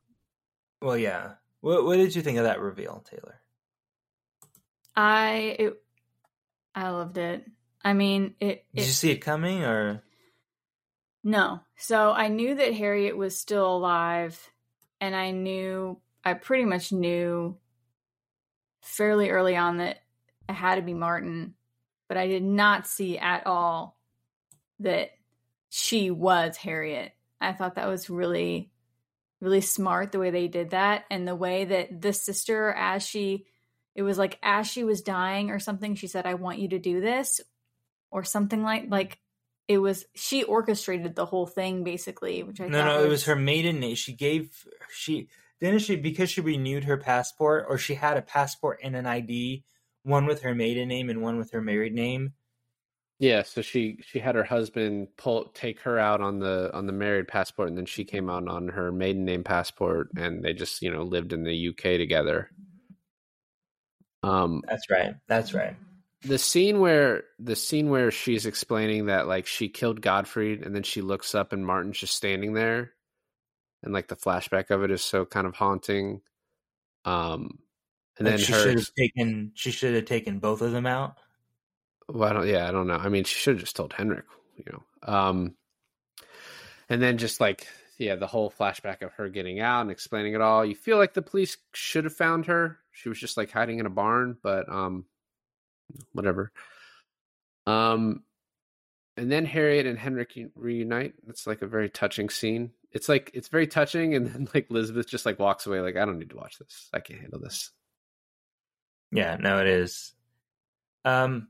[0.82, 1.35] Well, yeah.
[1.60, 3.40] What What did you think of that reveal, Taylor?
[4.97, 5.82] I it,
[6.74, 7.44] I loved it.
[7.84, 10.02] I mean, it, Did it you see it coming, or
[11.22, 11.60] No.
[11.76, 14.51] So I knew that Harriet was still alive,
[15.01, 17.56] and I knew, I pretty much knew
[18.82, 20.02] fairly early on that
[20.48, 21.55] it had to be Martin,
[22.09, 23.98] but I did not see at all
[24.80, 25.10] that
[25.68, 27.12] she was Harriet.
[27.40, 28.70] I thought that was really,
[29.40, 33.46] really smart the way they did that, and the way that the sister, as she,
[33.95, 36.79] it was like as she was dying or something, she said, I want you to
[36.79, 37.41] do this,
[38.11, 39.19] or something like, like,
[39.66, 43.25] it was she orchestrated the whole thing basically, which I no, thought no, it was
[43.25, 43.95] her maiden name.
[43.95, 44.51] She gave
[44.93, 45.29] she
[45.61, 49.65] didn't she because she renewed her passport, or she had a passport and an ID,
[50.03, 52.35] one with her maiden name and one with her married name.
[53.19, 56.93] Yeah, so she she had her husband pull take her out on the on the
[56.93, 60.83] married passport, and then she came out on her maiden name passport, and they just
[60.83, 62.51] you know lived in the UK together.
[64.24, 65.14] Um, That's right.
[65.26, 65.76] That's right.
[66.22, 70.82] the scene where the scene where she's explaining that like she killed Gottfried, and then
[70.82, 72.92] she looks up and Martin's just standing there,
[73.82, 76.22] and like the flashback of it is so kind of haunting.
[77.05, 77.59] Um,
[78.18, 80.86] and Like then she her should have taken she should have taken both of them
[80.86, 81.16] out.
[82.09, 82.96] Well, I don't, yeah, I don't know.
[82.96, 84.26] I mean, she should have just told Henrik,
[84.56, 84.82] you know.
[85.12, 85.55] Um,
[86.88, 87.66] and then just like,
[87.98, 90.64] yeah, the whole flashback of her getting out and explaining it all.
[90.64, 92.78] You feel like the police should have found her.
[92.95, 95.05] She was just like hiding in a barn, but um,
[96.12, 96.53] whatever.
[97.66, 98.23] Um,
[99.16, 101.15] and then Harriet and Henrik reunite.
[101.29, 102.71] It's like a very touching scene.
[102.93, 106.05] It's like it's very touching, and then like Elizabeth just like walks away, like I
[106.05, 106.89] don't need to watch this.
[106.93, 107.71] I can't handle this.
[109.12, 110.12] Yeah, no, it is.
[111.05, 111.49] Um,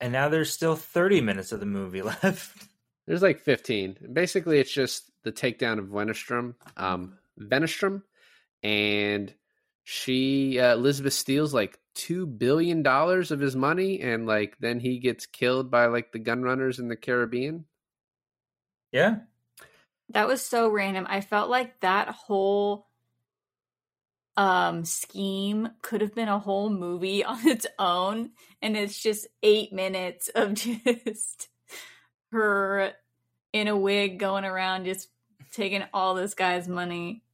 [0.00, 2.68] and now there's still 30 minutes of the movie left.
[3.06, 3.96] There's like 15.
[4.12, 8.02] Basically, it's just the takedown of Wennerstrom, um, Venestrom,
[8.62, 9.34] and
[9.92, 15.00] she uh, Elizabeth steals like two billion dollars of his money, and like then he
[15.00, 17.64] gets killed by like the gun runners in the Caribbean.
[18.92, 19.16] Yeah,
[20.10, 21.06] That was so random.
[21.08, 22.86] I felt like that whole
[24.36, 28.30] um scheme could have been a whole movie on its own
[28.62, 31.48] and it's just 8 minutes of just
[32.30, 32.92] her
[33.52, 35.08] in a wig going around just
[35.50, 37.24] taking all this guy's money.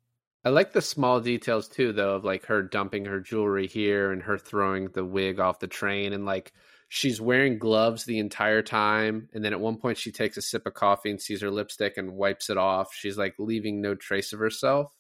[0.46, 4.22] I like the small details too, though, of like her dumping her jewelry here and
[4.22, 6.52] her throwing the wig off the train, and like
[6.88, 9.28] she's wearing gloves the entire time.
[9.34, 11.96] And then at one point, she takes a sip of coffee and sees her lipstick
[11.96, 12.94] and wipes it off.
[12.94, 14.92] She's like leaving no trace of herself.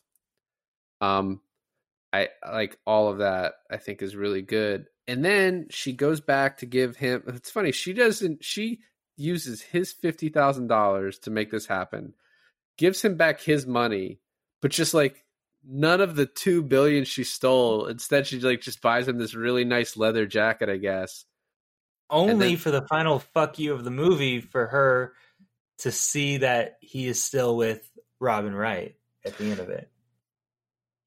[1.00, 1.40] Um,
[2.12, 3.52] I like all of that.
[3.70, 4.86] I think is really good.
[5.06, 7.22] And then she goes back to give him.
[7.28, 7.70] It's funny.
[7.70, 8.44] She doesn't.
[8.44, 8.80] She
[9.16, 12.14] uses his fifty thousand dollars to make this happen.
[12.76, 14.18] Gives him back his money,
[14.60, 15.22] but just like
[15.68, 17.86] none of the two billion she stole.
[17.86, 21.24] Instead, she like just buys him this really nice leather jacket, I guess.
[22.10, 25.14] only then- for the final fuck you of the movie for her
[25.78, 27.90] to see that he is still with
[28.20, 29.90] Robin Wright at the end of it.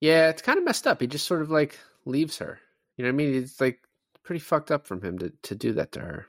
[0.01, 1.01] Yeah, it's kind of messed up.
[1.01, 2.59] He just sort of like leaves her.
[2.97, 3.35] You know what I mean?
[3.35, 3.79] It's like
[4.23, 6.27] pretty fucked up from him to to do that to her.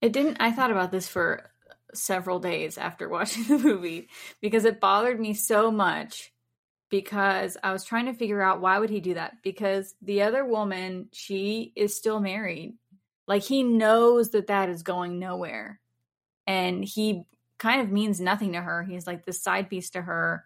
[0.00, 1.50] It didn't I thought about this for
[1.92, 4.08] several days after watching the movie
[4.40, 6.32] because it bothered me so much
[6.94, 9.38] because I was trying to figure out why would he do that?
[9.42, 12.74] Because the other woman, she is still married.
[13.26, 15.80] Like he knows that that is going nowhere.
[16.46, 17.24] And he
[17.58, 18.84] kind of means nothing to her.
[18.84, 20.44] He's like the side piece to her.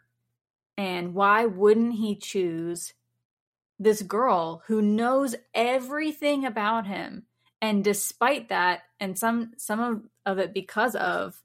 [0.78, 2.94] And why wouldn't he choose
[3.78, 7.24] this girl who knows everything about him
[7.60, 11.42] and despite that and some some of, of it because of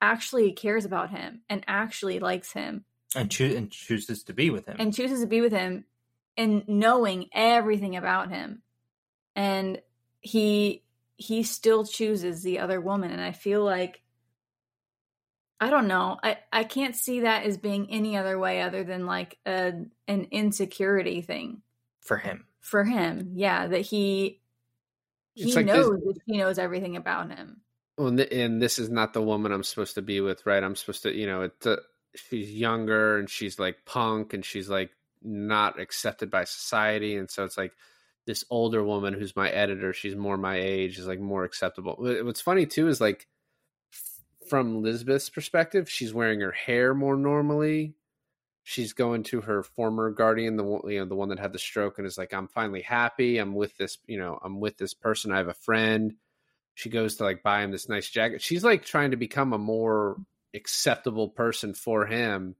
[0.00, 2.86] actually cares about him and actually likes him
[3.16, 4.76] and, choo- and chooses to be with him.
[4.78, 5.84] and chooses to be with him
[6.36, 8.62] and knowing everything about him
[9.34, 9.80] and
[10.20, 10.82] he
[11.16, 14.02] he still chooses the other woman and i feel like
[15.60, 19.06] i don't know i i can't see that as being any other way other than
[19.06, 19.72] like a
[20.06, 21.62] an insecurity thing
[22.00, 22.44] for him.
[22.60, 24.40] for him yeah that he
[25.34, 27.60] he It's like this- knows that he knows everything about him
[27.96, 30.62] Well, and, this is not the woman I'm supposed to be with, right?
[30.62, 31.76] I'm supposed to, you know, it's uh,
[32.14, 34.90] she's younger and she's like punk and she's like
[35.22, 37.72] not accepted by society, and so it's like
[38.26, 39.92] this older woman who's my editor.
[39.92, 41.96] She's more my age, is like more acceptable.
[41.98, 43.26] What's funny too is like
[44.48, 47.94] from Lisbeth's perspective, she's wearing her hair more normally.
[48.64, 51.58] She's going to her former guardian, the one, you know, the one that had the
[51.58, 53.38] stroke, and is like, "I'm finally happy.
[53.38, 55.32] I'm with this, you know, I'm with this person.
[55.32, 56.14] I have a friend."
[56.78, 58.40] she goes to like buy him this nice jacket.
[58.40, 60.16] She's like trying to become a more
[60.54, 62.54] acceptable person for him.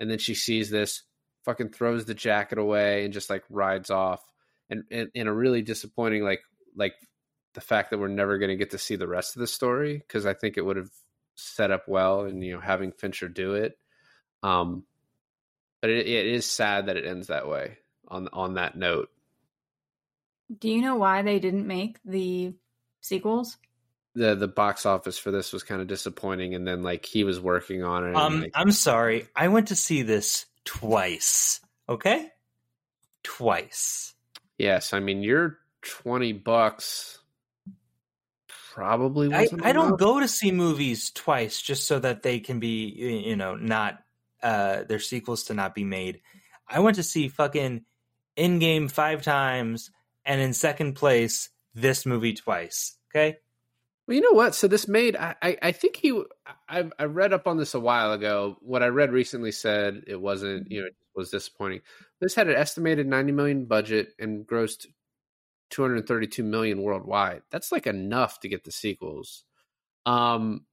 [0.00, 1.02] And then she sees this,
[1.44, 4.20] fucking throws the jacket away and just like rides off.
[4.68, 6.40] And in a really disappointing, like,
[6.74, 6.94] like
[7.54, 9.96] the fact that we're never going to get to see the rest of the story
[9.96, 10.90] because I think it would have
[11.36, 13.78] set up well and, you know, having Fincher do it.
[14.42, 14.84] Um,
[15.80, 19.08] but it, it is sad that it ends that way on, on that note.
[20.58, 22.54] do you know why they didn't make the
[23.00, 23.56] sequels
[24.16, 27.38] the the box office for this was kind of disappointing and then like he was
[27.40, 29.28] working on it Um, like, I'm sorry.
[29.36, 31.60] I went to see this twice.
[31.88, 32.26] Okay,
[33.22, 34.14] twice.
[34.58, 37.18] yes i mean you're 20 bucks
[38.72, 43.22] probably I, I don't go to see movies twice just so that they can be
[43.26, 44.00] you know not
[44.42, 46.20] uh their sequels to not be made.
[46.68, 47.84] I went to see fucking
[48.36, 49.90] Endgame five times
[50.24, 52.96] and in second place this movie twice.
[53.10, 53.38] Okay,
[54.06, 54.54] well you know what?
[54.54, 56.22] So this made i i, I think he
[56.68, 58.56] I, I read up on this a while ago.
[58.60, 61.80] What i read recently said it wasn't you know it was disappointing.
[62.20, 64.86] This had an estimated 90 million budget and grossed
[65.70, 67.42] 232 million worldwide.
[67.50, 69.44] That's like enough to get the sequels.
[70.04, 70.66] Um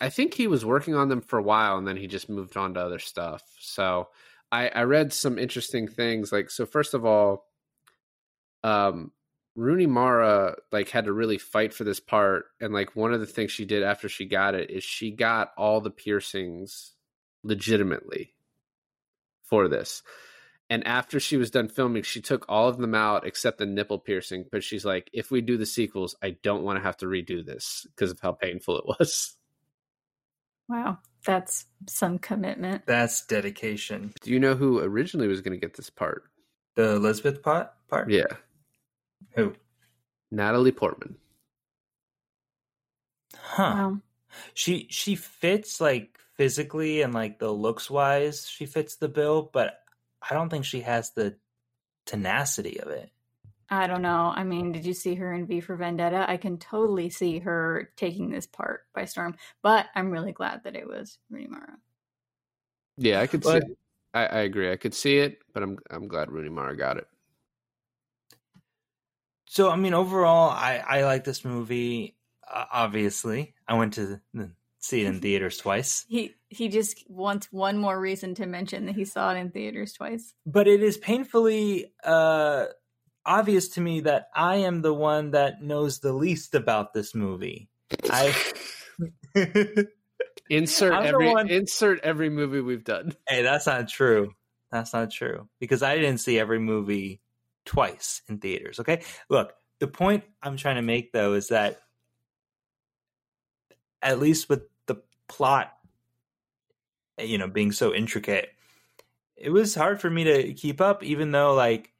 [0.00, 2.56] I think he was working on them for a while and then he just moved
[2.56, 3.42] on to other stuff.
[3.60, 4.08] So
[4.50, 6.32] I, I read some interesting things.
[6.32, 7.46] Like, so first of all,
[8.64, 9.12] um,
[9.54, 12.46] Rooney Mara like had to really fight for this part.
[12.60, 15.52] And like one of the things she did after she got it is she got
[15.56, 16.92] all the piercings
[17.42, 18.34] legitimately
[19.44, 20.02] for this.
[20.70, 23.98] And after she was done filming, she took all of them out except the nipple
[23.98, 24.46] piercing.
[24.50, 27.44] But she's like, if we do the sequels, I don't want to have to redo
[27.44, 29.36] this because of how painful it was.
[30.68, 34.12] wow that's some commitment that's dedication.
[34.22, 36.24] Do you know who originally was going to get this part?
[36.74, 38.10] The Elizabeth part part.
[38.10, 38.24] Yeah,
[39.34, 39.54] Who?
[40.30, 41.16] Natalie Portman.
[43.36, 43.62] Huh.
[43.62, 43.98] wow
[44.54, 49.78] She she fits like physically and like the looks wise, she fits the bill, but
[50.28, 51.36] I don't think she has the
[52.06, 53.10] tenacity of it.
[53.68, 54.32] I don't know.
[54.34, 56.28] I mean, did you see her in V for Vendetta?
[56.28, 59.34] I can totally see her taking this part by storm.
[59.62, 61.78] But I'm really glad that it was Rooney Mara.
[62.98, 63.74] Yeah, I could But- see.
[64.14, 64.70] I, I agree.
[64.70, 67.06] I could see it, but I'm I'm glad Rooney Mara got it.
[69.52, 72.16] So I mean, overall, I I like this movie.
[72.50, 77.48] Uh, obviously, I went to the, see it in theaters twice, He he just wants
[77.52, 80.32] one more reason to mention that he saw it in theaters twice.
[80.46, 82.64] but it is painfully uh
[83.26, 87.68] obvious to me that I am the one that knows the least about this movie.
[88.10, 88.34] I.
[90.50, 93.14] Insert I'm every one- insert every movie we've done.
[93.28, 94.34] Hey, that's not true.
[94.70, 97.21] That's not true because I didn't see every movie
[97.64, 98.80] twice in theaters.
[98.80, 101.80] Okay, look, the point I'm trying to make though is that
[104.02, 104.96] at least with the
[105.28, 105.72] plot,
[107.18, 108.50] eh, you know, being so intricate,
[109.36, 111.02] it was hard for me to keep up.
[111.02, 111.92] Even though, like,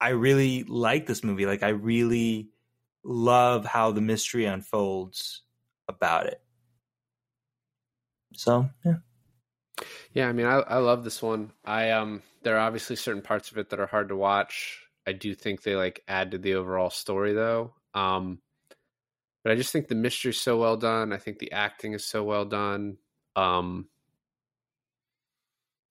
[0.00, 1.46] I really like this movie.
[1.46, 2.50] Like, I really
[3.04, 5.42] love how the mystery unfolds
[5.88, 6.40] about it.
[8.34, 8.96] So, yeah.
[10.12, 11.52] Yeah, I mean, I I love this one.
[11.64, 14.80] I um, there are obviously certain parts of it that are hard to watch.
[15.06, 17.72] I do think they like add to the overall story though.
[17.94, 18.40] Um,
[19.42, 21.12] but I just think the mystery's so well done.
[21.12, 22.98] I think the acting is so well done.
[23.34, 23.88] Um,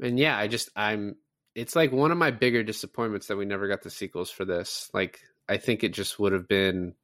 [0.01, 1.15] and yeah, I just I'm.
[1.53, 4.89] It's like one of my bigger disappointments that we never got the sequels for this.
[4.93, 5.19] Like,
[5.49, 6.95] I think it just would have been.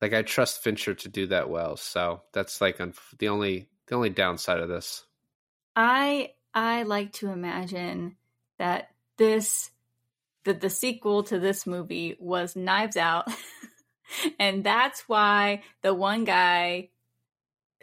[0.00, 2.80] Like I trust Fincher to do that well, so that's like
[3.18, 5.04] the only the only downside of this.
[5.74, 8.16] I I like to imagine
[8.58, 9.70] that this
[10.44, 13.28] that the sequel to this movie was Knives Out.
[14.38, 16.90] and that's why the one guy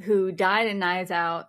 [0.02, 1.48] who died in Knives Out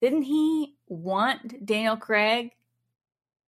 [0.00, 2.50] didn't he want Daniel Craig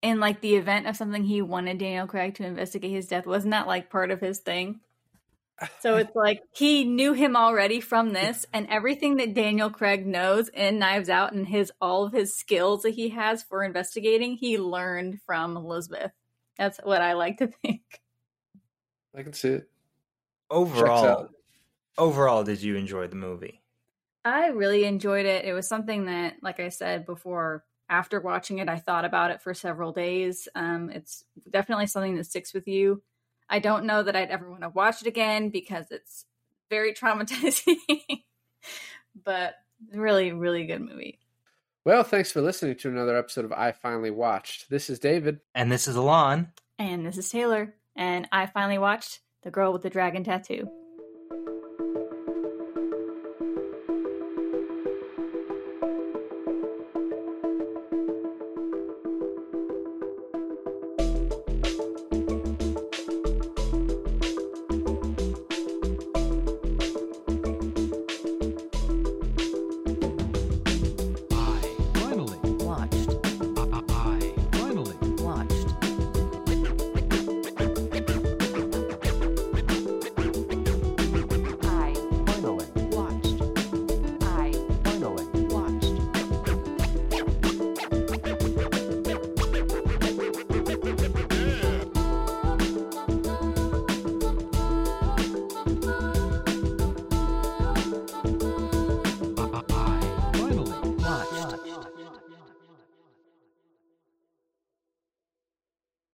[0.02, 3.26] in like the event of something he wanted Daniel Craig to investigate his death?
[3.26, 4.80] Wasn't that like part of his thing?
[5.80, 10.48] So it's like he knew him already from this, and everything that Daniel Craig knows
[10.48, 14.58] in Knives Out and his all of his skills that he has for investigating, he
[14.58, 16.12] learned from Elizabeth.
[16.58, 17.82] That's what I like to think.
[19.14, 19.68] I can see it.
[20.50, 21.30] Overall,
[21.96, 23.62] overall, did you enjoy the movie?
[24.24, 25.44] I really enjoyed it.
[25.44, 29.40] It was something that, like I said before, after watching it, I thought about it
[29.40, 30.48] for several days.
[30.54, 33.02] Um, it's definitely something that sticks with you.
[33.48, 36.24] I don't know that I'd ever want to watch it again because it's
[36.68, 37.76] very traumatizing,
[39.24, 39.54] but
[39.92, 41.20] really, really good movie.
[41.84, 44.68] Well, thanks for listening to another episode of I Finally Watched.
[44.68, 45.40] This is David.
[45.54, 46.48] And this is Alon.
[46.78, 50.68] And this is Taylor, and I finally watched The Girl with the Dragon Tattoo.